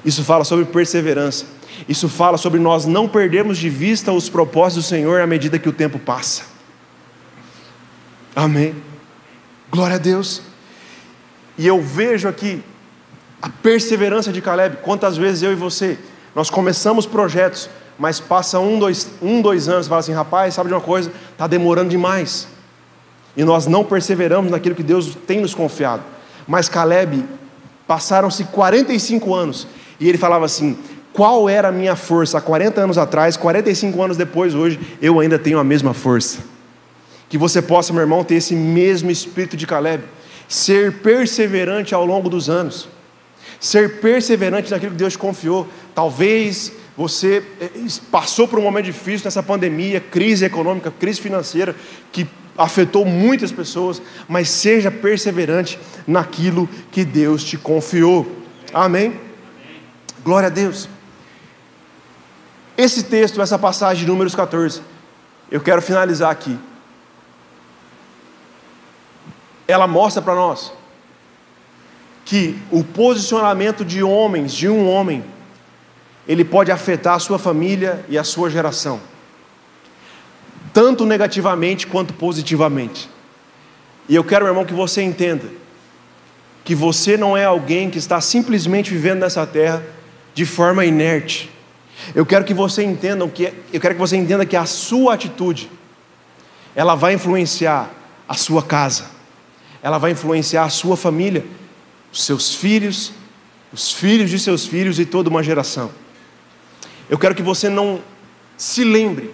Isso 0.04 0.24
fala 0.24 0.44
sobre 0.44 0.66
perseverança. 0.66 1.46
Isso 1.88 2.08
fala 2.08 2.38
sobre 2.38 2.60
nós 2.60 2.86
não 2.86 3.08
perdermos 3.08 3.58
de 3.58 3.70
vista 3.70 4.12
os 4.12 4.30
propósitos 4.30 4.86
do 4.86 4.88
Senhor 4.90 5.22
à 5.22 5.28
medida 5.28 5.60
que 5.60 5.70
o 5.70 5.74
tempo 5.74 6.00
passa. 6.00 6.44
Amém. 8.36 8.76
Glória 9.70 9.96
a 9.96 10.00
Deus. 10.00 10.42
E 11.58 11.66
eu 11.66 11.82
vejo 11.82 12.28
aqui 12.28 12.64
a 13.42 13.50
perseverança 13.50 14.32
de 14.32 14.42
Caleb. 14.42 14.78
Quantas 14.82 15.18
vezes 15.18 15.44
eu 15.44 15.52
e 15.52 15.56
você, 15.56 15.98
nós 16.36 16.50
começamos 16.50 17.06
projetos, 17.06 17.70
mas 17.98 18.20
passa 18.20 18.60
um, 18.60 18.78
dois, 18.78 19.10
um, 19.22 19.42
dois 19.42 19.68
anos, 19.68 19.88
fala 19.88 20.00
assim, 20.00 20.14
rapaz, 20.14 20.54
sabe 20.54 20.70
de 20.70 20.76
uma 20.76 20.82
coisa? 20.82 21.12
Está 21.32 21.48
demorando 21.48 21.90
demais. 21.90 22.48
E 23.36 23.44
nós 23.44 23.68
não 23.68 23.84
perseveramos 23.84 24.52
naquilo 24.52 24.76
que 24.76 24.84
Deus 24.84 25.16
tem 25.28 25.42
nos 25.42 25.54
confiado. 25.54 26.04
Mas 26.48 26.70
Caleb, 26.70 27.24
passaram-se 27.88 28.44
45 28.46 29.34
anos, 29.34 29.68
e 30.00 30.08
ele 30.08 30.18
falava 30.18 30.46
assim: 30.46 30.78
qual 31.18 31.50
era 31.50 31.70
a 31.70 31.72
minha 31.72 31.96
força 31.96 32.38
há 32.38 32.42
40 32.42 32.80
anos 32.80 32.96
atrás, 32.96 33.36
45 33.36 34.04
anos 34.04 34.18
depois, 34.18 34.54
hoje, 34.54 34.80
eu 35.02 35.20
ainda 35.20 35.40
tenho 35.40 35.58
a 35.58 35.64
mesma 35.64 35.92
força. 35.92 36.38
Que 37.28 37.40
você 37.40 37.60
possa, 37.60 37.92
meu 37.92 38.04
irmão, 38.04 38.24
ter 38.24 38.36
esse 38.36 38.54
mesmo 38.54 39.10
espírito 39.10 39.58
de 39.58 39.66
Caleb, 39.66 40.04
ser 40.48 41.00
perseverante 41.00 41.96
ao 41.96 42.06
longo 42.06 42.30
dos 42.30 42.52
anos, 42.52 42.88
ser 43.60 44.00
perseverante 44.00 44.70
naquilo 44.70 44.92
que 44.92 44.98
Deus 44.98 45.14
te 45.14 45.18
confiou. 45.18 45.68
Talvez 45.96 46.72
você 46.96 47.44
eh, 47.62 47.70
passou 48.12 48.48
por 48.48 48.60
um 48.60 48.62
momento 48.62 48.86
difícil 48.86 49.26
nessa 49.26 49.42
pandemia, 49.42 50.00
crise 50.00 50.46
econômica, 50.46 50.94
crise 51.00 51.20
financeira, 51.20 51.76
que 52.12 52.28
afetou 52.56 53.04
muitas 53.06 53.52
pessoas, 53.52 54.00
mas 54.28 54.52
seja 54.52 54.92
perseverante 54.92 55.80
naquilo 56.06 56.70
que 56.92 57.04
Deus 57.04 57.44
te 57.44 57.58
confiou. 57.58 58.32
Amém? 58.72 59.20
Glória 60.24 60.46
a 60.46 60.52
Deus. 60.52 60.88
Esse 62.78 63.04
texto, 63.04 63.42
essa 63.42 63.58
passagem 63.58 64.06
de 64.06 64.10
Números 64.10 64.36
14, 64.36 64.82
eu 65.50 65.60
quero 65.60 65.82
finalizar 65.82 66.30
aqui. 66.30 66.58
Ela 69.68 69.88
mostra 69.88 70.22
para 70.22 70.36
nós 70.36 70.72
que 72.24 72.60
o 72.70 72.84
posicionamento 72.84 73.84
de 73.84 74.04
homens, 74.04 74.54
de 74.54 74.70
um 74.70 74.88
homem, 74.88 75.26
ele 76.28 76.46
pode 76.46 76.72
afetar 76.72 77.16
a 77.16 77.20
sua 77.20 77.40
família 77.40 78.06
e 78.08 78.18
a 78.18 78.24
sua 78.24 78.50
geração, 78.50 79.00
tanto 80.72 81.06
negativamente 81.06 81.88
quanto 81.88 82.14
positivamente. 82.14 83.10
E 84.08 84.16
eu 84.16 84.24
quero, 84.24 84.44
meu 84.46 84.52
irmão, 84.52 84.66
que 84.66 84.74
você 84.74 85.02
entenda 85.02 85.50
que 86.64 86.76
você 86.76 87.16
não 87.16 87.36
é 87.36 87.46
alguém 87.46 87.90
que 87.90 87.98
está 87.98 88.20
simplesmente 88.20 88.92
vivendo 88.92 89.22
nessa 89.22 89.48
terra 89.48 89.82
de 90.34 90.46
forma 90.46 90.86
inerte. 90.86 91.50
Eu 92.14 92.26
quero 92.26 92.46
que 92.46 92.54
você 92.54 92.84
entenda 92.84 93.28
que 93.28 93.54
eu 93.74 93.80
quero 93.80 93.96
que 93.96 94.00
você 94.00 94.16
entenda 94.16 94.46
que 94.46 94.56
a 94.56 94.66
sua 94.66 95.14
atitude 95.14 95.70
ela 96.76 96.96
vai 96.96 97.14
influenciar 97.14 97.92
a 98.28 98.36
sua 98.36 98.62
casa. 98.62 99.06
Ela 99.82 99.98
vai 99.98 100.12
influenciar 100.12 100.64
a 100.64 100.70
sua 100.70 100.96
família, 100.96 101.46
os 102.12 102.24
seus 102.24 102.54
filhos, 102.54 103.12
os 103.74 103.92
filhos 103.92 104.30
de 104.30 104.40
seus 104.40 104.66
filhos 104.66 105.00
e 105.00 105.06
toda 105.06 105.30
uma 105.30 105.44
geração. 105.44 105.92
Eu 107.10 107.18
quero 107.18 107.34
que 107.34 107.42
você 107.42 107.70
não 107.70 108.02
se 108.58 108.84
lembre 108.84 109.34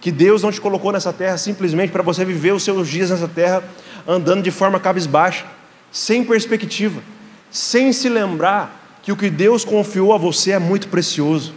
que 0.00 0.10
Deus 0.10 0.42
não 0.42 0.52
te 0.52 0.60
colocou 0.60 0.92
nessa 0.92 1.12
terra 1.12 1.36
simplesmente 1.38 1.90
para 1.90 2.02
você 2.02 2.24
viver 2.24 2.52
os 2.52 2.62
seus 2.62 2.88
dias 2.88 3.10
nessa 3.10 3.28
terra 3.28 3.62
andando 4.06 4.42
de 4.42 4.50
forma 4.50 4.78
cabisbaixa, 4.78 5.44
sem 5.90 6.24
perspectiva, 6.24 7.02
sem 7.50 7.92
se 7.92 8.08
lembrar 8.08 8.98
que 9.02 9.10
o 9.10 9.16
que 9.16 9.30
Deus 9.30 9.64
confiou 9.64 10.12
a 10.12 10.18
você 10.18 10.52
é 10.52 10.58
muito 10.58 10.88
precioso. 10.88 11.54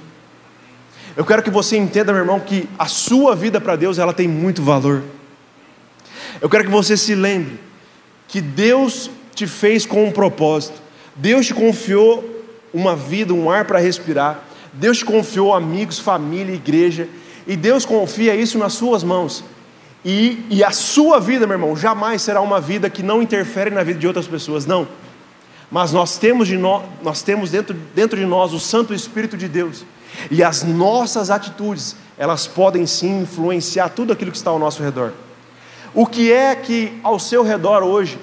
Eu 1.15 1.25
quero 1.25 1.43
que 1.43 1.49
você 1.49 1.77
entenda, 1.77 2.11
meu 2.11 2.21
irmão, 2.21 2.39
que 2.39 2.67
a 2.77 2.85
sua 2.85 3.35
vida 3.35 3.59
para 3.59 3.75
Deus 3.75 3.97
ela 3.97 4.13
tem 4.13 4.27
muito 4.27 4.61
valor. 4.61 5.03
Eu 6.41 6.49
quero 6.49 6.63
que 6.63 6.71
você 6.71 6.95
se 6.95 7.15
lembre 7.15 7.59
que 8.27 8.39
Deus 8.39 9.09
te 9.33 9.47
fez 9.47 9.85
com 9.85 10.05
um 10.05 10.11
propósito. 10.11 10.81
Deus 11.15 11.47
te 11.47 11.53
confiou 11.53 12.23
uma 12.73 12.95
vida, 12.95 13.33
um 13.33 13.49
ar 13.49 13.65
para 13.65 13.79
respirar. 13.79 14.43
Deus 14.71 14.99
te 14.99 15.05
confiou 15.05 15.53
amigos, 15.53 15.99
família, 15.99 16.53
igreja, 16.53 17.09
e 17.47 17.55
Deus 17.55 17.85
confia 17.85 18.35
isso 18.35 18.57
nas 18.57 18.73
suas 18.73 19.03
mãos. 19.03 19.43
E, 20.05 20.45
e 20.49 20.63
a 20.63 20.71
sua 20.71 21.19
vida, 21.19 21.45
meu 21.45 21.55
irmão, 21.55 21.75
jamais 21.75 22.21
será 22.21 22.39
uma 22.39 22.61
vida 22.61 22.89
que 22.89 23.03
não 23.03 23.21
interfere 23.21 23.69
na 23.69 23.83
vida 23.83 23.99
de 23.99 24.07
outras 24.07 24.27
pessoas, 24.27 24.65
não. 24.65 24.87
Mas 25.69 25.91
nós 25.91 26.17
temos, 26.17 26.47
de 26.47 26.57
no, 26.57 26.83
nós 27.03 27.21
temos 27.21 27.51
dentro, 27.51 27.75
dentro 27.93 28.17
de 28.17 28.25
nós 28.25 28.53
o 28.53 28.59
Santo 28.59 28.93
Espírito 28.93 29.35
de 29.35 29.47
Deus, 29.47 29.83
e 30.29 30.43
as 30.43 30.63
nossas 30.63 31.29
atitudes, 31.29 31.95
elas 32.17 32.47
podem 32.47 32.85
sim 32.85 33.21
influenciar 33.21 33.89
tudo 33.89 34.13
aquilo 34.13 34.31
que 34.31 34.37
está 34.37 34.51
ao 34.51 34.59
nosso 34.59 34.83
redor. 34.83 35.13
O 35.93 36.05
que 36.05 36.31
é 36.31 36.55
que 36.55 36.99
ao 37.03 37.19
seu 37.19 37.43
redor 37.43 37.83
hoje 37.83 38.19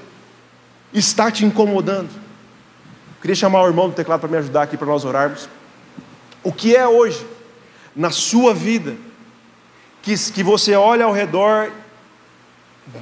está 0.93 1.31
te 1.31 1.45
incomodando? 1.45 2.11
Eu 2.11 3.21
queria 3.21 3.35
chamar 3.35 3.63
o 3.63 3.67
irmão 3.67 3.89
do 3.89 3.95
teclado 3.95 4.21
para 4.21 4.29
me 4.29 4.37
ajudar 4.37 4.63
aqui 4.63 4.77
para 4.77 4.87
nós 4.87 5.05
orarmos. 5.05 5.49
O 6.45 6.53
que 6.53 6.77
é 6.77 6.87
hoje, 6.87 7.27
na 7.95 8.11
sua 8.11 8.55
vida, 8.55 8.95
que, 10.03 10.15
que 10.33 10.43
você 10.45 10.75
olha 10.75 11.05
ao 11.05 11.13
redor, 11.13 11.73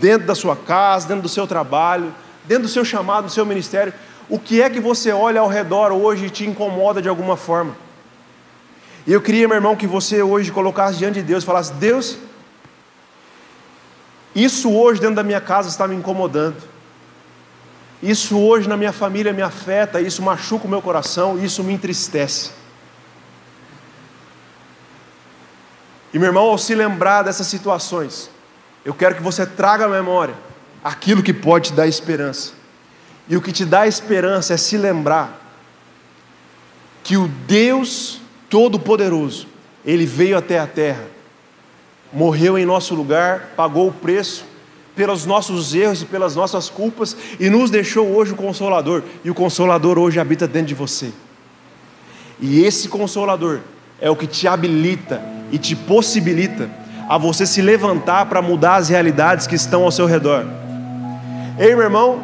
dentro 0.00 0.26
da 0.26 0.34
sua 0.34 0.56
casa, 0.56 1.08
dentro 1.08 1.22
do 1.22 1.28
seu 1.28 1.46
trabalho, 1.46 2.14
dentro 2.44 2.64
do 2.64 2.68
seu 2.68 2.84
chamado, 2.84 3.26
do 3.26 3.32
seu 3.32 3.44
ministério, 3.44 3.92
o 4.28 4.38
que 4.38 4.62
é 4.62 4.70
que 4.70 4.80
você 4.80 5.12
olha 5.12 5.40
ao 5.40 5.48
redor 5.48 5.92
hoje 5.92 6.26
e 6.26 6.30
te 6.30 6.46
incomoda 6.46 7.02
de 7.02 7.08
alguma 7.08 7.36
forma? 7.36 7.76
E 9.06 9.12
eu 9.12 9.20
queria, 9.20 9.46
meu 9.46 9.56
irmão, 9.56 9.76
que 9.76 9.86
você 9.86 10.22
hoje 10.22 10.50
colocasse 10.50 10.96
diante 10.98 11.16
de 11.16 11.22
Deus 11.22 11.42
e 11.42 11.46
falasse: 11.46 11.72
Deus, 11.74 12.16
isso 14.34 14.72
hoje 14.72 15.00
dentro 15.00 15.16
da 15.16 15.22
minha 15.22 15.40
casa 15.40 15.68
está 15.68 15.86
me 15.86 15.94
incomodando. 15.94 16.56
Isso 18.02 18.38
hoje 18.38 18.68
na 18.68 18.76
minha 18.76 18.92
família 18.92 19.32
me 19.32 19.42
afeta, 19.42 20.00
isso 20.00 20.22
machuca 20.22 20.66
o 20.66 20.70
meu 20.70 20.82
coração, 20.82 21.42
isso 21.42 21.62
me 21.62 21.72
entristece. 21.72 22.50
E 26.12 26.18
meu 26.18 26.28
irmão, 26.28 26.44
ao 26.44 26.58
se 26.58 26.74
lembrar 26.74 27.22
dessas 27.22 27.46
situações, 27.46 28.30
eu 28.84 28.94
quero 28.94 29.14
que 29.14 29.22
você 29.22 29.46
traga 29.46 29.86
à 29.86 29.88
memória 29.88 30.34
aquilo 30.82 31.22
que 31.22 31.32
pode 31.32 31.70
te 31.70 31.74
dar 31.74 31.86
esperança. 31.86 32.52
E 33.26 33.36
o 33.36 33.42
que 33.42 33.52
te 33.52 33.64
dá 33.64 33.86
esperança 33.86 34.52
é 34.52 34.56
se 34.56 34.76
lembrar 34.76 35.40
que 37.02 37.16
o 37.16 37.26
Deus 37.26 38.20
Todo-Poderoso, 38.54 39.48
Ele 39.84 40.06
veio 40.06 40.38
até 40.38 40.60
a 40.60 40.66
terra, 40.68 41.02
morreu 42.12 42.56
em 42.56 42.64
nosso 42.64 42.94
lugar, 42.94 43.52
pagou 43.56 43.88
o 43.88 43.92
preço 43.92 44.44
pelos 44.94 45.26
nossos 45.26 45.74
erros 45.74 46.02
e 46.02 46.04
pelas 46.04 46.36
nossas 46.36 46.70
culpas 46.70 47.16
e 47.40 47.50
nos 47.50 47.68
deixou 47.68 48.06
hoje 48.14 48.32
o 48.32 48.36
Consolador. 48.36 49.02
E 49.24 49.28
o 49.28 49.34
Consolador 49.34 49.98
hoje 49.98 50.20
habita 50.20 50.46
dentro 50.46 50.68
de 50.68 50.74
você. 50.76 51.10
E 52.38 52.62
esse 52.62 52.88
Consolador 52.88 53.58
é 54.00 54.08
o 54.08 54.14
que 54.14 54.28
te 54.28 54.46
habilita 54.46 55.20
e 55.50 55.58
te 55.58 55.74
possibilita 55.74 56.70
a 57.08 57.18
você 57.18 57.44
se 57.46 57.60
levantar 57.60 58.26
para 58.26 58.40
mudar 58.40 58.76
as 58.76 58.88
realidades 58.88 59.48
que 59.48 59.56
estão 59.56 59.82
ao 59.82 59.90
seu 59.90 60.06
redor. 60.06 60.46
Ei, 61.58 61.74
meu 61.74 61.82
irmão, 61.82 62.22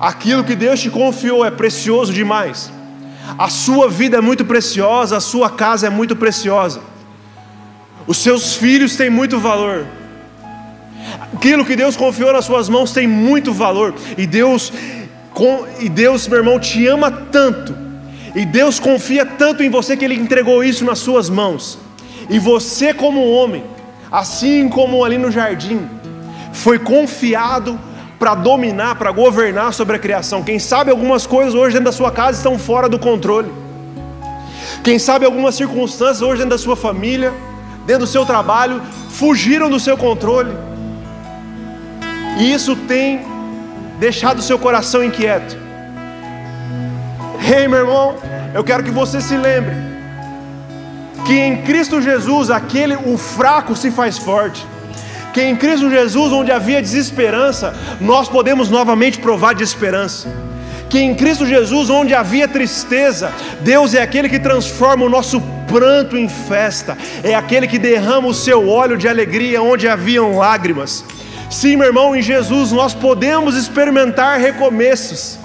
aquilo 0.00 0.42
que 0.42 0.56
Deus 0.56 0.80
te 0.80 0.90
confiou 0.90 1.44
é 1.44 1.52
precioso 1.52 2.12
demais. 2.12 2.76
A 3.36 3.48
sua 3.48 3.88
vida 3.88 4.16
é 4.16 4.20
muito 4.20 4.44
preciosa, 4.44 5.16
a 5.16 5.20
sua 5.20 5.50
casa 5.50 5.86
é 5.86 5.90
muito 5.90 6.16
preciosa. 6.16 6.80
Os 8.06 8.18
seus 8.18 8.54
filhos 8.54 8.96
têm 8.96 9.10
muito 9.10 9.38
valor. 9.38 9.86
Aquilo 11.34 11.64
que 11.64 11.76
Deus 11.76 11.96
confiou 11.96 12.32
nas 12.32 12.44
suas 12.44 12.68
mãos 12.68 12.92
tem 12.92 13.06
muito 13.06 13.52
valor. 13.52 13.94
E 14.16 14.26
Deus, 14.26 14.72
e 15.78 15.88
Deus, 15.88 16.26
meu 16.26 16.38
irmão, 16.38 16.58
te 16.58 16.86
ama 16.86 17.10
tanto. 17.10 17.76
E 18.34 18.46
Deus 18.46 18.80
confia 18.80 19.26
tanto 19.26 19.62
em 19.62 19.68
você 19.68 19.96
que 19.96 20.04
Ele 20.04 20.14
entregou 20.14 20.64
isso 20.64 20.84
nas 20.84 20.98
suas 20.98 21.28
mãos. 21.28 21.78
E 22.30 22.38
você, 22.38 22.94
como 22.94 23.30
homem, 23.30 23.64
assim 24.10 24.68
como 24.68 25.04
ali 25.04 25.18
no 25.18 25.30
jardim, 25.30 25.88
foi 26.52 26.78
confiado 26.78 27.78
para 28.18 28.34
dominar, 28.34 28.96
para 28.96 29.10
governar 29.10 29.72
sobre 29.72 29.96
a 29.96 29.98
criação. 29.98 30.42
Quem 30.42 30.58
sabe 30.58 30.90
algumas 30.90 31.26
coisas 31.26 31.54
hoje 31.54 31.74
dentro 31.74 31.86
da 31.86 31.92
sua 31.92 32.10
casa 32.10 32.38
estão 32.38 32.58
fora 32.58 32.88
do 32.88 32.98
controle. 32.98 33.52
Quem 34.82 34.98
sabe 34.98 35.24
algumas 35.24 35.54
circunstâncias 35.54 36.22
hoje 36.22 36.38
dentro 36.38 36.50
da 36.50 36.58
sua 36.58 36.76
família, 36.76 37.32
dentro 37.86 38.04
do 38.04 38.08
seu 38.08 38.26
trabalho, 38.26 38.82
fugiram 39.10 39.70
do 39.70 39.78
seu 39.78 39.96
controle. 39.96 40.52
E 42.38 42.52
isso 42.52 42.74
tem 42.74 43.24
deixado 43.98 44.38
o 44.38 44.42
seu 44.42 44.58
coração 44.58 45.02
inquieto. 45.02 45.56
Ei, 47.56 47.66
meu 47.66 47.80
irmão, 47.80 48.16
eu 48.54 48.62
quero 48.64 48.82
que 48.82 48.90
você 48.90 49.20
se 49.20 49.36
lembre 49.36 49.74
que 51.24 51.38
em 51.38 51.62
Cristo 51.62 52.00
Jesus 52.00 52.50
aquele 52.50 52.96
o 52.96 53.18
fraco 53.18 53.76
se 53.76 53.90
faz 53.90 54.16
forte. 54.16 54.66
Que 55.32 55.42
em 55.42 55.56
Cristo 55.56 55.90
Jesus, 55.90 56.32
onde 56.32 56.50
havia 56.50 56.80
desesperança, 56.82 57.74
nós 58.00 58.28
podemos 58.28 58.70
novamente 58.70 59.18
provar 59.18 59.54
de 59.54 59.62
esperança. 59.62 60.28
Que 60.88 60.98
em 60.98 61.14
Cristo 61.14 61.46
Jesus, 61.46 61.90
onde 61.90 62.14
havia 62.14 62.48
tristeza, 62.48 63.32
Deus 63.60 63.94
é 63.94 64.02
aquele 64.02 64.28
que 64.28 64.38
transforma 64.38 65.04
o 65.04 65.08
nosso 65.08 65.40
pranto 65.66 66.16
em 66.16 66.28
festa, 66.28 66.96
é 67.22 67.34
aquele 67.34 67.68
que 67.68 67.78
derrama 67.78 68.26
o 68.26 68.34
seu 68.34 68.68
óleo 68.68 68.96
de 68.96 69.06
alegria 69.06 69.62
onde 69.62 69.86
haviam 69.86 70.38
lágrimas. 70.38 71.04
Sim, 71.50 71.76
meu 71.76 71.86
irmão, 71.86 72.16
em 72.16 72.22
Jesus 72.22 72.72
nós 72.72 72.94
podemos 72.94 73.54
experimentar 73.54 74.38
recomeços. 74.38 75.38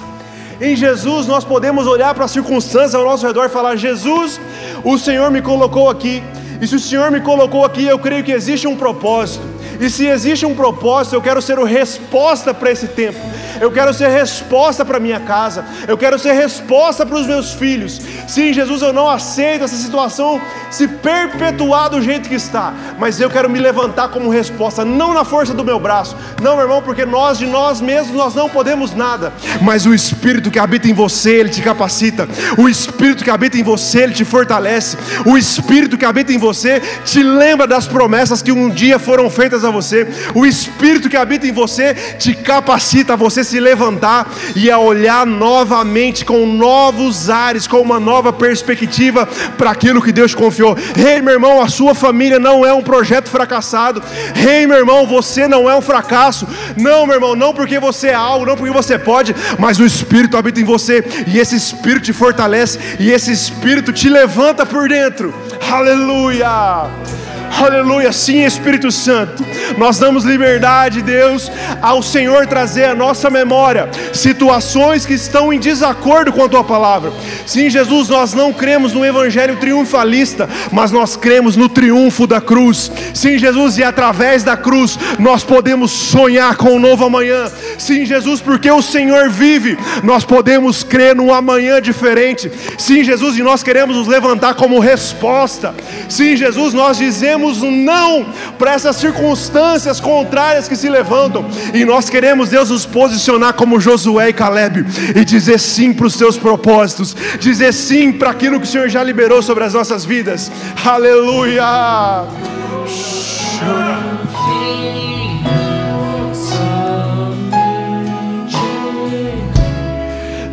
Em 0.61 0.75
Jesus 0.75 1.27
nós 1.27 1.43
podemos 1.43 1.87
olhar 1.87 2.13
para 2.13 2.25
as 2.25 2.31
circunstâncias 2.31 2.95
ao 2.95 3.03
nosso 3.03 3.25
redor 3.25 3.45
e 3.45 3.49
falar: 3.49 3.75
Jesus, 3.75 4.39
o 4.83 4.97
Senhor 4.97 5.29
me 5.29 5.41
colocou 5.41 5.89
aqui. 5.89 6.23
E 6.61 6.67
se 6.67 6.75
o 6.75 6.79
Senhor 6.79 7.11
me 7.11 7.19
colocou 7.19 7.65
aqui, 7.65 7.85
eu 7.85 7.99
creio 7.99 8.23
que 8.23 8.31
existe 8.31 8.65
um 8.65 8.75
propósito. 8.75 9.52
E 9.83 9.89
se 9.89 10.07
existe 10.07 10.45
um 10.45 10.55
propósito, 10.55 11.13
eu 11.13 11.21
quero 11.21 11.41
ser 11.41 11.59
o 11.59 11.65
resposta 11.65 12.53
para 12.53 12.71
esse 12.71 12.87
tempo. 12.87 13.19
Eu 13.59 13.71
quero 13.71 13.93
ser 13.93 14.09
resposta 14.09 14.83
para 14.83 14.99
minha 14.99 15.19
casa. 15.19 15.65
Eu 15.87 15.97
quero 15.97 16.17
ser 16.19 16.33
resposta 16.33 17.05
para 17.05 17.17
os 17.17 17.27
meus 17.27 17.53
filhos. 17.53 18.01
Sim, 18.27 18.53
Jesus, 18.53 18.81
eu 18.81 18.93
não 18.93 19.09
aceito 19.09 19.63
essa 19.63 19.75
situação 19.75 20.41
se 20.69 20.87
perpetuar 20.87 21.89
do 21.89 22.01
jeito 22.01 22.27
que 22.27 22.35
está, 22.35 22.73
mas 22.97 23.19
eu 23.19 23.29
quero 23.29 23.49
me 23.49 23.59
levantar 23.59 24.09
como 24.09 24.29
resposta, 24.29 24.83
não 24.83 25.13
na 25.13 25.23
força 25.23 25.53
do 25.53 25.63
meu 25.63 25.79
braço, 25.79 26.15
não, 26.41 26.55
meu 26.55 26.65
irmão, 26.65 26.81
porque 26.81 27.05
nós 27.05 27.37
de 27.37 27.45
nós 27.45 27.79
mesmos 27.79 28.15
nós 28.15 28.33
não 28.33 28.49
podemos 28.49 28.95
nada, 28.95 29.31
mas 29.61 29.85
o 29.85 29.93
Espírito 29.93 30.49
que 30.49 30.57
habita 30.57 30.87
em 30.87 30.93
você, 30.93 31.35
ele 31.35 31.49
te 31.49 31.61
capacita. 31.61 32.27
O 32.57 32.67
Espírito 32.67 33.23
que 33.23 33.29
habita 33.29 33.57
em 33.57 33.63
você, 33.63 34.03
ele 34.03 34.13
te 34.13 34.25
fortalece. 34.25 34.97
O 35.25 35.37
Espírito 35.37 35.97
que 35.97 36.05
habita 36.05 36.33
em 36.33 36.37
você 36.37 36.81
te 37.05 37.21
lembra 37.21 37.67
das 37.67 37.87
promessas 37.87 38.41
que 38.41 38.51
um 38.51 38.69
dia 38.69 38.97
foram 38.97 39.29
feitas 39.29 39.63
a 39.63 39.69
você. 39.69 40.07
O 40.33 40.45
Espírito 40.45 41.09
que 41.09 41.17
habita 41.17 41.47
em 41.47 41.51
você 41.51 41.93
te 42.17 42.33
capacita 42.33 43.13
a 43.13 43.15
você 43.15 43.42
se 43.43 43.59
levantar 43.59 44.31
e 44.55 44.69
a 44.69 44.77
olhar 44.77 45.25
novamente 45.25 46.25
com 46.25 46.45
novos 46.45 47.29
ares, 47.29 47.67
com 47.67 47.79
uma 47.79 47.99
nova 47.99 48.31
perspectiva 48.31 49.27
para 49.57 49.71
aquilo 49.71 50.01
que 50.01 50.11
Deus 50.11 50.33
confiou. 50.33 50.77
Ei, 50.95 51.15
hey, 51.15 51.21
meu 51.21 51.33
irmão, 51.33 51.61
a 51.61 51.67
sua 51.67 51.93
família 51.93 52.39
não 52.39 52.65
é 52.65 52.73
um 52.73 52.81
projeto 52.81 53.29
fracassado. 53.29 54.01
Ei, 54.35 54.61
hey, 54.61 54.67
meu 54.67 54.77
irmão, 54.77 55.05
você 55.07 55.47
não 55.47 55.69
é 55.69 55.75
um 55.75 55.81
fracasso. 55.81 56.47
Não, 56.77 57.05
meu 57.05 57.15
irmão, 57.15 57.35
não 57.35 57.53
porque 57.53 57.79
você 57.79 58.09
é 58.09 58.13
algo, 58.13 58.45
não 58.45 58.55
porque 58.55 58.73
você 58.73 58.97
pode, 58.97 59.35
mas 59.59 59.79
o 59.79 59.85
Espírito 59.85 60.37
habita 60.37 60.59
em 60.59 60.63
você 60.63 61.03
e 61.27 61.39
esse 61.39 61.55
Espírito 61.55 62.05
te 62.05 62.13
fortalece 62.13 62.79
e 62.99 63.11
esse 63.11 63.31
Espírito 63.31 63.91
te 63.91 64.09
levanta 64.09 64.65
por 64.65 64.87
dentro. 64.87 65.33
Aleluia! 65.71 67.22
Aleluia, 67.61 68.11
sim, 68.11 68.43
Espírito 68.43 68.91
Santo. 68.91 69.45
Nós 69.77 69.99
damos 69.99 70.23
liberdade, 70.23 71.01
Deus, 71.01 71.51
ao 71.81 72.01
Senhor 72.01 72.47
trazer 72.47 72.85
à 72.85 72.95
nossa 72.95 73.29
memória 73.29 73.89
situações 74.11 75.05
que 75.05 75.13
estão 75.13 75.53
em 75.53 75.59
desacordo 75.59 76.33
com 76.33 76.43
a 76.43 76.49
tua 76.49 76.63
palavra. 76.63 77.13
Sim, 77.45 77.69
Jesus, 77.69 78.09
nós 78.09 78.33
não 78.33 78.51
cremos 78.51 78.93
no 78.93 79.05
evangelho 79.05 79.57
triunfalista, 79.57 80.49
mas 80.71 80.91
nós 80.91 81.15
cremos 81.15 81.55
no 81.55 81.69
triunfo 81.69 82.25
da 82.25 82.41
cruz. 82.41 82.91
Sim, 83.13 83.37
Jesus, 83.37 83.77
e 83.77 83.83
através 83.83 84.43
da 84.43 84.57
cruz 84.57 84.97
nós 85.19 85.43
podemos 85.43 85.91
sonhar 85.91 86.55
com 86.57 86.75
um 86.75 86.79
novo 86.79 87.05
amanhã. 87.05 87.45
Sim, 87.77 88.03
Jesus, 88.03 88.41
porque 88.41 88.69
o 88.69 88.81
Senhor 88.81 89.29
vive, 89.29 89.77
nós 90.03 90.25
podemos 90.25 90.83
crer 90.83 91.15
num 91.15 91.33
amanhã 91.33 91.79
diferente. 91.79 92.51
Sim, 92.77 93.03
Jesus, 93.03 93.37
e 93.37 93.43
nós 93.43 93.61
queremos 93.61 93.95
nos 93.95 94.07
levantar 94.07 94.55
como 94.55 94.79
resposta. 94.79 95.73
Sim, 96.09 96.35
Jesus, 96.35 96.73
nós 96.73 96.97
dizemos 96.97 97.42
dizemos 97.51 97.61
não 97.61 98.25
para 98.57 98.73
essas 98.73 98.95
circunstâncias 98.95 99.99
contrárias 99.99 100.67
que 100.67 100.75
se 100.75 100.89
levantam, 100.89 101.45
e 101.73 101.83
nós 101.83 102.09
queremos, 102.09 102.49
Deus, 102.49 102.69
nos 102.69 102.85
posicionar 102.85 103.53
como 103.53 103.79
Josué 103.79 104.29
e 104.29 104.33
Caleb 104.33 104.85
e 105.15 105.25
dizer 105.25 105.59
sim 105.59 105.93
para 105.93 106.07
os 106.07 106.13
seus 106.13 106.37
propósitos, 106.37 107.15
dizer 107.39 107.73
sim 107.73 108.11
para 108.11 108.29
aquilo 108.31 108.59
que 108.59 108.65
o 108.65 108.69
Senhor 108.69 108.89
já 108.89 109.03
liberou 109.03 109.41
sobre 109.41 109.63
as 109.63 109.73
nossas 109.73 110.05
vidas. 110.05 110.51
Aleluia! 110.85 111.63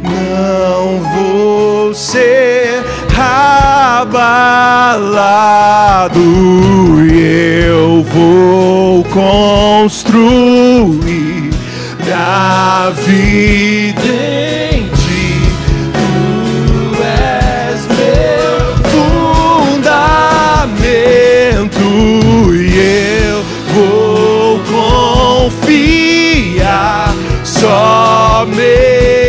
Não 0.03 1.01
vou 1.15 1.95
ser 1.95 2.83
abalado 4.01 4.31
vou 8.13 9.05
construir 9.05 10.01
a 12.13 12.93
vida 12.97 14.03
em 14.73 14.89
ti. 14.89 15.43
Tu 15.95 17.03
és 17.03 17.87
meu 17.87 18.59
fundamento 19.73 20.11
e 22.53 22.59
eu 23.29 23.39
vou 23.75 24.61
confiar 25.51 27.15
somente. 27.45 29.11
Você 29.11 29.20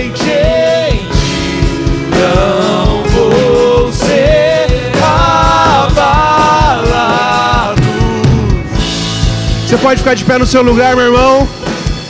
pode 9.82 10.00
ficar 10.00 10.14
de 10.14 10.24
pé 10.24 10.38
no 10.38 10.46
seu 10.46 10.62
lugar, 10.62 10.96
meu 10.96 11.06
irmão. 11.06 11.50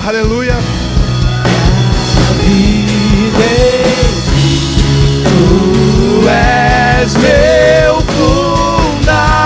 Aleluia. 0.05 0.55
Tu 5.23 6.27
és 6.27 7.15
meu 7.15 8.01
fundamento. 8.01 9.41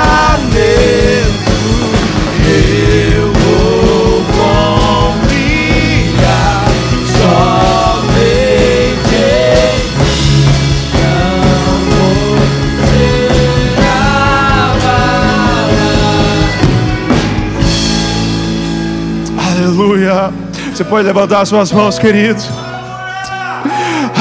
Você 20.75 20.83
pode 20.83 21.07
levantar 21.07 21.39
as 21.39 21.47
suas 21.47 21.71
mãos, 21.71 21.97
querido. 21.97 22.43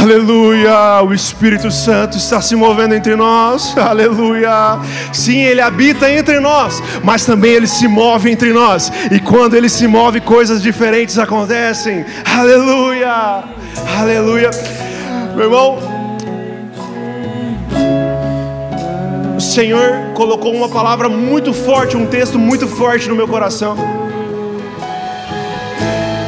Aleluia, 0.01 1.03
o 1.03 1.13
Espírito 1.13 1.69
Santo 1.69 2.17
está 2.17 2.41
se 2.41 2.55
movendo 2.55 2.95
entre 2.95 3.17
nós. 3.17 3.77
Aleluia. 3.77 4.79
Sim, 5.13 5.41
ele 5.41 5.61
habita 5.61 6.09
entre 6.09 6.39
nós, 6.39 6.81
mas 7.03 7.27
também 7.27 7.55
ele 7.55 7.67
se 7.67 7.89
move 7.89 8.31
entre 8.31 8.53
nós. 8.53 8.93
E 9.11 9.19
quando 9.19 9.55
ele 9.55 9.69
se 9.69 9.89
move, 9.89 10.21
coisas 10.21 10.63
diferentes 10.63 11.19
acontecem. 11.19 12.07
Aleluia. 12.25 13.43
Aleluia. 13.99 14.51
Meu 15.35 15.47
irmão, 15.47 15.79
o 19.37 19.41
Senhor 19.41 20.13
colocou 20.15 20.55
uma 20.55 20.69
palavra 20.69 21.09
muito 21.09 21.53
forte, 21.53 21.97
um 21.97 22.07
texto 22.07 22.39
muito 22.39 22.69
forte 22.69 23.09
no 23.09 23.17
meu 23.17 23.27
coração. 23.27 24.04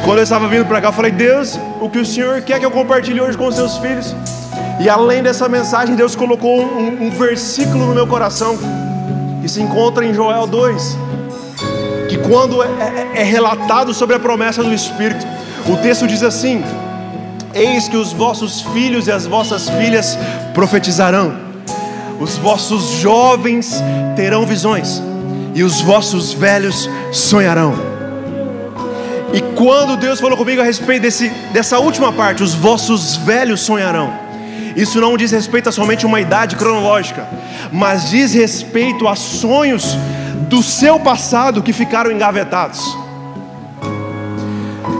Quando 0.07 0.19
eu 0.19 0.23
estava 0.23 0.47
vindo 0.47 0.65
para 0.65 0.79
cá, 0.79 0.87
eu 0.87 0.93
falei: 0.93 1.11
Deus, 1.11 1.59
o 1.81 1.89
que 1.89 1.99
o 1.99 2.05
Senhor 2.05 2.39
quer 2.41 2.61
que 2.61 2.65
eu 2.65 2.71
compartilhe 2.71 3.19
hoje 3.19 3.37
com 3.37 3.45
os 3.45 3.55
seus 3.55 3.77
filhos? 3.77 4.15
E 4.79 4.87
além 4.87 5.21
dessa 5.21 5.49
mensagem, 5.49 5.97
Deus 5.97 6.15
colocou 6.15 6.61
um, 6.61 7.07
um 7.07 7.09
versículo 7.09 7.85
no 7.87 7.93
meu 7.93 8.07
coração 8.07 8.57
que 9.41 9.49
se 9.49 9.61
encontra 9.61 10.05
em 10.05 10.13
Joel 10.13 10.47
2. 10.47 10.97
Que 12.07 12.17
quando 12.19 12.63
é, 12.63 12.67
é, 12.67 13.19
é 13.19 13.23
relatado 13.23 13.93
sobre 13.93 14.15
a 14.15 14.19
promessa 14.19 14.63
do 14.63 14.73
Espírito, 14.73 15.27
o 15.67 15.75
texto 15.75 16.07
diz 16.07 16.23
assim: 16.23 16.63
Eis 17.53 17.89
que 17.89 17.97
os 17.97 18.13
vossos 18.13 18.61
filhos 18.61 19.07
e 19.07 19.11
as 19.11 19.25
vossas 19.25 19.69
filhas 19.71 20.17
profetizarão 20.53 21.35
Os 22.17 22.37
vossos 22.37 22.91
jovens 23.01 23.83
terão 24.15 24.45
visões, 24.45 25.03
e 25.53 25.63
os 25.63 25.81
vossos 25.81 26.31
velhos 26.31 26.89
sonharão. 27.11 27.96
Quando 29.57 29.97
Deus 29.97 30.19
falou 30.19 30.37
comigo 30.37 30.61
a 30.61 30.63
respeito 30.63 31.01
desse, 31.01 31.29
dessa 31.51 31.79
última 31.79 32.13
parte, 32.13 32.43
os 32.43 32.53
vossos 32.53 33.15
velhos 33.15 33.61
sonharão. 33.61 34.13
Isso 34.75 35.01
não 35.01 35.17
diz 35.17 35.31
respeito 35.31 35.67
a 35.67 35.71
somente 35.71 36.05
uma 36.05 36.21
idade 36.21 36.55
cronológica, 36.55 37.27
mas 37.71 38.11
diz 38.11 38.35
respeito 38.35 39.07
a 39.07 39.15
sonhos 39.15 39.97
do 40.47 40.61
seu 40.61 40.99
passado 40.99 41.63
que 41.63 41.73
ficaram 41.73 42.11
engavetados. 42.11 42.85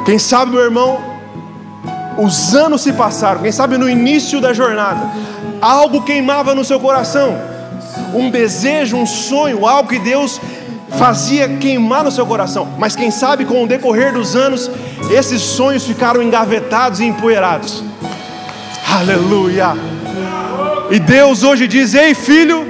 Quem 0.03 0.17
sabe, 0.17 0.53
meu 0.53 0.61
irmão, 0.61 1.01
os 2.17 2.55
anos 2.55 2.81
se 2.81 2.93
passaram, 2.93 3.41
quem 3.41 3.51
sabe 3.51 3.77
no 3.77 3.87
início 3.87 4.41
da 4.41 4.53
jornada, 4.53 5.11
algo 5.61 6.01
queimava 6.01 6.55
no 6.55 6.65
seu 6.65 6.79
coração, 6.79 7.37
um 8.11 8.31
desejo, 8.31 8.97
um 8.97 9.05
sonho, 9.05 9.67
algo 9.67 9.87
que 9.87 9.99
Deus 9.99 10.41
fazia 10.97 11.47
queimar 11.49 12.03
no 12.03 12.11
seu 12.11 12.25
coração, 12.25 12.67
mas 12.77 12.95
quem 12.95 13.11
sabe 13.11 13.45
com 13.45 13.63
o 13.63 13.67
decorrer 13.67 14.13
dos 14.13 14.35
anos, 14.35 14.69
esses 15.11 15.41
sonhos 15.41 15.85
ficaram 15.85 16.21
engavetados 16.21 16.99
e 16.99 17.05
empoeirados. 17.05 17.83
Aleluia! 18.89 19.75
E 20.89 20.99
Deus 20.99 21.43
hoje 21.43 21.67
diz: 21.67 21.93
Ei 21.93 22.13
filho, 22.13 22.65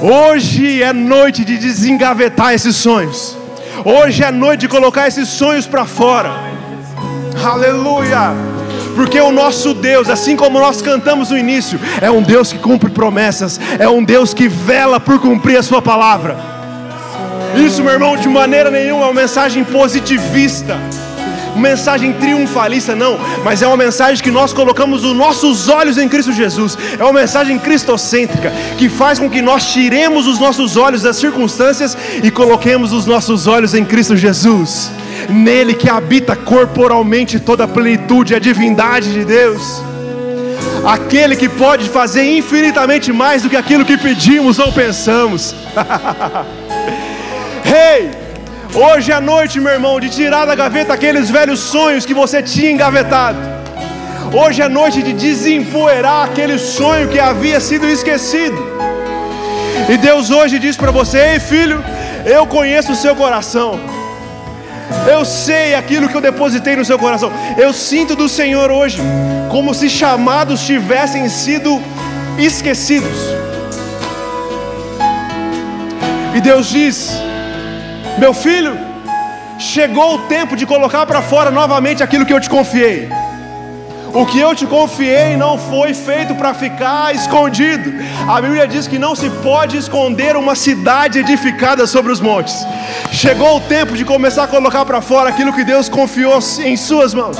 hoje 0.00 0.82
é 0.82 0.92
noite 0.92 1.44
de 1.44 1.58
desengavetar 1.58 2.54
esses 2.54 2.76
sonhos, 2.76 3.36
hoje 3.84 4.22
é 4.22 4.30
noite 4.30 4.60
de 4.60 4.68
colocar 4.68 5.08
esses 5.08 5.28
sonhos 5.28 5.66
para 5.66 5.84
fora. 5.84 6.32
Aleluia! 7.44 8.56
porque 8.94 9.20
o 9.20 9.30
nosso 9.30 9.74
Deus, 9.74 10.08
assim 10.08 10.36
como 10.36 10.58
nós 10.58 10.80
cantamos 10.80 11.28
no 11.28 11.36
início, 11.36 11.78
é 12.00 12.10
um 12.10 12.22
Deus 12.22 12.50
que 12.50 12.58
cumpre 12.58 12.88
promessas, 12.88 13.60
é 13.78 13.86
um 13.86 14.02
Deus 14.02 14.32
que 14.32 14.48
vela 14.48 14.98
por 14.98 15.20
cumprir 15.20 15.58
a 15.58 15.62
Sua 15.62 15.82
palavra. 15.82 16.55
Isso, 17.64 17.82
meu 17.82 17.92
irmão, 17.92 18.16
de 18.16 18.28
maneira 18.28 18.70
nenhuma 18.70 19.04
é 19.04 19.08
uma 19.08 19.14
mensagem 19.14 19.64
positivista, 19.64 20.78
mensagem 21.56 22.12
triunfalista, 22.12 22.94
não, 22.94 23.18
mas 23.42 23.62
é 23.62 23.66
uma 23.66 23.76
mensagem 23.76 24.22
que 24.22 24.30
nós 24.30 24.52
colocamos 24.52 25.04
os 25.04 25.16
nossos 25.16 25.68
olhos 25.68 25.96
em 25.96 26.08
Cristo 26.08 26.32
Jesus, 26.32 26.76
é 26.98 27.02
uma 27.02 27.14
mensagem 27.14 27.58
cristocêntrica, 27.58 28.52
que 28.76 28.88
faz 28.88 29.18
com 29.18 29.30
que 29.30 29.40
nós 29.40 29.72
tiremos 29.72 30.26
os 30.26 30.38
nossos 30.38 30.76
olhos 30.76 31.02
das 31.02 31.16
circunstâncias 31.16 31.96
e 32.22 32.30
coloquemos 32.30 32.92
os 32.92 33.06
nossos 33.06 33.46
olhos 33.46 33.74
em 33.74 33.84
Cristo 33.84 34.16
Jesus, 34.16 34.90
nele 35.28 35.72
que 35.74 35.88
habita 35.88 36.36
corporalmente 36.36 37.40
toda 37.40 37.64
a 37.64 37.68
plenitude, 37.68 38.34
a 38.34 38.38
divindade 38.38 39.12
de 39.12 39.24
Deus 39.24 39.82
aquele 40.84 41.34
que 41.34 41.48
pode 41.48 41.88
fazer 41.88 42.22
infinitamente 42.36 43.12
mais 43.12 43.42
do 43.42 43.50
que 43.50 43.56
aquilo 43.56 43.84
que 43.84 43.96
pedimos 43.96 44.60
ou 44.60 44.70
pensamos. 44.70 45.52
Rei, 47.72 48.10
Hoje 48.74 49.10
é 49.10 49.20
noite, 49.20 49.58
meu 49.58 49.72
irmão, 49.72 49.98
de 49.98 50.08
tirar 50.10 50.44
da 50.44 50.54
gaveta 50.54 50.92
aqueles 50.92 51.30
velhos 51.30 51.60
sonhos 51.60 52.04
que 52.04 52.12
você 52.12 52.42
tinha 52.42 52.70
engavetado. 52.70 53.38
Hoje 54.40 54.60
é 54.60 54.68
noite 54.68 55.02
de 55.02 55.12
desempoeirar 55.14 56.24
aquele 56.24 56.58
sonho 56.58 57.08
que 57.08 57.18
havia 57.18 57.58
sido 57.58 57.88
esquecido. 57.88 58.58
E 59.88 59.96
Deus 59.96 60.30
hoje 60.30 60.58
diz 60.58 60.76
para 60.76 60.90
você: 60.90 61.18
Ei 61.18 61.40
filho, 61.40 61.82
eu 62.26 62.46
conheço 62.46 62.92
o 62.92 62.96
seu 63.04 63.16
coração. 63.16 63.80
Eu 65.10 65.24
sei 65.24 65.74
aquilo 65.74 66.08
que 66.08 66.16
eu 66.16 66.20
depositei 66.20 66.76
no 66.76 66.84
seu 66.84 66.98
coração. 66.98 67.32
Eu 67.56 67.72
sinto 67.72 68.14
do 68.14 68.28
Senhor 68.28 68.70
hoje, 68.70 68.98
como 69.50 69.72
se 69.72 69.88
chamados 69.88 70.66
tivessem 70.66 71.30
sido 71.30 71.80
esquecidos. 72.36 73.18
E 76.34 76.40
Deus 76.42 76.68
diz: 76.68 77.25
meu 78.18 78.32
filho, 78.32 78.78
chegou 79.58 80.14
o 80.14 80.18
tempo 80.20 80.56
de 80.56 80.64
colocar 80.64 81.04
para 81.06 81.20
fora 81.20 81.50
novamente 81.50 82.02
aquilo 82.02 82.24
que 82.24 82.32
eu 82.32 82.40
te 82.40 82.48
confiei. 82.48 83.08
O 84.14 84.24
que 84.24 84.38
eu 84.38 84.54
te 84.54 84.66
confiei 84.66 85.36
não 85.36 85.58
foi 85.58 85.92
feito 85.92 86.34
para 86.34 86.54
ficar 86.54 87.14
escondido. 87.14 87.92
A 88.26 88.40
Bíblia 88.40 88.66
diz 88.66 88.86
que 88.86 88.98
não 88.98 89.14
se 89.14 89.28
pode 89.28 89.76
esconder 89.76 90.36
uma 90.36 90.54
cidade 90.54 91.18
edificada 91.18 91.86
sobre 91.86 92.10
os 92.10 92.20
montes. 92.20 92.54
Chegou 93.12 93.58
o 93.58 93.60
tempo 93.60 93.94
de 93.94 94.06
começar 94.06 94.44
a 94.44 94.48
colocar 94.48 94.86
para 94.86 95.02
fora 95.02 95.28
aquilo 95.28 95.52
que 95.52 95.64
Deus 95.64 95.90
confiou 95.90 96.38
em 96.64 96.76
Suas 96.78 97.12
mãos. 97.12 97.36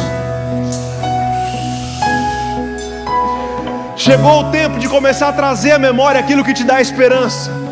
Chegou 3.96 4.40
o 4.40 4.50
tempo 4.50 4.78
de 4.78 4.86
começar 4.86 5.28
a 5.28 5.32
trazer 5.32 5.72
à 5.72 5.78
memória 5.78 6.20
aquilo 6.20 6.44
que 6.44 6.52
te 6.52 6.62
dá 6.62 6.78
esperança. 6.78 7.65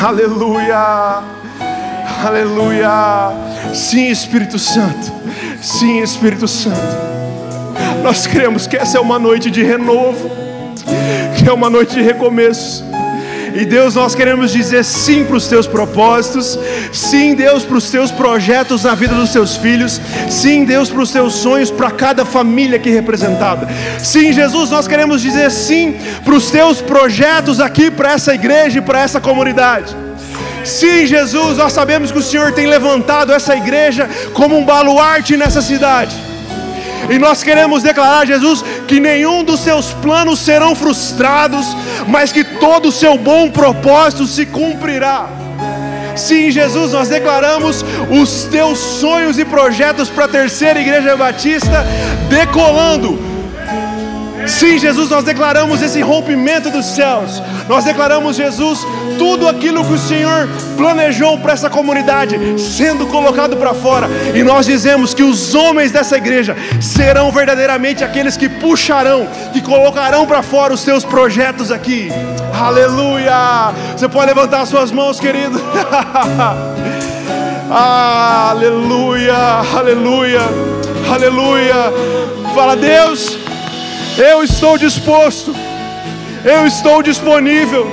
Aleluia. 0.00 1.22
Aleluia. 2.24 3.32
Sim, 3.74 4.08
Espírito 4.10 4.56
Santo. 4.56 5.12
Sim, 5.60 5.98
Espírito 6.00 6.46
Santo. 6.46 6.96
Nós 8.02 8.24
cremos 8.24 8.68
que 8.68 8.76
essa 8.76 8.98
é 8.98 9.00
uma 9.00 9.18
noite 9.18 9.50
de 9.50 9.62
renovo, 9.64 10.30
que 11.36 11.48
é 11.48 11.52
uma 11.52 11.68
noite 11.68 11.94
de 11.94 12.02
recomeço. 12.02 12.87
E 13.58 13.64
Deus, 13.64 13.96
nós 13.96 14.14
queremos 14.14 14.52
dizer 14.52 14.84
sim 14.84 15.24
para 15.24 15.36
os 15.36 15.48
teus 15.48 15.66
propósitos, 15.66 16.56
sim, 16.92 17.34
Deus, 17.34 17.64
para 17.64 17.76
os 17.76 17.90
teus 17.90 18.12
projetos 18.12 18.84
na 18.84 18.94
vida 18.94 19.16
dos 19.16 19.32
teus 19.32 19.56
filhos, 19.56 20.00
sim, 20.30 20.64
Deus, 20.64 20.88
para 20.88 21.02
os 21.02 21.10
teus 21.10 21.34
sonhos 21.34 21.68
para 21.68 21.90
cada 21.90 22.24
família 22.24 22.76
aqui 22.76 22.88
representada. 22.88 23.68
Sim, 23.98 24.32
Jesus, 24.32 24.70
nós 24.70 24.86
queremos 24.86 25.20
dizer 25.20 25.50
sim 25.50 25.96
para 26.24 26.36
os 26.36 26.52
teus 26.52 26.80
projetos 26.80 27.58
aqui 27.58 27.90
para 27.90 28.12
essa 28.12 28.32
igreja 28.32 28.78
e 28.78 28.80
para 28.80 29.00
essa 29.00 29.20
comunidade. 29.20 29.96
Sim, 30.64 31.04
Jesus, 31.04 31.58
nós 31.58 31.72
sabemos 31.72 32.12
que 32.12 32.18
o 32.18 32.22
Senhor 32.22 32.52
tem 32.52 32.68
levantado 32.68 33.32
essa 33.32 33.56
igreja 33.56 34.08
como 34.34 34.56
um 34.56 34.64
baluarte 34.64 35.36
nessa 35.36 35.60
cidade. 35.60 36.14
E 37.10 37.18
nós 37.18 37.42
queremos 37.42 37.82
declarar, 37.82 38.24
Jesus, 38.24 38.64
que 38.88 38.98
nenhum 38.98 39.44
dos 39.44 39.60
seus 39.60 39.92
planos 39.92 40.40
serão 40.40 40.74
frustrados, 40.74 41.66
mas 42.08 42.32
que 42.32 42.42
todo 42.42 42.88
o 42.88 42.92
seu 42.92 43.18
bom 43.18 43.50
propósito 43.50 44.26
se 44.26 44.46
cumprirá. 44.46 45.28
Sim, 46.16 46.50
Jesus, 46.50 46.92
nós 46.92 47.08
declaramos 47.08 47.84
os 48.10 48.44
teus 48.44 48.78
sonhos 48.78 49.38
e 49.38 49.44
projetos 49.44 50.08
para 50.08 50.24
a 50.24 50.28
terceira 50.28 50.80
igreja 50.80 51.16
batista 51.16 51.86
decolando 52.28 53.27
Sim, 54.48 54.78
Jesus, 54.78 55.10
nós 55.10 55.24
declaramos 55.24 55.82
esse 55.82 56.00
rompimento 56.00 56.70
dos 56.70 56.86
céus. 56.86 57.42
Nós 57.68 57.84
declaramos, 57.84 58.36
Jesus, 58.36 58.80
tudo 59.18 59.46
aquilo 59.46 59.84
que 59.84 59.92
o 59.92 59.98
Senhor 59.98 60.48
planejou 60.76 61.38
para 61.38 61.52
essa 61.52 61.68
comunidade 61.68 62.38
sendo 62.58 63.06
colocado 63.06 63.56
para 63.56 63.74
fora. 63.74 64.08
E 64.34 64.42
nós 64.42 64.66
dizemos 64.66 65.12
que 65.12 65.22
os 65.22 65.54
homens 65.54 65.92
dessa 65.92 66.16
igreja 66.16 66.56
serão 66.80 67.30
verdadeiramente 67.30 68.02
aqueles 68.02 68.36
que 68.36 68.48
puxarão, 68.48 69.28
que 69.52 69.60
colocarão 69.60 70.26
para 70.26 70.42
fora 70.42 70.72
os 70.72 70.80
seus 70.80 71.04
projetos 71.04 71.70
aqui. 71.70 72.10
Aleluia! 72.58 73.72
Você 73.96 74.08
pode 74.08 74.26
levantar 74.26 74.62
as 74.62 74.68
suas 74.68 74.90
mãos, 74.90 75.20
querido. 75.20 75.60
aleluia! 77.70 79.36
Aleluia! 79.76 80.40
Aleluia! 81.10 81.74
Fala, 82.54 82.76
Deus. 82.76 83.47
Eu 84.18 84.42
estou 84.42 84.76
disposto, 84.76 85.54
eu 86.44 86.66
estou 86.66 87.04
disponível. 87.04 87.88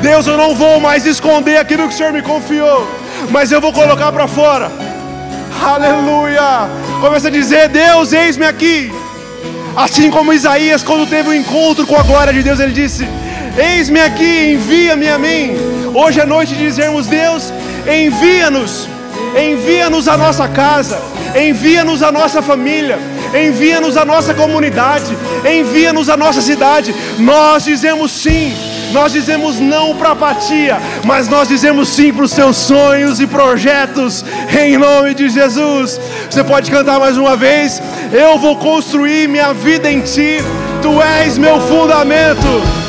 Deus, 0.00 0.26
eu 0.26 0.34
não 0.34 0.54
vou 0.54 0.80
mais 0.80 1.04
esconder 1.04 1.58
aquilo 1.58 1.86
que 1.86 1.92
o 1.92 1.96
Senhor 1.96 2.10
me 2.10 2.22
confiou, 2.22 2.88
mas 3.30 3.52
eu 3.52 3.60
vou 3.60 3.70
colocar 3.70 4.10
para 4.12 4.26
fora. 4.26 4.72
Aleluia! 5.62 6.70
Começa 7.02 7.28
a 7.28 7.30
dizer: 7.30 7.68
Deus, 7.68 8.14
eis-me 8.14 8.46
aqui. 8.46 8.90
Assim 9.76 10.10
como 10.10 10.32
Isaías, 10.32 10.82
quando 10.82 11.06
teve 11.06 11.28
o 11.28 11.32
um 11.32 11.34
encontro 11.34 11.86
com 11.86 11.96
a 11.96 12.02
glória 12.02 12.32
de 12.32 12.42
Deus, 12.42 12.58
ele 12.58 12.72
disse: 12.72 13.06
Eis-me 13.58 14.00
aqui, 14.00 14.54
envia-me 14.54 15.06
a 15.10 15.18
mim. 15.18 15.54
Hoje 15.92 16.18
é 16.18 16.24
noite 16.24 16.54
de 16.54 16.64
dizermos: 16.64 17.06
Deus, 17.06 17.52
envia-nos, 17.86 18.88
envia-nos 19.38 20.08
a 20.08 20.16
nossa 20.16 20.48
casa, 20.48 20.98
envia-nos 21.38 22.02
a 22.02 22.10
nossa 22.10 22.40
família 22.40 22.98
envia-nos 23.34 23.96
a 23.96 24.04
nossa 24.04 24.34
comunidade, 24.34 25.16
envia-nos 25.44 26.08
a 26.08 26.16
nossa 26.16 26.40
cidade. 26.40 26.94
Nós 27.18 27.64
dizemos 27.64 28.12
sim, 28.12 28.54
nós 28.92 29.12
dizemos 29.12 29.58
não 29.58 29.96
para 29.96 30.12
apatia, 30.12 30.78
mas 31.04 31.28
nós 31.28 31.48
dizemos 31.48 31.88
sim 31.88 32.12
para 32.12 32.24
os 32.24 32.32
seus 32.32 32.56
sonhos 32.56 33.20
e 33.20 33.26
projetos, 33.26 34.24
em 34.58 34.76
nome 34.76 35.14
de 35.14 35.28
Jesus. 35.28 36.00
Você 36.30 36.44
pode 36.44 36.70
cantar 36.70 36.98
mais 36.98 37.16
uma 37.16 37.36
vez? 37.36 37.82
Eu 38.12 38.38
vou 38.38 38.56
construir 38.56 39.28
minha 39.28 39.52
vida 39.52 39.90
em 39.90 40.00
Ti, 40.00 40.38
Tu 40.82 41.02
és 41.02 41.38
meu 41.38 41.60
fundamento. 41.60 42.85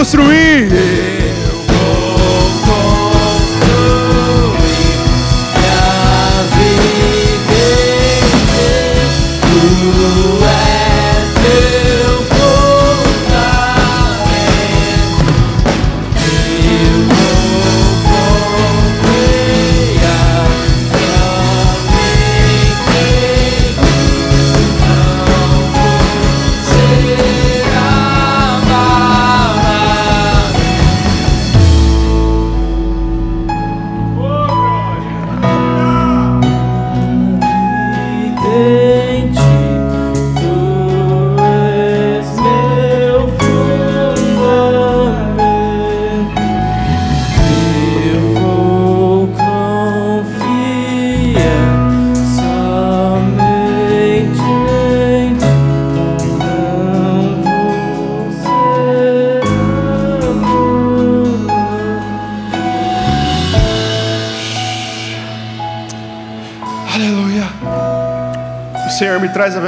Construir. 0.00 0.49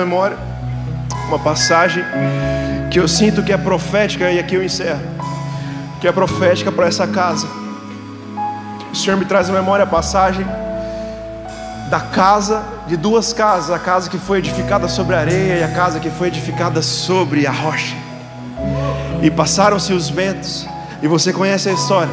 Memória 0.05 0.37
uma 1.33 1.39
passagem 1.39 2.05
que 2.91 3.01
eu 3.01 3.09
sinto 3.09 3.43
que 3.43 3.53
é 3.53 3.57
profética, 3.57 4.31
e 4.31 4.39
aqui 4.39 4.55
eu 4.55 4.63
encerro, 4.63 5.01
que 5.99 6.07
é 6.07 6.13
profética 6.13 6.71
para 6.71 6.87
essa 6.87 7.07
casa. 7.07 7.47
O 8.93 8.97
Senhor 8.97 9.17
me 9.17 9.25
traz 9.25 9.49
à 9.49 9.53
memória 9.53 9.85
a 9.85 9.87
passagem 9.87 10.47
da 11.89 12.01
casa, 12.01 12.63
de 12.87 12.99
duas 12.99 13.33
casas, 13.33 13.71
a 13.71 13.79
casa 13.79 14.11
que 14.11 14.19
foi 14.19 14.39
edificada 14.39 14.89
sobre 14.89 15.17
a 15.17 15.21
areia 15.21 15.59
e 15.61 15.63
a 15.63 15.69
casa 15.69 15.99
que 16.01 16.11
foi 16.11 16.29
edificada 16.29 16.83
sobre 16.83 17.47
a 17.47 17.51
rocha. 17.51 17.97
E 19.23 19.31
passaram-se 19.31 19.95
os 19.95 20.11
ventos, 20.11 20.69
e 21.01 21.09
você 21.09 21.33
conhece 21.33 21.71
a 21.71 21.73
história, 21.73 22.13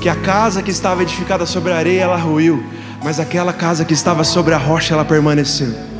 que 0.00 0.10
a 0.10 0.16
casa 0.16 0.62
que 0.62 0.70
estava 0.70 1.02
edificada 1.02 1.46
sobre 1.46 1.72
a 1.72 1.76
areia 1.76 2.02
ela 2.02 2.16
ruiu, 2.16 2.62
mas 3.02 3.18
aquela 3.18 3.52
casa 3.52 3.84
que 3.84 3.94
estava 3.94 4.24
sobre 4.24 4.52
a 4.52 4.58
rocha 4.58 4.92
ela 4.92 5.04
permaneceu. 5.04 5.91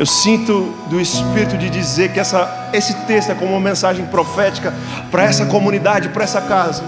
Eu 0.00 0.06
sinto 0.06 0.74
do 0.88 0.98
Espírito 0.98 1.58
de 1.58 1.68
dizer 1.68 2.10
que 2.10 2.18
essa, 2.18 2.70
esse 2.72 2.94
texto 3.04 3.32
é 3.32 3.34
como 3.34 3.50
uma 3.52 3.60
mensagem 3.60 4.06
profética 4.06 4.72
para 5.10 5.24
essa 5.24 5.44
comunidade, 5.44 6.08
para 6.08 6.24
essa 6.24 6.40
casa. 6.40 6.82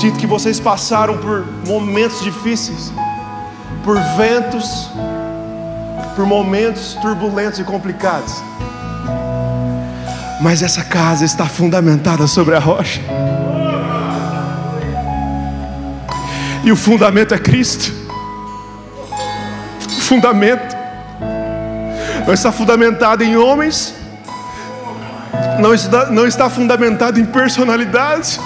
Sinto 0.00 0.18
que 0.18 0.26
vocês 0.26 0.58
passaram 0.58 1.18
por 1.18 1.46
momentos 1.68 2.24
difíceis, 2.24 2.92
por 3.84 3.96
ventos, 4.16 4.90
por 6.16 6.26
momentos 6.26 6.94
turbulentos 7.00 7.60
e 7.60 7.62
complicados. 7.62 8.42
Mas 10.40 10.64
essa 10.64 10.82
casa 10.82 11.24
está 11.24 11.46
fundamentada 11.46 12.26
sobre 12.26 12.56
a 12.56 12.58
rocha. 12.58 13.00
E 16.64 16.72
o 16.72 16.76
fundamento 16.76 17.32
é 17.32 17.38
Cristo. 17.38 17.94
O 19.86 20.00
fundamento 20.00 20.79
não 22.30 22.34
está 22.34 22.52
fundamentado 22.52 23.24
em 23.24 23.36
homens, 23.36 23.92
não 25.58 25.74
está, 25.74 26.06
não 26.06 26.28
está 26.28 26.48
fundamentado 26.48 27.18
em 27.18 27.24
personalidades, 27.24 28.38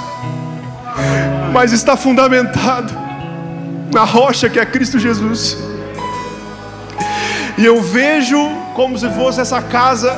mas 1.53 1.71
está 1.71 1.95
fundamentado 1.95 2.95
na 3.93 4.05
rocha 4.05 4.49
que 4.49 4.59
é 4.59 4.65
Cristo 4.65 4.99
Jesus. 4.99 5.59
E 7.59 7.65
eu 7.67 7.83
vejo 7.83 8.39
como 8.73 8.99
se 8.99 9.07
fosse 9.11 9.43
essa 9.43 9.61
casa 9.61 10.17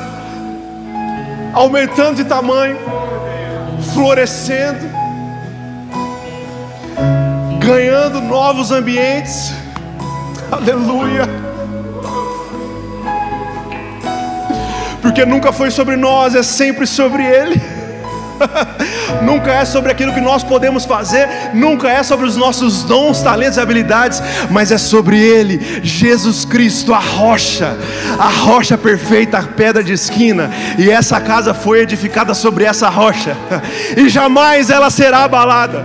aumentando 1.53 2.15
de 2.15 2.25
tamanho, 2.25 2.79
florescendo, 3.93 4.89
ganhando 7.59 8.21
novos 8.21 8.71
ambientes. 8.71 9.53
Aleluia. 10.53 11.46
Porque 15.17 15.31
nunca 15.31 15.51
foi 15.51 15.71
sobre 15.71 15.97
nós, 15.97 16.35
é 16.35 16.43
sempre 16.43 16.87
sobre 16.87 17.25
Ele. 17.25 17.59
nunca 19.25 19.51
é 19.51 19.65
sobre 19.65 19.91
aquilo 19.91 20.13
que 20.13 20.21
nós 20.21 20.45
podemos 20.45 20.85
fazer, 20.85 21.27
nunca 21.55 21.89
é 21.89 22.03
sobre 22.03 22.27
os 22.27 22.37
nossos 22.37 22.83
dons, 22.83 23.23
talentos 23.23 23.57
e 23.57 23.61
habilidades, 23.63 24.23
mas 24.51 24.71
é 24.71 24.77
sobre 24.77 25.19
Ele, 25.19 25.81
Jesus 25.83 26.45
Cristo, 26.45 26.93
a 26.93 26.99
rocha, 26.99 27.79
a 28.19 28.29
rocha 28.29 28.77
perfeita, 28.77 29.39
a 29.39 29.43
pedra 29.43 29.83
de 29.83 29.95
esquina, 29.95 30.51
e 30.77 30.91
essa 30.91 31.19
casa 31.19 31.55
foi 31.55 31.81
edificada 31.81 32.35
sobre 32.35 32.65
essa 32.65 32.91
rocha, 32.91 33.35
e 33.97 34.11
jamais 34.11 34.69
ela 34.69 34.91
será 34.91 35.25
abalada. 35.25 35.83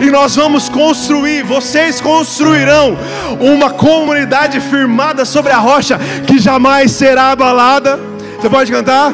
E 0.00 0.08
nós 0.08 0.36
vamos 0.36 0.68
construir, 0.68 1.42
vocês 1.42 2.00
construirão 2.00 2.96
uma 3.40 3.70
comunidade 3.70 4.60
firmada 4.60 5.24
sobre 5.24 5.50
a 5.50 5.58
rocha 5.58 5.98
que 6.28 6.38
jamais 6.38 6.92
será 6.92 7.32
abalada 7.32 8.14
você 8.40 8.50
pode 8.50 8.70
cantar? 8.70 9.12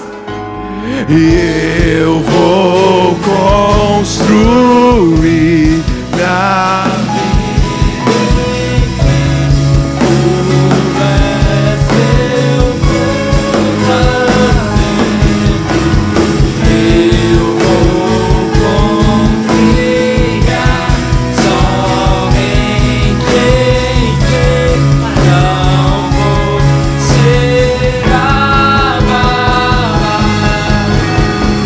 E 1.08 2.00
eu 2.00 2.20
vou 2.20 3.16
construir 4.00 5.82
minha 6.14 6.84